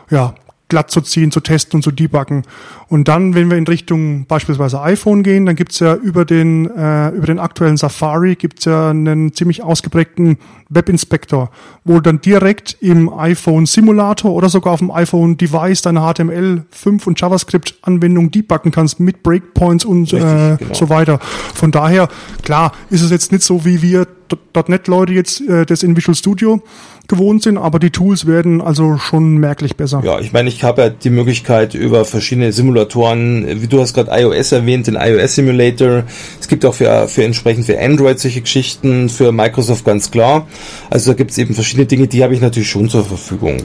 ja, 0.09 0.33
glatt 0.69 0.91
zu 0.91 1.01
ziehen, 1.01 1.31
zu 1.31 1.39
testen 1.39 1.77
und 1.77 1.83
zu 1.83 1.91
debuggen. 1.91 2.43
Und 2.89 3.07
dann, 3.07 3.35
wenn 3.35 3.49
wir 3.49 3.57
in 3.57 3.67
Richtung 3.67 4.25
beispielsweise 4.25 4.81
iPhone 4.81 5.23
gehen, 5.23 5.45
dann 5.45 5.55
gibt's 5.55 5.79
ja 5.79 5.95
über 5.95 6.25
den, 6.25 6.69
äh, 6.69 7.09
über 7.09 7.27
den 7.27 7.39
aktuellen 7.39 7.77
Safari 7.77 8.35
gibt's 8.35 8.65
ja 8.65 8.89
einen 8.89 9.33
ziemlich 9.33 9.63
ausgeprägten 9.63 10.37
Webinspektor, 10.69 11.49
wo 11.85 11.99
dann 11.99 12.19
direkt 12.19 12.77
im 12.81 13.13
iPhone 13.13 13.65
Simulator 13.65 14.31
oder 14.31 14.49
sogar 14.49 14.73
auf 14.73 14.79
dem 14.79 14.91
iPhone 14.91 15.37
Device 15.37 15.81
deine 15.81 16.01
HTML5 16.01 17.07
und 17.07 17.19
JavaScript 17.19 17.77
Anwendung 17.81 18.31
debuggen 18.31 18.71
kannst 18.71 18.99
mit 18.99 19.23
Breakpoints 19.23 19.85
und 19.85 20.13
Richtig, 20.13 20.23
äh, 20.23 20.57
genau. 20.57 20.73
so 20.73 20.89
weiter. 20.89 21.19
Von 21.19 21.71
daher, 21.71 22.09
klar, 22.43 22.73
ist 22.89 23.01
es 23.01 23.11
jetzt 23.11 23.31
nicht 23.31 23.43
so, 23.43 23.63
wie 23.63 23.81
wir 23.81 24.07
.NET-Leute 24.29 25.13
jetzt 25.13 25.41
äh, 25.41 25.65
das 25.65 25.83
in 25.83 25.95
Visual 25.95 26.15
Studio 26.15 26.61
gewohnt 27.07 27.43
sind, 27.43 27.57
aber 27.57 27.79
die 27.79 27.89
Tools 27.89 28.25
werden 28.25 28.61
also 28.61 28.97
schon 28.97 29.37
merklich 29.37 29.75
besser. 29.75 30.01
Ja, 30.03 30.19
ich 30.19 30.33
meine, 30.33 30.49
ich 30.49 30.63
habe 30.63 30.81
ja 30.81 30.89
die 30.89 31.09
Möglichkeit 31.09 31.73
über 31.73 32.05
verschiedene 32.05 32.51
Simulatoren, 32.51 33.61
wie 33.61 33.67
du 33.67 33.79
hast 33.79 33.93
gerade 33.93 34.11
iOS 34.11 34.51
erwähnt, 34.51 34.87
den 34.87 34.95
iOS 34.95 35.35
Simulator. 35.35 36.03
Es 36.39 36.47
gibt 36.47 36.65
auch 36.65 36.73
für, 36.73 37.07
für 37.07 37.23
entsprechend 37.23 37.65
für 37.65 37.79
Android 37.79 38.19
solche 38.19 38.41
Geschichten, 38.41 39.09
für 39.09 39.31
Microsoft 39.31 39.85
ganz 39.85 40.11
klar. 40.11 40.47
Also 40.89 41.11
da 41.11 41.17
gibt 41.17 41.31
es 41.31 41.37
eben 41.37 41.53
verschiedene 41.53 41.85
Dinge, 41.85 42.07
die 42.07 42.23
habe 42.23 42.33
ich 42.33 42.41
natürlich 42.41 42.69
schon 42.69 42.89
zur 42.89 43.05
Verfügung. 43.05 43.63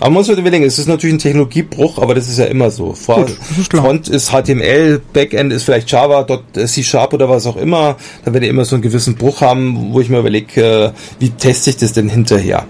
Aber 0.00 0.08
man 0.08 0.14
muss 0.14 0.28
halt 0.30 0.38
überlegen, 0.38 0.64
es 0.64 0.78
ist 0.78 0.88
natürlich 0.88 1.14
ein 1.14 1.18
Technologiebruch, 1.18 1.98
aber 1.98 2.14
das 2.14 2.26
ist 2.26 2.38
ja 2.38 2.46
immer 2.46 2.70
so. 2.70 2.94
Vor, 2.94 3.26
Gut, 3.26 3.36
ist 3.58 3.70
Front 3.70 4.08
ist 4.08 4.30
HTML, 4.30 4.98
Backend 5.12 5.52
ist 5.52 5.64
vielleicht 5.64 5.90
Java, 5.90 6.26
äh, 6.56 6.64
C 6.64 6.82
Sharp 6.82 7.12
oder 7.12 7.28
was 7.28 7.46
auch 7.46 7.56
immer. 7.56 7.96
Da 8.24 8.32
werde 8.32 8.46
ich 8.46 8.50
immer 8.50 8.64
so 8.64 8.76
einen 8.76 8.82
gewissen 8.82 9.16
Bruch 9.16 9.42
haben, 9.42 9.92
wo 9.92 10.00
ich 10.00 10.08
mir 10.08 10.20
überlege, 10.20 10.62
äh, 10.62 10.92
wie 11.18 11.28
teste 11.28 11.68
ich 11.68 11.76
das 11.76 11.92
denn 11.92 12.08
hinterher? 12.08 12.64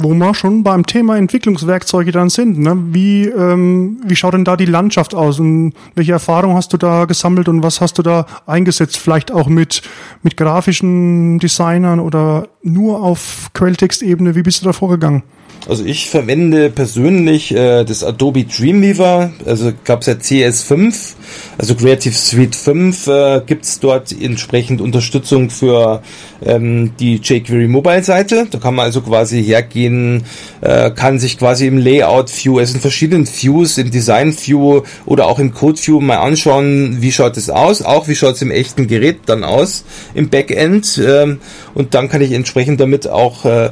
Wo 0.00 0.12
wir 0.12 0.34
schon 0.34 0.62
beim 0.62 0.84
Thema 0.84 1.16
Entwicklungswerkzeuge 1.16 2.12
dann 2.12 2.28
sind. 2.28 2.58
Ne? 2.58 2.76
Wie, 2.90 3.24
ähm, 3.24 3.96
wie 4.04 4.14
schaut 4.14 4.34
denn 4.34 4.44
da 4.44 4.58
die 4.58 4.66
Landschaft 4.66 5.14
aus 5.14 5.40
und 5.40 5.72
welche 5.94 6.12
Erfahrung 6.12 6.56
hast 6.56 6.74
du 6.74 6.76
da 6.76 7.06
gesammelt 7.06 7.48
und 7.48 7.62
was 7.62 7.80
hast 7.80 7.96
du 7.96 8.02
da 8.02 8.26
eingesetzt? 8.44 8.98
Vielleicht 8.98 9.32
auch 9.32 9.48
mit, 9.48 9.80
mit 10.22 10.36
grafischen 10.36 11.38
Designern 11.38 12.00
oder 12.00 12.48
nur 12.62 13.02
auf 13.02 13.48
Quelltextebene? 13.54 14.34
Wie 14.34 14.42
bist 14.42 14.60
du 14.60 14.66
da 14.66 14.74
vorgegangen? 14.74 15.22
Also 15.68 15.84
ich 15.84 16.08
verwende 16.08 16.70
persönlich 16.70 17.52
äh, 17.52 17.82
das 17.84 18.04
Adobe 18.04 18.44
Dreamweaver, 18.44 19.32
also 19.44 19.72
gab 19.84 20.02
es 20.02 20.06
ja 20.06 20.14
CS5, 20.14 21.14
also 21.58 21.74
Creative 21.74 22.14
Suite 22.14 22.54
5 22.54 23.06
äh, 23.08 23.42
gibt 23.44 23.82
dort 23.82 24.12
entsprechend 24.12 24.80
Unterstützung 24.80 25.50
für 25.50 26.02
ähm, 26.44 26.92
die 27.00 27.16
jQuery 27.16 27.66
Mobile 27.66 28.04
Seite. 28.04 28.46
Da 28.48 28.58
kann 28.58 28.76
man 28.76 28.84
also 28.84 29.00
quasi 29.00 29.42
hergehen, 29.42 30.22
äh, 30.60 30.92
kann 30.92 31.18
sich 31.18 31.36
quasi 31.36 31.66
im 31.66 31.78
Layout 31.78 32.30
View, 32.30 32.60
es 32.60 32.70
sind 32.70 32.80
verschiedene 32.80 33.26
Views, 33.26 33.76
im 33.78 33.90
Design 33.90 34.36
View 34.38 34.82
oder 35.04 35.26
auch 35.26 35.40
im 35.40 35.52
Code 35.52 35.80
View 35.84 36.00
mal 36.00 36.18
anschauen, 36.18 36.98
wie 37.00 37.10
schaut 37.10 37.36
es 37.36 37.50
aus, 37.50 37.82
auch 37.82 38.06
wie 38.06 38.14
schaut 38.14 38.36
es 38.36 38.42
im 38.42 38.52
echten 38.52 38.86
Gerät 38.86 39.20
dann 39.26 39.42
aus, 39.42 39.84
im 40.14 40.28
Backend. 40.28 41.02
Ähm, 41.04 41.40
und 41.74 41.94
dann 41.94 42.08
kann 42.08 42.20
ich 42.20 42.30
entsprechend 42.32 42.80
damit 42.80 43.08
auch 43.08 43.44
äh, 43.44 43.70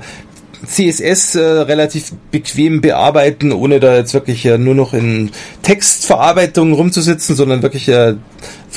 CSS 0.66 1.34
äh, 1.34 1.40
relativ 1.40 2.12
bequem 2.30 2.80
bearbeiten, 2.80 3.52
ohne 3.52 3.80
da 3.80 3.96
jetzt 3.96 4.14
wirklich 4.14 4.44
äh, 4.46 4.58
nur 4.58 4.74
noch 4.74 4.94
in 4.94 5.30
Textverarbeitung 5.62 6.72
rumzusitzen, 6.72 7.36
sondern 7.36 7.62
wirklich 7.62 7.88
äh, 7.88 8.14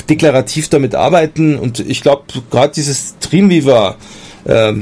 deklarativ 0.08 0.68
damit 0.68 0.94
arbeiten. 0.94 1.56
Und 1.56 1.80
ich 1.80 2.02
glaube, 2.02 2.24
gerade 2.50 2.72
dieses 2.74 3.16
Dreamweaver, 3.18 3.96
äh, 4.44 4.74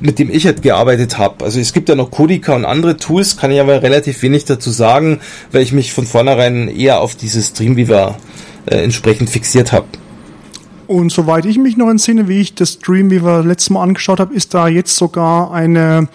mit 0.00 0.18
dem 0.18 0.30
ich 0.30 0.46
halt 0.46 0.62
gearbeitet 0.62 1.18
habe. 1.18 1.44
Also 1.44 1.58
es 1.58 1.72
gibt 1.72 1.88
ja 1.88 1.94
noch 1.94 2.10
Codica 2.10 2.54
und 2.54 2.64
andere 2.64 2.96
Tools, 2.96 3.36
kann 3.36 3.50
ich 3.50 3.60
aber 3.60 3.82
relativ 3.82 4.22
wenig 4.22 4.44
dazu 4.44 4.70
sagen, 4.70 5.20
weil 5.50 5.62
ich 5.62 5.72
mich 5.72 5.92
von 5.92 6.06
vornherein 6.06 6.68
eher 6.68 7.00
auf 7.00 7.16
dieses 7.16 7.52
Dreamweaver 7.52 8.16
äh, 8.66 8.76
entsprechend 8.76 9.30
fixiert 9.30 9.72
habe. 9.72 9.86
Und 10.86 11.12
soweit 11.12 11.44
ich 11.44 11.58
mich 11.58 11.76
noch 11.76 11.90
entsinne, 11.90 12.28
wie 12.28 12.40
ich 12.40 12.54
das 12.54 12.78
Dreamweaver 12.78 13.44
letztes 13.44 13.70
Mal 13.70 13.82
angeschaut 13.82 14.20
habe, 14.20 14.34
ist 14.34 14.54
da 14.54 14.68
jetzt 14.68 14.96
sogar 14.96 15.52
eine 15.52 16.08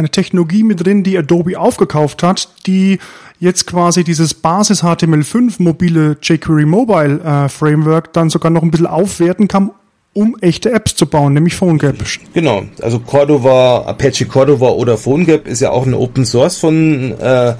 eine 0.00 0.10
Technologie 0.10 0.64
mit 0.64 0.84
drin, 0.84 1.04
die 1.04 1.16
Adobe 1.16 1.58
aufgekauft 1.58 2.22
hat, 2.22 2.48
die 2.66 2.98
jetzt 3.38 3.66
quasi 3.66 4.04
dieses 4.04 4.34
Basis 4.34 4.82
HTML5 4.82 5.54
mobile 5.58 6.16
jQuery 6.20 6.66
Mobile 6.66 7.20
äh, 7.20 7.48
Framework 7.48 8.12
dann 8.12 8.28
sogar 8.30 8.50
noch 8.50 8.62
ein 8.62 8.70
bisschen 8.70 8.86
aufwerten 8.86 9.48
kann, 9.48 9.70
um 10.12 10.36
echte 10.40 10.72
Apps 10.72 10.96
zu 10.96 11.06
bauen, 11.06 11.32
nämlich 11.34 11.54
PhoneGap. 11.54 11.96
Genau, 12.34 12.64
also 12.82 12.98
Cordova, 12.98 13.84
Apache 13.86 14.26
Cordova 14.26 14.70
oder 14.70 14.98
PhoneGap 14.98 15.46
ist 15.46 15.60
ja 15.60 15.70
auch 15.70 15.86
ein 15.86 15.94
Open 15.94 16.26
Source 16.26 16.58
von 16.58 17.14
äh, 17.18 17.54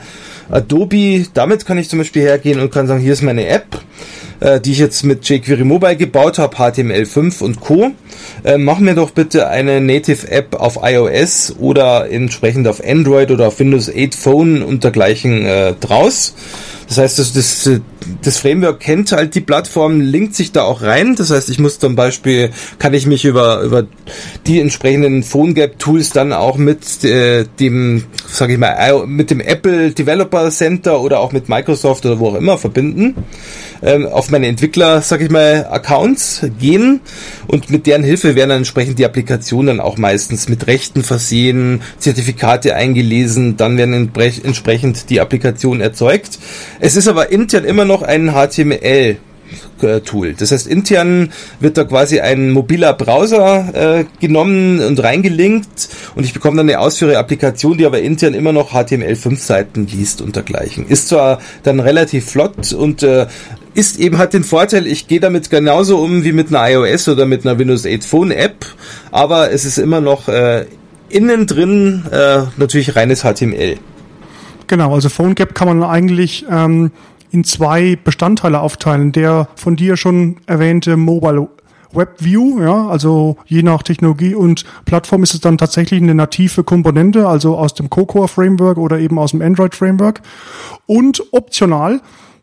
Adobe. 0.51 1.27
Damit 1.33 1.65
kann 1.65 1.79
ich 1.79 1.89
zum 1.89 2.01
Beispiel 2.01 2.23
hergehen 2.23 2.61
und 2.61 2.73
kann 2.73 2.87
sagen, 2.87 3.01
hier 3.01 3.13
ist 3.13 3.23
meine 3.23 3.47
App 3.47 3.81
äh, 4.41 4.61
die 4.61 4.73
ich 4.73 4.79
jetzt 4.79 5.05
mit 5.05 5.29
jQuery 5.29 5.65
Mobile 5.65 5.97
gebaut 5.97 6.39
habe, 6.39 6.57
HTML5 6.57 7.43
und 7.43 7.61
Co. 7.61 7.93
Äh, 8.45 8.59
mach 8.59 8.79
mir 8.79 8.95
doch 8.95 9.11
bitte 9.11 9.49
eine 9.49 9.81
Native 9.81 10.31
App 10.31 10.55
auf 10.55 10.79
iOS 10.83 11.57
oder 11.59 12.11
entsprechend 12.11 12.67
auf 12.67 12.83
Android 12.85 13.31
oder 13.31 13.49
auf 13.49 13.61
Windows 13.61 13.91
8 13.91 14.15
Phone 14.15 14.63
und 14.63 14.85
dergleichen 14.85 15.45
äh, 15.45 15.75
draus. 15.75 16.35
Das 16.89 16.99
heißt, 16.99 17.21
das, 17.21 17.33
das, 17.33 17.71
das 18.21 18.39
Framework 18.39 18.81
kennt 18.81 19.13
halt 19.13 19.37
die 19.37 19.41
Plattform, 19.41 20.01
linkt 20.01 20.35
sich 20.35 20.51
da 20.51 20.63
auch 20.63 20.83
rein. 20.83 21.15
Das 21.15 21.31
heißt, 21.31 21.49
ich 21.49 21.61
muss 21.61 21.79
zum 21.79 21.95
Beispiel, 21.95 22.51
kann 22.81 22.95
ich 22.95 23.07
mich 23.07 23.25
über, 23.25 23.61
über 23.61 23.87
die 24.49 24.61
entsprechenden 24.61 25.23
PhoneGap 25.23 25.79
Tools 25.79 26.11
dann 26.11 26.33
auch 26.33 26.57
mit 26.57 27.05
äh, 27.05 27.45
dem, 27.61 28.07
sage 28.27 28.55
ich 28.55 28.59
mal, 28.59 29.07
mit 29.07 29.31
dem 29.31 29.39
Apple 29.39 29.93
Developer 29.93 30.51
Center 30.51 31.01
oder 31.01 31.21
auch 31.21 31.31
mit 31.31 31.49
Microsoft 31.49 32.07
oder 32.07 32.19
wo 32.19 32.31
auch 32.31 32.35
immer 32.35 32.59
verbinden 32.59 33.15
ähm, 33.83 34.07
auf 34.07 34.31
meine 34.31 34.47
Entwickler, 34.47 35.03
sag 35.03 35.21
ich 35.21 35.31
mal, 35.31 35.67
Accounts 35.71 36.47
gehen 36.59 37.01
und 37.47 37.71
mit 37.71 37.87
deren 37.87 38.05
Hilfe 38.05 38.35
werden 38.35 38.51
dann 38.51 38.59
entsprechend 38.59 38.99
die 38.99 39.05
Applikationen 39.05 39.81
auch 39.81 39.97
meistens 39.97 40.49
mit 40.49 40.67
Rechten 40.67 41.03
versehen, 41.03 41.83
Zertifikate 41.99 42.75
eingelesen, 42.75 43.57
dann 43.57 43.77
werden 43.77 44.11
entsprechend 44.15 45.11
die 45.11 45.21
Applikationen 45.21 45.81
erzeugt. 45.81 46.39
Es 46.81 46.97
ist 46.97 47.09
aber 47.09 47.31
intern 47.31 47.65
immer 47.65 47.85
noch 47.85 48.03
ein 48.03 48.33
HTML 48.33 49.17
Tool. 50.05 50.35
Das 50.35 50.53
heißt, 50.53 50.67
intern 50.67 51.33
wird 51.59 51.77
da 51.79 51.85
quasi 51.85 52.21
ein 52.21 52.51
mobiler 52.51 52.93
Browser 52.93 54.01
äh, 54.01 54.05
genommen 54.21 54.81
und 54.81 55.03
reingelinkt 55.03 55.89
und 56.15 56.25
ich 56.25 56.35
bekomme 56.35 56.59
dann 56.59 56.69
eine 56.69 56.81
ausführende 56.81 57.19
Applikation, 57.19 57.79
die 57.79 57.87
aber 57.87 58.01
intern 58.01 58.35
immer 58.35 58.53
noch 58.53 58.73
HTML5-Seiten 58.73 59.87
liest 59.87 60.21
und 60.21 60.37
dergleichen. 60.37 60.87
Ist 60.87 61.09
zwar 61.09 61.41
dann 61.63 61.81
relativ 61.81 62.27
flott 62.27 62.73
und 62.73 63.03
äh, 63.03 63.27
ist 63.75 63.99
eben 63.99 64.19
hat 64.19 64.35
den 64.35 64.45
Vorteil, 64.45 64.87
ich 64.87 65.07
gehe 65.07 65.21
damit 65.21 65.49
genauso 65.51 65.99
um 65.99 66.25
wie 66.25 66.33
mit 66.33 66.49
einer 66.49 66.69
iOS 66.71 67.09
oder 67.09 67.25
mit 67.25 67.47
einer 67.47 67.59
Windows 67.59 67.87
8 67.87 68.05
Phone 68.05 68.31
App, 68.31 68.67
aber 69.11 69.53
es 69.53 69.65
ist 69.65 69.79
immer 69.79 70.01
noch 70.01 70.29
äh, 70.29 70.67
innen 71.09 71.47
drin 71.47 72.05
äh, 72.11 72.43
natürlich 72.57 72.97
reines 72.97 73.23
HTML. 73.23 73.77
Genau, 74.67 74.95
also 74.95 75.09
PhoneGap 75.09 75.55
kann 75.55 75.67
man 75.67 75.83
eigentlich 75.83 76.45
ähm, 76.49 76.93
in 77.31 77.45
zwei 77.45 77.97
Bestandteile 78.03 78.61
aufteilen. 78.61 79.13
Der 79.13 79.49
von 79.55 79.77
dir 79.77 79.97
schon 79.97 80.37
erwähnte 80.47 80.97
Mobile 80.97 81.49
Web 81.93 82.17
View, 82.19 82.61
ja, 82.61 82.87
also 82.87 83.37
je 83.47 83.63
nach 83.63 83.83
Technologie 83.83 84.35
und 84.35 84.65
Plattform 84.85 85.25
ist 85.25 85.35
es 85.35 85.41
dann 85.41 85.59
tatsächlich 85.59 86.01
eine 86.01 86.15
native 86.15 86.63
Komponente, 86.63 87.27
also 87.27 87.57
aus 87.57 87.75
dem 87.75 87.91
Cocoa 87.91 88.29
Framework 88.29 88.79
oder 88.79 89.01
eben 89.01 89.19
aus 89.19 89.33
dem 89.33 89.43
Android 89.43 89.75
Framework. 89.75 90.21
Und 90.87 91.23
optional 91.33 92.01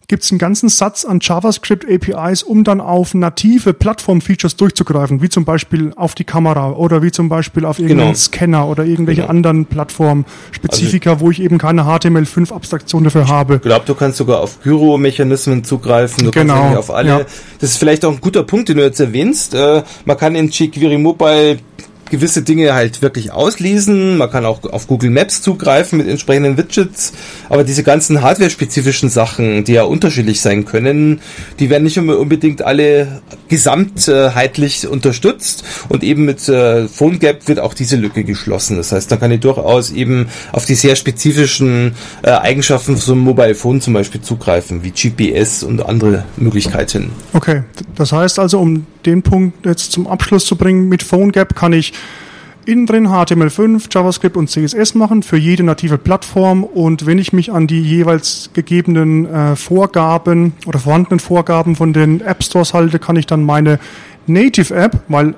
gibt 0.08 0.24
es 0.24 0.32
einen 0.32 0.40
ganzen 0.40 0.70
Satz 0.70 1.04
an 1.04 1.20
JavaScript-APIs, 1.22 2.44
um 2.44 2.64
dann 2.64 2.80
auf 2.80 3.14
native 3.14 3.74
Plattform-Features 3.74 4.56
durchzugreifen, 4.56 5.22
wie 5.22 5.28
zum 5.28 5.44
Beispiel 5.44 5.92
auf 5.98 6.16
die 6.16 6.24
Kamera 6.24 6.72
oder 6.72 7.04
wie 7.04 7.12
zum 7.12 7.28
Beispiel 7.28 7.66
auf 7.66 7.80
irgendeinen 7.80 8.14
genau. 8.14 8.18
Scanner 8.18 8.68
oder 8.68 8.86
irgendwelche 8.86 9.22
genau. 9.22 9.32
anderen 9.32 9.66
Plattform-Spezifika, 9.66 11.12
also, 11.14 11.26
wo 11.26 11.32
ich 11.32 11.42
eben 11.42 11.58
keine 11.58 11.84
HTML5-Abstraktion 11.84 13.04
dafür 13.04 13.28
habe. 13.28 13.56
Ich 13.56 13.62
glaube, 13.62 13.86
du 13.86 13.96
kannst 13.96 14.18
sogar 14.18 14.40
auf 14.40 14.62
Gyro-Mechanismen 14.64 15.66
zugreifen, 15.66 16.24
du 16.24 16.32
genau. 16.32 16.78
auf 16.78 16.90
alle. 16.90 17.10
Ja. 17.10 17.22
Das 17.60 17.72
ist 17.72 17.78
vielleicht 17.78 18.06
auch 18.06 18.14
ein 18.14 18.22
guter 18.22 18.44
Punkt, 18.44 18.70
den 18.70 18.78
du 18.78 18.84
jetzt 18.84 19.02
erwähnst. 19.02 19.54
Äh, 19.54 19.84
man 20.06 20.18
kann 20.18 20.36
in 20.36 20.48
jQuery 20.50 20.98
Mobile 20.98 21.60
gewisse 22.10 22.42
Dinge 22.42 22.74
halt 22.74 23.02
wirklich 23.02 23.32
auslesen. 23.32 24.18
Man 24.18 24.30
kann 24.30 24.46
auch 24.46 24.64
auf 24.64 24.88
Google 24.88 25.10
Maps 25.10 25.42
zugreifen 25.42 25.98
mit 25.98 26.08
entsprechenden 26.08 26.58
Widgets. 26.58 27.14
Aber 27.50 27.64
diese 27.64 27.84
ganzen 27.84 28.22
hardware-spezifischen 28.22 29.10
Sachen, 29.10 29.64
die 29.64 29.74
ja 29.74 29.84
unterschiedlich 29.84 30.42
sein 30.42 30.66
können, 30.66 31.22
die 31.60 31.70
werden 31.70 31.84
nicht 31.84 31.98
unbedingt 31.98 32.62
alle 32.62 33.22
gesamtheitlich 33.48 34.88
unterstützt. 34.88 35.64
Und 35.90 36.04
eben 36.04 36.26
mit 36.26 36.48
äh, 36.50 36.88
PhoneGap 36.88 37.48
wird 37.48 37.60
auch 37.60 37.74
diese 37.74 37.96
Lücke 37.96 38.24
geschlossen. 38.24 38.78
Das 38.78 38.92
heißt, 38.92 39.12
da 39.12 39.18
kann 39.18 39.32
ich 39.32 39.40
durchaus 39.40 39.92
eben 39.92 40.28
auf 40.52 40.66
die 40.66 40.76
sehr 40.76 40.96
spezifischen 40.96 41.94
äh, 42.24 42.32
Eigenschaften 42.32 42.94
von 42.94 43.02
so 43.02 43.14
einem 43.14 43.22
Mobile 43.22 43.56
Phone 43.56 43.82
zum 43.82 43.94
Beispiel 43.94 44.22
zugreifen, 44.22 44.84
wie 44.84 44.92
GPS 44.92 45.64
und 45.64 45.86
andere 45.86 46.26
Möglichkeiten. 46.38 47.12
Okay, 47.34 47.64
das 47.96 48.12
heißt 48.12 48.40
also, 48.40 48.60
um 48.60 48.86
den 49.08 49.24
Punkt 49.24 49.66
jetzt 49.66 49.92
zum 49.92 50.06
Abschluss 50.06 50.46
zu 50.46 50.56
bringen, 50.56 50.90
mit 50.90 51.02
PhoneGap 51.02 51.56
kann 51.56 51.74
ich 51.74 51.94
innen 52.66 52.86
drin 52.86 53.08
HTML5, 53.08 53.88
JavaScript 53.90 54.36
und 54.36 54.50
CSS 54.50 54.94
machen 54.94 55.24
für 55.24 55.38
jede 55.38 55.64
native 55.64 55.98
Plattform 55.98 56.66
und 56.66 57.06
wenn 57.06 57.18
ich 57.18 57.32
mich 57.32 57.52
an 57.52 57.66
die 57.66 57.82
jeweils 57.82 58.50
gegebenen 58.54 59.26
äh, 59.26 59.56
Vorgaben 59.56 60.54
oder 60.66 60.78
vorhandenen 60.78 61.20
Vorgaben 61.20 61.78
von 61.78 61.94
den 61.94 62.20
App 62.22 62.44
Stores 62.44 62.74
halte, 62.74 63.00
kann 63.00 63.16
ich 63.16 63.26
dann 63.26 63.44
meine 63.44 63.80
Native 64.28 64.76
App, 64.76 65.00
weil 65.08 65.34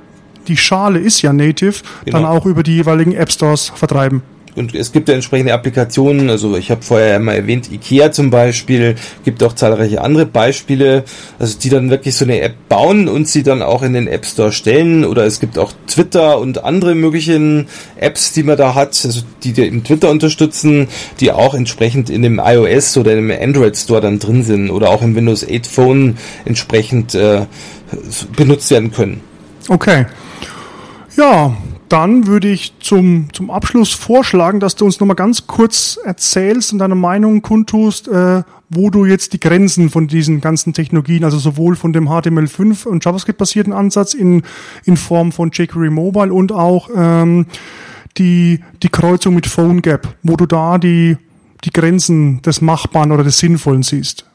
die 0.48 0.58
Schale 0.58 0.98
ist 1.00 1.22
ja 1.22 1.32
native, 1.32 1.84
genau. 2.06 2.18
dann 2.18 2.28
auch 2.28 2.48
über 2.48 2.64
die 2.64 2.76
jeweiligen 2.78 3.14
App 3.14 3.32
Stores 3.32 3.72
vertreiben. 3.76 4.24
Und 4.60 4.76
es 4.76 4.92
gibt 4.92 5.08
ja 5.08 5.16
entsprechende 5.16 5.54
Applikationen, 5.54 6.30
also 6.30 6.58
ich 6.58 6.70
habe 6.70 6.82
vorher 6.82 7.18
mal 7.20 7.34
erwähnt, 7.34 7.72
IKEA 7.72 8.12
zum 8.12 8.30
Beispiel, 8.30 8.96
gibt 9.24 9.42
auch 9.42 9.54
zahlreiche 9.54 10.02
andere 10.02 10.26
Beispiele, 10.26 11.06
also 11.40 11.58
die 11.58 11.70
dann 11.70 11.90
wirklich 11.90 12.16
so 12.16 12.26
eine 12.26 12.42
App 12.42 12.56
bauen 12.68 13.08
und 13.08 13.26
sie 13.26 13.42
dann 13.42 13.62
auch 13.62 13.84
in 13.84 13.94
den 13.94 14.10
App 14.10 14.26
Store 14.26 14.52
stellen. 14.52 15.06
Oder 15.06 15.24
es 15.24 15.40
gibt 15.40 15.58
auch 15.58 15.72
Twitter 15.88 16.40
und 16.40 16.66
andere 16.66 16.94
möglichen 16.94 17.68
Apps, 17.96 18.34
die 18.34 18.44
man 18.44 18.58
da 18.58 18.76
hat, 18.76 19.00
also 19.06 19.22
die 19.44 19.52
im 19.66 19.86
Twitter 19.86 20.10
unterstützen, 20.10 20.90
die 21.22 21.32
auch 21.32 21.54
entsprechend 21.54 22.10
in 22.10 22.22
dem 22.22 22.42
iOS 22.44 22.98
oder 22.98 23.14
im 23.14 23.32
Android 23.32 23.78
Store 23.78 24.02
dann 24.02 24.20
drin 24.20 24.44
sind 24.44 24.72
oder 24.72 24.90
auch 24.90 25.02
im 25.02 25.16
Windows 25.16 25.48
8 25.50 25.66
Phone 25.68 26.18
entsprechend 26.44 27.16
äh, 27.16 27.46
benutzt 28.36 28.70
werden 28.72 28.92
können. 28.92 29.22
Okay. 29.70 30.06
Ja, 31.16 31.56
dann 31.90 32.28
würde 32.28 32.48
ich 32.48 32.74
zum, 32.80 33.28
zum 33.34 33.50
Abschluss 33.50 33.92
vorschlagen, 33.92 34.60
dass 34.60 34.76
du 34.76 34.86
uns 34.86 35.00
nochmal 35.00 35.16
ganz 35.16 35.48
kurz 35.48 36.00
erzählst 36.04 36.72
und 36.72 36.80
deine 36.80 36.96
Meinung 36.96 37.42
kundtust, 37.42 38.08
äh, 38.08 38.44
wo 38.70 38.90
du 38.92 39.06
jetzt 39.06 39.34
die 39.34 39.40
Grenzen 39.40 39.90
von 39.90 40.08
diesen 40.08 40.42
ganzen 40.42 40.74
Technologien, 40.74 41.24
also 41.24 41.40
sowohl 41.40 41.76
von 41.76 41.92
dem 41.92 42.08
HTML5 42.08 42.86
und 42.86 43.04
JavaScript-basierten 43.04 43.74
Ansatz 43.74 44.14
in, 44.14 44.44
in 44.86 44.98
Form 44.98 45.32
von 45.32 45.50
jQuery 45.52 45.90
Mobile 45.90 46.32
und 46.32 46.52
auch 46.52 46.90
ähm, 46.96 47.48
die, 48.18 48.60
die 48.84 48.90
Kreuzung 48.90 49.34
mit 49.34 49.48
PhoneGap, 49.48 50.16
wo 50.22 50.36
du 50.36 50.46
da 50.46 50.78
die, 50.78 51.18
die 51.64 51.72
Grenzen 51.72 52.42
des 52.44 52.62
Machbaren 52.62 53.12
oder 53.12 53.24
des 53.24 53.40
Sinnvollen 53.40 53.84
siehst. 53.84 54.29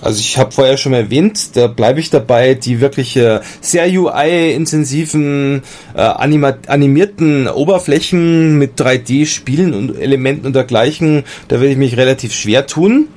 Also 0.00 0.20
ich 0.20 0.38
habe 0.38 0.52
vorher 0.52 0.76
schon 0.76 0.92
erwähnt, 0.92 1.56
da 1.56 1.66
bleibe 1.66 1.98
ich 1.98 2.10
dabei, 2.10 2.54
die 2.54 2.80
wirklich 2.80 3.16
äh, 3.16 3.40
sehr 3.60 3.86
UI-intensiven, 3.88 5.62
äh, 5.94 6.00
animierten 6.00 7.48
Oberflächen 7.48 8.58
mit 8.58 8.80
3D-Spielen 8.80 9.74
und 9.74 9.98
Elementen 9.98 10.46
und 10.46 10.54
dergleichen, 10.54 11.24
da 11.48 11.56
würde 11.56 11.72
ich 11.72 11.78
mich 11.78 11.96
relativ 11.96 12.32
schwer 12.32 12.66
tun. 12.66 13.08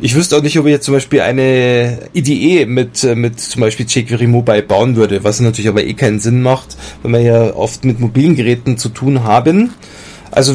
Ich 0.00 0.14
wüsste 0.14 0.36
auch 0.36 0.42
nicht, 0.42 0.58
ob 0.58 0.66
ich 0.66 0.72
jetzt 0.72 0.84
zum 0.84 0.94
Beispiel 0.94 1.20
eine 1.20 1.98
IDE 2.12 2.66
mit, 2.66 3.04
äh, 3.04 3.14
mit 3.14 3.40
zum 3.40 3.60
Beispiel 3.60 3.86
jQuery 3.86 4.26
Mobile 4.26 4.62
bauen 4.62 4.96
würde, 4.96 5.24
was 5.24 5.40
natürlich 5.40 5.68
aber 5.68 5.84
eh 5.84 5.94
keinen 5.94 6.20
Sinn 6.20 6.42
macht, 6.42 6.76
wenn 7.02 7.12
wir 7.12 7.20
ja 7.20 7.54
oft 7.54 7.84
mit 7.84 8.00
mobilen 8.00 8.36
Geräten 8.36 8.78
zu 8.78 8.90
tun 8.90 9.24
haben. 9.24 9.70
Also 10.30 10.54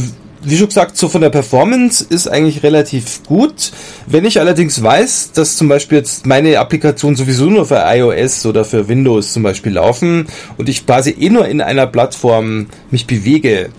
wie 0.50 0.58
schon 0.58 0.68
gesagt, 0.68 0.98
so 0.98 1.10
von 1.10 1.22
der 1.22 1.30
Performance 1.30 2.06
ist 2.08 2.28
eigentlich 2.28 2.64
relativ 2.64 3.24
gut. 3.26 3.72
Wenn 4.06 4.26
ich 4.26 4.40
allerdings 4.40 4.82
weiß, 4.82 5.32
dass 5.34 5.58
zum 5.58 5.68
Beispiel 5.68 5.98
jetzt 5.98 6.26
meine 6.26 6.60
Applikationen 6.60 7.16
sowieso 7.16 7.46
nur 7.46 7.66
für 7.66 7.84
iOS 7.86 8.46
oder 8.46 8.64
für 8.64 8.88
Windows 8.88 9.34
zum 9.34 9.44
Beispiel 9.44 9.74
laufen 9.74 10.28
und 10.58 10.70
ich 10.70 10.86
quasi 10.86 11.12
eh 11.12 11.30
nur 11.30 11.48
in 11.48 11.62
einer 11.62 11.88
Plattform 11.88 12.68
mich 12.92 13.08
bewege, 13.08 13.70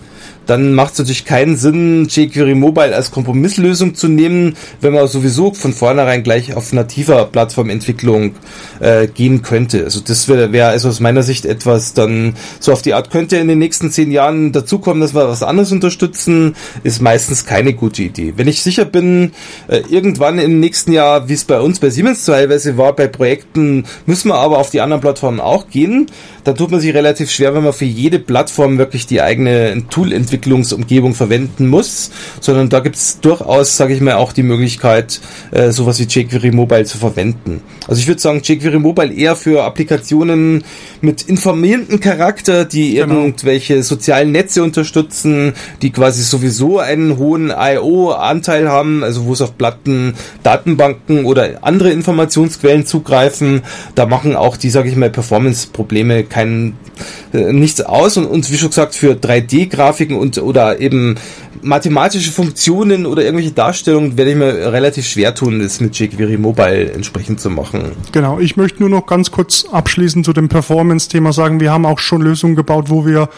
dann 0.49 0.73
macht 0.73 0.93
es 0.93 0.99
natürlich 0.99 1.25
keinen 1.25 1.57
Sinn, 1.57 2.07
jQuery 2.09 2.55
Mobile 2.55 2.95
als 2.95 3.11
Kompromisslösung 3.11 3.93
zu 3.93 4.07
nehmen, 4.07 4.55
wenn 4.81 4.93
man 4.93 5.07
sowieso 5.07 5.53
von 5.53 5.73
vornherein 5.73 6.23
gleich 6.23 6.55
auf 6.55 6.73
nativer 6.73 7.25
Plattformentwicklung 7.25 8.33
äh, 8.79 9.07
gehen 9.07 9.43
könnte. 9.43 9.83
Also 9.83 9.99
das 9.99 10.27
wäre 10.27 10.51
wär 10.51 10.69
also 10.69 10.89
aus 10.89 10.99
meiner 10.99 11.21
Sicht 11.21 11.45
etwas 11.45 11.93
dann 11.93 12.33
so 12.59 12.73
auf 12.73 12.81
die 12.81 12.95
Art 12.95 13.11
könnte 13.11 13.37
in 13.37 13.47
den 13.47 13.59
nächsten 13.59 13.91
zehn 13.91 14.09
Jahren 14.09 14.51
dazukommen, 14.51 15.01
dass 15.01 15.13
wir 15.13 15.29
was 15.29 15.43
anderes 15.43 15.71
unterstützen, 15.71 16.55
ist 16.83 16.99
meistens 16.99 17.45
keine 17.45 17.73
gute 17.73 18.01
Idee. 18.01 18.33
Wenn 18.35 18.47
ich 18.47 18.63
sicher 18.63 18.85
bin, 18.85 19.33
äh, 19.67 19.81
irgendwann 19.87 20.39
im 20.39 20.59
nächsten 20.59 20.93
Jahr, 20.93 21.29
wie 21.29 21.33
es 21.33 21.45
bei 21.45 21.59
uns 21.59 21.79
bei 21.79 21.91
Siemens 21.91 22.25
teilweise 22.25 22.75
war, 22.77 22.95
bei 22.95 23.07
Projekten 23.07 23.85
müssen 24.07 24.29
wir 24.29 24.35
aber 24.35 24.57
auf 24.57 24.71
die 24.71 24.81
anderen 24.81 25.01
Plattformen 25.01 25.39
auch 25.39 25.69
gehen, 25.69 26.07
dann 26.43 26.55
tut 26.55 26.71
man 26.71 26.79
sich 26.79 26.93
relativ 26.95 27.29
schwer, 27.29 27.53
wenn 27.53 27.63
man 27.63 27.73
für 27.73 27.85
jede 27.85 28.17
Plattform 28.17 28.79
wirklich 28.79 29.05
die 29.05 29.21
eigene 29.21 29.83
Tool 29.89 30.11
entwickelt 30.11 30.38
Entwicklungsumgebung 30.39 31.13
verwenden 31.13 31.67
muss, 31.67 32.11
sondern 32.39 32.69
da 32.69 32.79
gibt 32.79 32.95
es 32.95 33.19
durchaus, 33.19 33.75
sage 33.75 33.93
ich 33.93 34.01
mal, 34.01 34.15
auch 34.15 34.31
die 34.31 34.43
Möglichkeit, 34.43 35.19
äh, 35.51 35.71
sowas 35.71 35.99
wie 35.99 36.03
jQuery 36.03 36.51
Mobile 36.51 36.85
zu 36.85 36.97
verwenden. 36.97 37.61
Also 37.87 37.99
ich 37.99 38.07
würde 38.07 38.21
sagen, 38.21 38.41
jQuery 38.41 38.79
Mobile 38.79 39.13
eher 39.13 39.35
für 39.35 39.63
Applikationen 39.63 40.63
mit 41.01 41.23
informierenden 41.23 41.99
Charakter, 41.99 42.65
die 42.65 42.95
genau. 42.95 43.15
irgendwelche 43.15 43.83
sozialen 43.83 44.31
Netze 44.31 44.63
unterstützen, 44.63 45.53
die 45.81 45.91
quasi 45.91 46.23
sowieso 46.23 46.79
einen 46.79 47.17
hohen 47.17 47.49
I.O.-Anteil 47.49 48.69
haben, 48.69 49.03
also 49.03 49.25
wo 49.25 49.33
es 49.33 49.41
auf 49.41 49.57
Platten, 49.57 50.13
Datenbanken 50.43 51.25
oder 51.25 51.59
andere 51.61 51.91
Informationsquellen 51.91 52.85
zugreifen. 52.85 53.61
Da 53.95 54.05
machen 54.05 54.35
auch 54.35 54.55
die, 54.55 54.69
sage 54.69 54.89
ich 54.89 54.95
mal, 54.95 55.09
Performance-Probleme 55.09 56.23
keinen 56.23 56.77
äh, 57.33 57.53
nichts 57.53 57.81
aus 57.81 58.17
und, 58.17 58.25
und 58.25 58.51
wie 58.51 58.57
schon 58.57 58.69
gesagt 58.69 58.95
für 58.95 59.13
3D-Grafiken 59.13 60.17
und 60.19 60.37
oder 60.37 60.79
eben 60.79 61.15
mathematische 61.61 62.31
Funktionen 62.31 63.05
oder 63.05 63.23
irgendwelche 63.23 63.51
Darstellungen 63.51 64.17
werde 64.17 64.31
ich 64.31 64.37
mir 64.37 64.71
relativ 64.71 65.07
schwer 65.07 65.33
tun, 65.35 65.59
das 65.59 65.79
mit 65.79 65.97
jQuery 65.97 66.37
Mobile 66.37 66.91
entsprechend 66.91 67.39
zu 67.39 67.49
machen. 67.49 67.91
Genau, 68.11 68.39
ich 68.39 68.57
möchte 68.57 68.79
nur 68.79 68.89
noch 68.89 69.05
ganz 69.05 69.31
kurz 69.31 69.65
abschließend 69.71 70.25
zu 70.25 70.33
dem 70.33 70.49
Performance-Thema 70.49 71.33
sagen, 71.33 71.59
wir 71.59 71.71
haben 71.71 71.85
auch 71.85 71.99
schon 71.99 72.21
Lösungen 72.21 72.55
gebaut, 72.55 72.89
wo 72.89 73.05
wir 73.05 73.29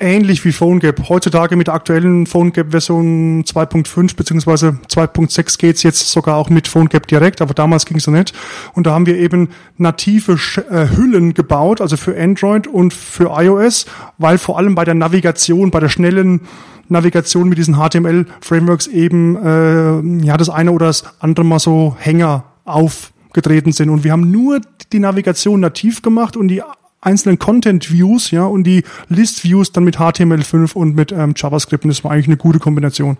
ähnlich 0.00 0.44
wie 0.44 0.52
PhoneGap. 0.52 1.08
Heutzutage 1.08 1.56
mit 1.56 1.66
der 1.66 1.74
aktuellen 1.74 2.26
PhoneGap-Version 2.26 3.44
2.5 3.44 4.16
bzw. 4.16 4.76
2.6 4.88 5.58
geht's 5.58 5.82
jetzt 5.82 6.10
sogar 6.10 6.36
auch 6.36 6.50
mit 6.50 6.68
PhoneGap 6.68 7.06
direkt, 7.06 7.40
aber 7.40 7.54
damals 7.54 7.86
ging's 7.86 8.06
noch 8.06 8.14
nicht. 8.14 8.32
Und 8.74 8.86
da 8.86 8.92
haben 8.92 9.06
wir 9.06 9.16
eben 9.16 9.48
native 9.76 10.38
äh, 10.70 10.88
Hüllen 10.96 11.34
gebaut, 11.34 11.80
also 11.80 11.96
für 11.96 12.18
Android 12.18 12.66
und 12.66 12.94
für 12.94 13.30
iOS, 13.36 13.86
weil 14.18 14.38
vor 14.38 14.58
allem 14.58 14.74
bei 14.74 14.84
der 14.84 14.94
Navigation, 14.94 15.70
bei 15.70 15.80
der 15.80 15.88
schnellen 15.88 16.42
Navigation 16.88 17.48
mit 17.48 17.58
diesen 17.58 17.76
HTML-Frameworks 17.76 18.86
eben 18.86 19.36
äh, 19.36 20.26
ja 20.26 20.36
das 20.36 20.48
eine 20.48 20.72
oder 20.72 20.86
das 20.86 21.04
andere 21.20 21.44
mal 21.44 21.58
so 21.58 21.96
Hänger 21.98 22.44
aufgetreten 22.64 23.72
sind. 23.72 23.90
Und 23.90 24.04
wir 24.04 24.12
haben 24.12 24.30
nur 24.30 24.60
die 24.92 24.98
Navigation 24.98 25.60
nativ 25.60 26.02
gemacht 26.02 26.36
und 26.36 26.48
die 26.48 26.62
einzelnen 27.08 27.38
Content 27.38 27.90
Views, 27.90 28.30
ja, 28.30 28.44
und 28.44 28.64
die 28.64 28.84
List 29.08 29.44
Views 29.44 29.72
dann 29.72 29.84
mit 29.84 29.96
HTML5 29.98 30.74
und 30.74 30.94
mit 30.94 31.12
ähm, 31.12 31.34
JavaScript. 31.36 31.84
Und 31.84 31.90
das 31.90 32.04
war 32.04 32.12
eigentlich 32.12 32.26
eine 32.26 32.36
gute 32.36 32.58
Kombination. 32.58 33.16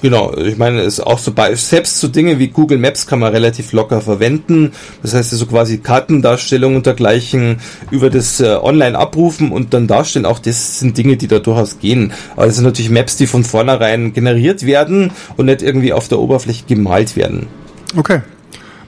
Genau, 0.00 0.36
ich 0.36 0.56
meine, 0.56 0.80
es 0.80 0.98
ist 0.98 1.00
auch 1.00 1.18
so 1.18 1.32
bei, 1.32 1.54
selbst 1.56 1.98
so 1.98 2.06
Dinge 2.06 2.38
wie 2.38 2.48
Google 2.48 2.78
Maps 2.78 3.06
kann 3.06 3.18
man 3.18 3.32
relativ 3.32 3.72
locker 3.72 4.00
verwenden. 4.00 4.72
Das 5.02 5.12
heißt, 5.12 5.30
so 5.30 5.36
also 5.36 5.46
quasi 5.46 5.78
Kartendarstellung 5.78 6.76
und 6.76 6.86
dergleichen 6.86 7.58
über 7.90 8.08
das 8.08 8.40
äh, 8.40 8.56
Online 8.62 8.96
abrufen 8.96 9.50
und 9.50 9.74
dann 9.74 9.88
darstellen. 9.88 10.24
Auch 10.24 10.38
das 10.38 10.78
sind 10.78 10.96
Dinge, 10.96 11.16
die 11.16 11.26
da 11.26 11.40
durchaus 11.40 11.80
gehen. 11.80 12.12
Aber 12.36 12.46
das 12.46 12.56
sind 12.56 12.64
natürlich 12.64 12.90
Maps, 12.90 13.16
die 13.16 13.26
von 13.26 13.42
vornherein 13.42 14.12
generiert 14.12 14.64
werden 14.64 15.10
und 15.36 15.46
nicht 15.46 15.62
irgendwie 15.62 15.92
auf 15.92 16.06
der 16.06 16.20
Oberfläche 16.20 16.64
gemalt 16.66 17.16
werden. 17.16 17.48
Okay. 17.96 18.20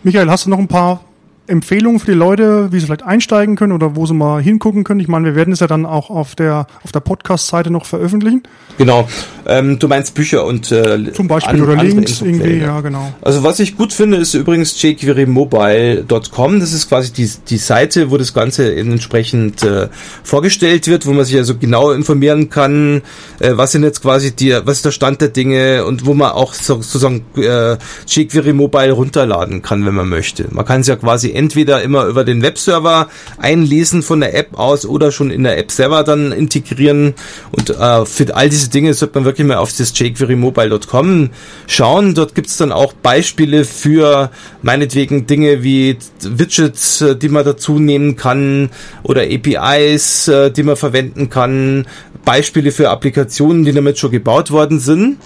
Michael, 0.05 0.31
hast 0.31 0.47
du 0.47 0.51
noch 0.51 0.59
ein 0.59 0.69
paar 0.69 1.05
Empfehlungen 1.51 2.01
für 2.01 2.07
die 2.07 2.17
Leute, 2.17 2.73
wie 2.73 2.81
sie 2.81 2.87
vielleicht 2.87 3.03
einsteigen 3.03 3.57
können 3.57 3.73
oder 3.73 3.97
wo 3.97 4.07
sie 4.07 4.15
mal 4.15 4.41
hingucken 4.41 4.85
können? 4.85 5.01
Ich 5.01 5.09
meine, 5.09 5.27
wir 5.27 5.35
werden 5.35 5.53
es 5.53 5.61
ja 5.61 5.67
dann 5.67 5.85
auch 5.85 6.11
auf 6.11 6.35
der 6.35 6.67
auf 6.85 6.93
der 6.93 7.01
Podcast-Seite 7.01 7.71
noch 7.71 7.85
veröffentlichen. 7.85 8.43
Genau. 8.79 9.09
Ähm, 9.47 9.79
du 9.79 9.89
meinst 9.89 10.15
Bücher 10.15 10.47
und 10.47 10.71
äh, 10.73 11.13
zum 11.13 11.29
Beispiel 11.29 11.57
an, 11.57 11.63
oder 11.63 11.83
Links 11.83 12.23
irgendwie, 12.23 12.59
ja 12.59 12.81
genau. 12.81 13.13
Also 13.21 13.43
was 13.43 13.59
ich 13.61 13.77
gut 13.77 13.93
finde, 13.93 14.17
ist 14.17 14.35
übrigens 14.35 14.81
jQueryMobile.com. 14.81 16.61
Das 16.61 16.73
ist 16.73 16.89
quasi 16.89 17.13
die 17.13 17.31
die 17.49 17.59
Seite, 17.59 18.11
wo 18.11 18.17
das 18.17 18.33
Ganze 18.33 18.75
entsprechend 18.75 19.63
äh, 19.63 19.89
vorgestellt 20.23 20.87
wird, 20.87 21.05
wo 21.07 21.13
man 21.13 21.25
sich 21.25 21.37
also 21.37 21.57
genau 21.57 21.91
informieren 21.91 22.49
kann, 22.49 23.03
äh, 23.41 23.53
was 23.53 23.73
sind 23.73 23.83
jetzt 23.83 24.03
quasi 24.03 24.35
die, 24.35 24.57
was 24.65 24.79
ist 24.79 24.85
der 24.85 24.93
Stand 24.93 25.21
der 25.21 25.29
Dinge 25.29 25.85
und 25.85 26.07
wo 26.07 26.15
man 26.15 26.31
auch 26.33 26.55
sozusagen 26.55 27.25
äh, 27.37 27.77
jQuery 28.07 28.53
Mobile 28.53 28.93
runterladen 28.93 29.63
kann, 29.63 29.85
wenn 29.85 29.95
man 29.95 30.09
möchte. 30.09 30.47
Man 30.51 30.65
kann 30.65 30.83
es 30.83 30.87
ja 30.87 30.97
quasi 30.97 31.31
entweder 31.41 31.83
immer 31.83 32.05
über 32.05 32.25
den 32.25 32.43
Webserver 32.43 33.09
einlesen 33.39 34.03
von 34.03 34.21
der 34.21 34.37
App 34.37 34.59
aus 34.59 34.85
oder 34.85 35.11
schon 35.11 35.31
in 35.31 35.43
der 35.43 35.57
App 35.57 35.71
selber 35.71 36.05
dann 36.05 36.33
integrieren. 36.33 37.15
Und 37.51 37.71
äh, 37.71 38.05
für 38.05 38.37
all 38.37 38.51
diese 38.51 38.69
Dinge 38.69 38.93
sollte 38.93 39.19
man 39.19 39.25
wirklich 39.25 39.47
mal 39.47 39.57
auf 39.57 39.73
das 39.77 39.99
jquerymobile.com 39.99 41.31
schauen. 41.67 42.15
Dort 42.15 42.35
gibt 42.35 42.49
es 42.49 42.59
dann 42.59 42.73
auch 42.73 42.93
Beispiele 42.93 43.65
für 43.65 44.31
meinetwegen 44.63 45.27
Dinge 45.27 45.63
wie 45.63 45.97
Widgets, 46.23 47.01
äh, 47.01 47.17
die 47.17 47.31
man 47.31 47.45
dazu 47.45 47.79
nehmen 47.79 48.17
kann 48.17 48.69
oder 49.03 49.23
APIs, 49.23 50.29
äh, 50.29 50.51
die 50.51 50.63
man 50.63 50.77
verwenden 50.77 51.31
kann, 51.31 51.87
Beispiele 52.25 52.71
für 52.71 52.91
Applikationen, 52.91 53.65
die 53.65 53.73
damit 53.73 53.99
schon 53.99 54.11
gebaut 54.11 54.51
worden 54.51 54.79
sind. 54.79 55.17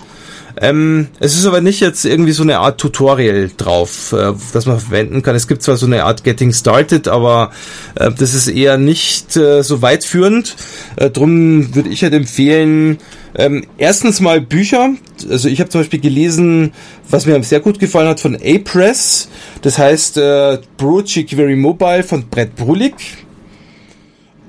Ähm, 0.61 1.09
es 1.19 1.37
ist 1.37 1.47
aber 1.47 1.61
nicht 1.61 1.81
jetzt 1.81 2.05
irgendwie 2.05 2.33
so 2.33 2.43
eine 2.43 2.59
Art 2.59 2.81
Tutorial 2.81 3.51
drauf, 3.57 4.13
äh, 4.13 4.33
das 4.53 4.67
man 4.67 4.79
verwenden 4.79 5.23
kann. 5.23 5.35
Es 5.35 5.49
gibt 5.49 5.63
zwar 5.63 5.77
so 5.77 5.87
eine 5.87 6.05
Art 6.05 6.25
Getting 6.25 6.53
Started, 6.53 7.09
aber 7.09 7.51
äh, 7.97 8.11
das 8.13 8.35
ist 8.35 8.49
eher 8.49 8.77
nicht 8.77 9.37
äh, 9.37 9.63
so 9.63 9.83
weitführend. 9.83 10.57
Äh, 10.97 11.11
drum 11.11 11.75
würde 11.75 11.89
ich 11.89 12.03
halt 12.03 12.15
empfehlen, 12.15 12.99
ähm, 13.37 13.67
erstens 13.79 14.21
mal 14.21 14.41
Bücher. 14.41 14.91
Also 15.29 15.49
ich 15.49 15.59
habe 15.61 15.71
zum 15.71 15.81
Beispiel 15.81 16.01
gelesen, 16.01 16.73
was 17.11 17.27
mir 17.27 17.43
sehr 17.43 17.61
gut 17.61 17.79
gefallen 17.81 18.09
hat 18.09 18.21
von 18.21 18.37
A-Press. 18.37 19.29
Das 19.63 19.79
heißt 19.79 20.19
äh, 20.19 20.59
Bro 20.77 21.01
jQuery 21.01 21.57
Mobile 21.57 22.05
von 22.05 22.29
Brett 22.29 22.55
Brulig 22.55 22.95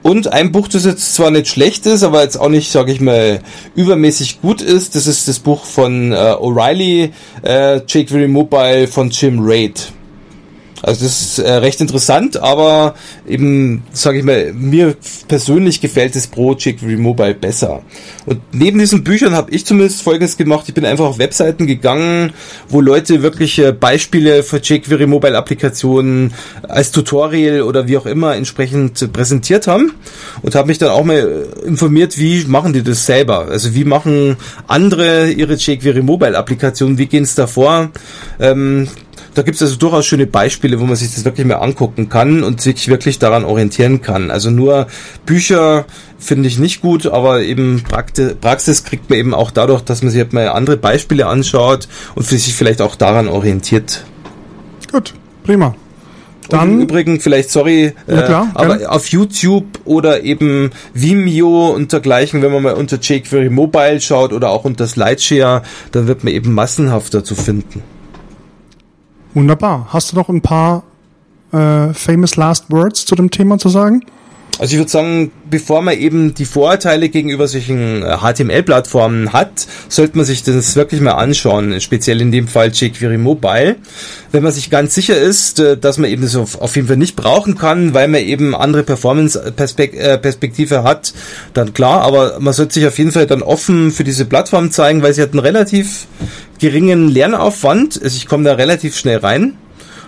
und 0.05 0.31
ein 0.31 0.51
Buch, 0.51 0.67
das 0.67 0.85
jetzt 0.85 1.15
zwar 1.15 1.31
nicht 1.31 1.47
schlecht 1.47 1.87
ist, 1.87 2.03
aber 2.03 2.21
jetzt 2.21 2.37
auch 2.37 2.49
nicht, 2.49 2.71
sage 2.71 2.91
ich 2.91 3.01
mal, 3.01 3.39
übermäßig 3.73 4.39
gut 4.39 4.61
ist, 4.61 4.93
das 4.93 5.07
ist 5.07 5.27
das 5.27 5.39
Buch 5.39 5.65
von 5.65 6.11
äh, 6.11 6.15
O'Reilly, 6.15 7.09
äh, 7.41 7.77
jQuery 7.77 8.27
Mobile 8.27 8.87
von 8.87 9.09
Jim 9.09 9.39
Raid. 9.41 9.91
Also 10.85 11.03
das 11.03 11.19
ist 11.19 11.39
äh, 11.39 11.51
recht 11.51 11.81
interessant, 11.81 12.37
aber 12.37 12.93
eben, 13.27 13.81
sage 13.91 14.19
ich 14.19 14.23
mal, 14.23 14.53
mir 14.53 14.95
persönlich 15.27 15.81
gefällt 15.81 16.15
das 16.15 16.27
Pro 16.27 16.53
jQuery 16.53 16.97
Mobile 16.97 17.33
besser. 17.33 17.81
Und 18.27 18.39
neben 18.51 18.77
diesen 18.77 19.03
Büchern 19.03 19.33
habe 19.33 19.49
ich 19.49 19.65
zumindest 19.65 20.03
Folgendes 20.03 20.37
gemacht. 20.37 20.65
Ich 20.67 20.75
bin 20.75 20.85
einfach 20.85 21.05
auf 21.05 21.17
Webseiten 21.17 21.65
gegangen, 21.65 22.33
wo 22.69 22.81
Leute 22.81 23.23
wirklich 23.23 23.57
äh, 23.57 23.71
Beispiele 23.71 24.43
für 24.43 24.57
jQuery 24.57 25.07
Mobile 25.07 25.35
Applikationen 25.35 26.35
als 26.61 26.91
Tutorial 26.91 27.63
oder 27.63 27.87
wie 27.87 27.97
auch 27.97 28.05
immer 28.05 28.35
entsprechend 28.35 29.11
präsentiert 29.11 29.65
haben 29.65 29.91
und 30.43 30.53
habe 30.53 30.67
mich 30.67 30.77
dann 30.77 30.89
auch 30.89 31.03
mal 31.03 31.47
informiert, 31.65 32.19
wie 32.19 32.45
machen 32.45 32.73
die 32.73 32.83
das 32.83 33.07
selber? 33.07 33.47
Also 33.47 33.73
wie 33.73 33.85
machen 33.85 34.37
andere 34.67 35.31
ihre 35.31 35.55
jQuery 35.55 36.03
Mobile 36.03 36.37
Applikationen? 36.37 36.99
Wie 36.99 37.07
gehen 37.07 37.23
es 37.23 37.33
da 37.33 37.47
vor? 37.47 37.89
Ähm, 38.39 38.87
da 39.35 39.41
gibt 39.41 39.55
es 39.55 39.61
also 39.61 39.75
durchaus 39.75 40.05
schöne 40.05 40.25
Beispiele, 40.25 40.79
wo 40.79 40.85
man 40.85 40.95
sich 40.95 41.13
das 41.13 41.25
wirklich 41.25 41.45
mal 41.45 41.55
angucken 41.55 42.09
kann 42.09 42.43
und 42.43 42.61
sich 42.61 42.87
wirklich 42.87 43.19
daran 43.19 43.43
orientieren 43.43 44.01
kann. 44.01 44.31
Also 44.31 44.49
nur 44.49 44.87
Bücher 45.25 45.85
finde 46.17 46.47
ich 46.47 46.57
nicht 46.57 46.81
gut, 46.81 47.05
aber 47.05 47.41
eben 47.41 47.83
Praxis 47.83 48.83
kriegt 48.85 49.09
man 49.09 49.19
eben 49.19 49.33
auch 49.33 49.51
dadurch, 49.51 49.81
dass 49.81 50.01
man 50.01 50.11
sich 50.11 50.21
halt 50.21 50.33
mal 50.33 50.47
andere 50.47 50.77
Beispiele 50.77 51.27
anschaut 51.27 51.87
und 52.15 52.25
sich 52.25 52.53
vielleicht 52.53 52.81
auch 52.81 52.95
daran 52.95 53.27
orientiert. 53.27 54.05
Gut, 54.91 55.13
prima. 55.43 55.75
Dann 56.49 56.69
und 56.69 56.75
im 56.75 56.81
Übrigen 56.81 57.19
vielleicht, 57.19 57.49
sorry, 57.49 57.93
ja, 58.07 58.21
klar, 58.21 58.51
äh, 58.55 58.59
aber 58.59 58.91
auf 58.91 59.07
YouTube 59.07 59.65
oder 59.83 60.23
eben 60.23 60.69
Vimeo 60.93 61.71
und 61.71 61.91
dergleichen, 61.91 62.41
wenn 62.41 62.51
man 62.51 62.61
mal 62.63 62.75
unter 62.75 62.97
jQuery 62.97 63.49
Mobile 63.49 63.99
schaut 63.99 64.31
oder 64.31 64.51
auch 64.51 64.63
unter 64.63 64.87
Slideshare, 64.87 65.63
dann 65.91 66.07
wird 66.07 66.23
man 66.23 66.33
eben 66.33 66.53
massenhafter 66.53 67.23
zu 67.23 67.35
finden. 67.35 67.81
Wunderbar. 69.35 69.87
Hast 69.89 70.13
du 70.13 70.15
noch 70.15 70.29
ein 70.29 70.41
paar 70.41 70.83
äh, 71.51 71.93
famous 71.93 72.37
last 72.37 72.71
words 72.71 73.05
zu 73.05 73.15
dem 73.15 73.29
Thema 73.29 73.57
zu 73.57 73.67
sagen? 73.67 74.01
Also 74.57 74.73
ich 74.73 74.79
würde 74.79 74.91
sagen, 74.91 75.31
bevor 75.49 75.81
man 75.81 75.97
eben 75.97 76.33
die 76.33 76.45
Vorurteile 76.45 77.09
gegenüber 77.09 77.45
solchen 77.45 78.03
HTML-Plattformen 78.03 79.27
äh, 79.27 79.29
hat, 79.31 79.67
sollte 79.89 80.15
man 80.15 80.25
sich 80.25 80.43
das 80.43 80.77
wirklich 80.77 81.01
mal 81.01 81.11
anschauen, 81.11 81.81
speziell 81.81 82.21
in 82.21 82.31
dem 82.31 82.47
Fall 82.47 82.71
jQuery 82.71 83.17
Mobile. 83.17 83.75
Wenn 84.31 84.43
man 84.43 84.53
sich 84.53 84.69
ganz 84.69 84.95
sicher 84.95 85.17
ist, 85.17 85.59
äh, 85.59 85.77
dass 85.77 85.97
man 85.97 86.09
eben 86.09 86.21
das 86.21 86.35
auf 86.37 86.75
jeden 86.75 86.87
Fall 86.87 86.95
nicht 86.95 87.17
brauchen 87.17 87.57
kann, 87.57 87.93
weil 87.93 88.07
man 88.07 88.21
eben 88.21 88.55
andere 88.55 88.83
Performance-Perspektive 88.83 90.75
äh, 90.75 90.83
hat, 90.83 91.13
dann 91.53 91.73
klar, 91.73 92.01
aber 92.03 92.39
man 92.39 92.53
sollte 92.53 92.75
sich 92.75 92.87
auf 92.87 92.97
jeden 92.97 93.11
Fall 93.11 93.27
dann 93.27 93.41
offen 93.41 93.91
für 93.91 94.05
diese 94.05 94.23
Plattform 94.23 94.71
zeigen, 94.71 95.01
weil 95.01 95.13
sie 95.13 95.21
hat 95.21 95.31
einen 95.31 95.39
relativ 95.39 96.07
geringen 96.59 97.09
Lernaufwand. 97.09 98.01
Also 98.01 98.15
ich 98.15 98.25
komme 98.25 98.45
da 98.45 98.53
relativ 98.53 98.95
schnell 98.95 99.17
rein 99.17 99.57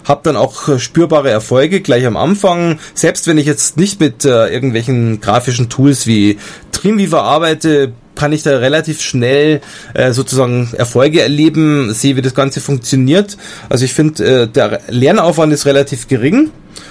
habe 0.08 0.22
dann 0.24 0.36
auch 0.36 0.68
äh, 0.68 0.80
spürbare 0.80 1.30
Erfolge 1.30 1.82
gleich 1.82 2.06
am 2.06 2.18
Anfang. 2.18 2.80
Selbst 2.94 3.28
wenn 3.28 3.38
ich 3.38 3.46
jetzt 3.46 3.78
nicht 3.78 4.00
mit 4.00 4.26
äh, 4.26 4.48
irgendwelchen 4.48 5.20
grafischen 5.22 5.70
Tools 5.70 6.08
wie 6.08 6.38
Dreamweaver 6.72 7.24
arbeite, 7.24 7.94
kann 8.16 8.34
ich 8.34 8.44
da 8.44 8.58
relativ 8.58 9.02
schnell 9.02 9.62
äh, 9.94 10.12
sozusagen 10.12 10.70
Erfolge 10.76 11.22
erleben, 11.22 11.94
sehe, 11.94 12.16
wie 12.16 12.22
das 12.22 12.34
Ganze 12.34 12.62
funktioniert. 12.62 13.38
Also 13.70 13.86
ich 13.86 13.94
finde, 13.94 14.24
äh, 14.26 14.48
der 14.48 14.82
Lernaufwand 14.88 15.54
ist 15.54 15.66
relativ 15.66 16.08
gering. 16.08 16.50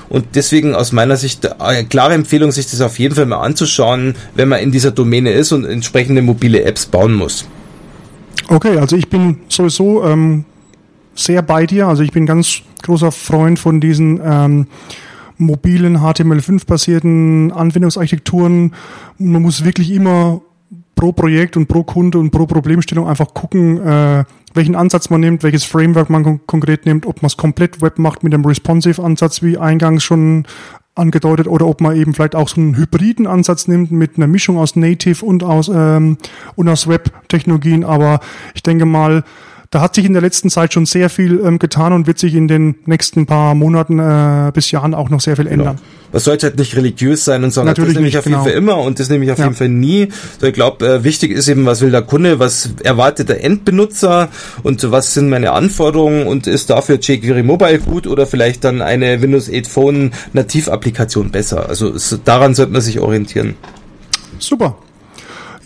Und 0.08 0.24
deswegen 0.34 0.74
aus 0.74 0.92
meiner 0.92 1.16
Sicht 1.16 1.60
eine 1.60 1.84
klare 1.84 2.14
Empfehlung, 2.14 2.52
sich 2.52 2.70
das 2.70 2.80
auf 2.80 2.98
jeden 2.98 3.16
Fall 3.16 3.26
mal 3.26 3.40
anzuschauen, 3.40 4.14
wenn 4.34 4.48
man 4.48 4.60
in 4.60 4.70
dieser 4.70 4.92
Domäne 4.92 5.32
ist 5.32 5.50
und 5.50 5.64
entsprechende 5.64 6.22
mobile 6.22 6.62
Apps 6.62 6.86
bauen 6.86 7.12
muss. 7.14 7.44
Okay, 8.48 8.78
also 8.78 8.94
ich 8.96 9.08
bin 9.08 9.40
sowieso 9.48 10.04
ähm, 10.04 10.44
sehr 11.16 11.42
bei 11.42 11.66
dir. 11.66 11.88
Also 11.88 12.02
ich 12.02 12.12
bin 12.12 12.26
ganz 12.26 12.62
großer 12.82 13.12
Freund 13.12 13.58
von 13.58 13.80
diesen 13.80 14.20
ähm, 14.22 14.66
mobilen 15.38 15.98
HTML5-basierten 15.98 17.52
Anwendungsarchitekturen. 17.52 18.74
Man 19.18 19.42
muss 19.42 19.64
wirklich 19.64 19.90
immer 19.90 20.40
pro 20.94 21.12
Projekt 21.12 21.56
und 21.56 21.66
pro 21.66 21.84
Kunde 21.84 22.18
und 22.18 22.30
pro 22.30 22.46
Problemstellung 22.46 23.06
einfach 23.06 23.34
gucken, 23.34 23.80
äh, 23.80 24.24
welchen 24.54 24.74
Ansatz 24.74 25.10
man 25.10 25.20
nimmt, 25.20 25.42
welches 25.42 25.64
Framework 25.64 26.08
man 26.08 26.24
kon 26.24 26.40
konkret 26.46 26.86
nimmt, 26.86 27.06
ob 27.06 27.20
man 27.22 27.26
es 27.26 27.36
komplett 27.36 27.82
Web 27.82 27.98
macht 27.98 28.24
mit 28.24 28.32
einem 28.32 28.44
Responsive-Ansatz, 28.44 29.42
wie 29.42 29.58
eingangs 29.58 30.02
schon 30.02 30.46
angedeutet, 30.94 31.46
oder 31.46 31.66
ob 31.66 31.82
man 31.82 31.94
eben 31.94 32.14
vielleicht 32.14 32.34
auch 32.34 32.48
so 32.48 32.58
einen 32.58 32.76
hybriden 32.76 33.26
Ansatz 33.26 33.68
nimmt 33.68 33.92
mit 33.92 34.16
einer 34.16 34.26
Mischung 34.26 34.56
aus 34.56 34.74
Native 34.74 35.24
und 35.24 35.44
aus 35.44 35.70
ähm, 35.72 36.16
und 36.54 36.68
aus 36.70 36.88
Web-Technologien. 36.88 37.84
Aber 37.84 38.20
ich 38.54 38.62
denke 38.62 38.86
mal, 38.86 39.22
da 39.76 39.82
hat 39.82 39.94
sich 39.94 40.06
in 40.06 40.14
der 40.14 40.22
letzten 40.22 40.48
Zeit 40.48 40.72
schon 40.72 40.86
sehr 40.86 41.10
viel 41.10 41.38
ähm, 41.44 41.58
getan 41.58 41.92
und 41.92 42.06
wird 42.06 42.18
sich 42.18 42.34
in 42.34 42.48
den 42.48 42.76
nächsten 42.86 43.26
paar 43.26 43.54
Monaten 43.54 43.98
äh, 43.98 44.50
bis 44.54 44.70
Jahren 44.70 44.94
auch 44.94 45.10
noch 45.10 45.20
sehr 45.20 45.36
viel 45.36 45.44
genau. 45.44 45.64
ändern. 45.64 45.78
Man 46.12 46.22
sollte 46.22 46.46
halt 46.46 46.58
nicht 46.58 46.74
religiös 46.76 47.26
sein 47.26 47.44
und 47.44 47.50
sagen, 47.50 47.66
Natürlich 47.66 47.90
das 47.90 47.96
nehme 47.96 48.08
ich 48.08 48.16
auf 48.16 48.24
jeden 48.24 48.38
genau. 48.38 48.44
Fall 48.44 48.54
immer 48.54 48.78
und 48.78 48.98
das 49.00 49.10
nehme 49.10 49.26
ich 49.26 49.32
auf 49.32 49.38
ja. 49.38 49.44
jeden 49.44 49.54
Fall 49.54 49.68
nie. 49.68 50.08
So, 50.40 50.46
ich 50.46 50.54
glaube, 50.54 50.86
äh, 50.86 51.04
wichtig 51.04 51.30
ist 51.30 51.46
eben, 51.48 51.66
was 51.66 51.82
will 51.82 51.90
der 51.90 52.00
Kunde, 52.00 52.38
was 52.38 52.70
erwartet 52.84 53.28
der 53.28 53.44
Endbenutzer 53.44 54.30
und 54.62 54.90
was 54.90 55.12
sind 55.12 55.28
meine 55.28 55.52
Anforderungen 55.52 56.26
und 56.26 56.46
ist 56.46 56.70
dafür 56.70 56.98
jQuery 56.98 57.42
Mobile 57.42 57.78
gut 57.80 58.06
oder 58.06 58.26
vielleicht 58.26 58.64
dann 58.64 58.80
eine 58.80 59.20
Windows 59.20 59.50
8 59.52 59.66
Phone 59.66 60.12
Nativapplikation 60.32 61.32
besser. 61.32 61.68
Also 61.68 61.90
es, 61.90 62.18
daran 62.24 62.54
sollte 62.54 62.72
man 62.72 62.80
sich 62.80 62.98
orientieren. 62.98 63.56
Super. 64.38 64.78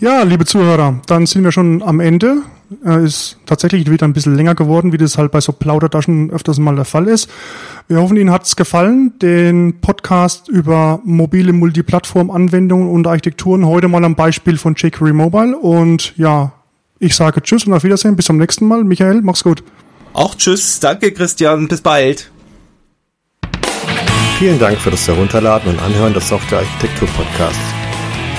Ja, 0.01 0.23
liebe 0.23 0.45
Zuhörer, 0.45 0.99
dann 1.05 1.25
sind 1.25 1.43
wir 1.43 1.51
schon 1.51 1.81
am 1.83 1.99
Ende 1.99 2.41
äh, 2.85 3.03
ist 3.05 3.37
tatsächlich 3.45 3.89
wieder 3.89 4.07
ein 4.07 4.13
bisschen 4.13 4.35
länger 4.35 4.55
geworden, 4.55 4.91
wie 4.91 4.97
das 4.97 5.17
halt 5.17 5.31
bei 5.31 5.41
so 5.41 5.51
Plaudertaschen 5.51 6.31
öfters 6.31 6.57
mal 6.57 6.75
der 6.75 6.85
Fall 6.85 7.07
ist. 7.07 7.29
Wir 7.87 8.01
hoffen, 8.01 8.17
Ihnen 8.17 8.31
hat 8.31 8.45
es 8.45 8.55
gefallen, 8.55 9.13
den 9.21 9.79
Podcast 9.81 10.47
über 10.47 11.01
mobile 11.03 11.53
Multiplattform-Anwendungen 11.53 12.89
und 12.89 13.07
Architekturen 13.07 13.65
heute 13.65 13.87
mal 13.87 14.03
am 14.03 14.15
Beispiel 14.15 14.57
von 14.57 14.75
jQuery 14.75 15.13
Mobile. 15.13 15.55
Und 15.55 16.17
ja, 16.17 16.53
ich 16.99 17.15
sage 17.15 17.41
Tschüss 17.41 17.65
und 17.65 17.73
auf 17.73 17.83
Wiedersehen. 17.83 18.15
Bis 18.15 18.25
zum 18.25 18.37
nächsten 18.37 18.65
Mal. 18.67 18.83
Michael, 18.83 19.21
mach's 19.21 19.43
gut. 19.43 19.63
Auch 20.13 20.35
Tschüss. 20.35 20.79
Danke, 20.79 21.11
Christian. 21.11 21.67
Bis 21.67 21.81
bald. 21.81 22.31
Vielen 24.39 24.59
Dank 24.59 24.79
für 24.79 24.91
das 24.91 25.07
Herunterladen 25.07 25.71
und 25.71 25.81
Anhören 25.81 26.13
des 26.13 26.27
Software 26.27 26.59
Architektur 26.59 27.07
Podcasts. 27.09 27.80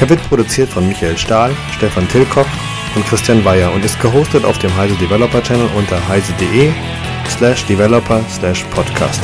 Er 0.03 0.09
wird 0.09 0.29
produziert 0.29 0.69
von 0.69 0.89
Michael 0.89 1.17
Stahl, 1.17 1.53
Stefan 1.77 2.09
Tilkoff 2.09 2.49
und 2.97 3.07
Christian 3.07 3.45
Weyer 3.45 3.73
und 3.73 3.85
ist 3.85 4.01
gehostet 4.01 4.45
auf 4.45 4.59
dem 4.59 4.77
Heise 4.77 4.97
Developer 4.97 5.41
Channel 5.41 5.69
unter 5.77 5.97
heise.de 6.09 6.73
slash 7.29 7.65
developer 7.67 8.21
slash 8.29 8.65
podcast. 8.75 9.21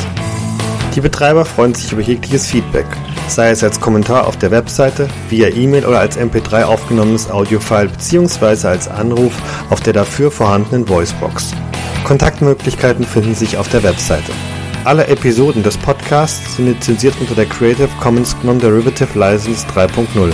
Die 0.95 1.01
Betreiber 1.01 1.43
freuen 1.43 1.75
sich 1.75 1.91
über 1.91 2.01
jegliches 2.01 2.47
Feedback, 2.47 2.85
sei 3.27 3.49
es 3.49 3.61
als 3.61 3.81
Kommentar 3.81 4.25
auf 4.25 4.37
der 4.37 4.51
Webseite, 4.51 5.09
via 5.27 5.49
E-Mail 5.49 5.85
oder 5.85 5.99
als 5.99 6.17
MP3 6.17 6.63
aufgenommenes 6.63 7.29
Audiofile 7.29 7.89
bzw. 7.89 8.69
als 8.69 8.87
Anruf 8.87 9.33
auf 9.69 9.81
der 9.81 9.91
dafür 9.91 10.31
vorhandenen 10.31 10.87
Voicebox. 10.87 11.51
Kontaktmöglichkeiten 12.05 13.03
finden 13.03 13.35
sich 13.35 13.57
auf 13.57 13.67
der 13.67 13.83
Webseite. 13.83 14.31
Alle 14.89 15.05
Episoden 15.05 15.61
des 15.61 15.77
Podcasts 15.77 16.55
sind 16.55 16.65
lizenziert 16.65 17.13
unter 17.19 17.35
der 17.35 17.45
Creative 17.45 17.89
Commons 18.01 18.35
Non-Derivative 18.41 19.19
License 19.19 19.67
3.0. 19.67 20.31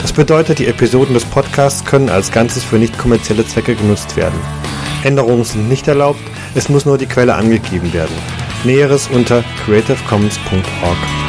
Das 0.00 0.14
bedeutet, 0.14 0.60
die 0.60 0.66
Episoden 0.66 1.12
des 1.12 1.26
Podcasts 1.26 1.84
können 1.84 2.08
als 2.08 2.32
Ganzes 2.32 2.64
für 2.64 2.78
nicht 2.78 2.96
kommerzielle 2.96 3.46
Zwecke 3.46 3.74
genutzt 3.74 4.16
werden. 4.16 4.40
Änderungen 5.04 5.44
sind 5.44 5.68
nicht 5.68 5.88
erlaubt, 5.88 6.22
es 6.54 6.70
muss 6.70 6.86
nur 6.86 6.96
die 6.96 7.04
Quelle 7.04 7.34
angegeben 7.34 7.92
werden. 7.92 8.16
Näheres 8.64 9.08
unter 9.08 9.44
creativecommons.org. 9.66 11.27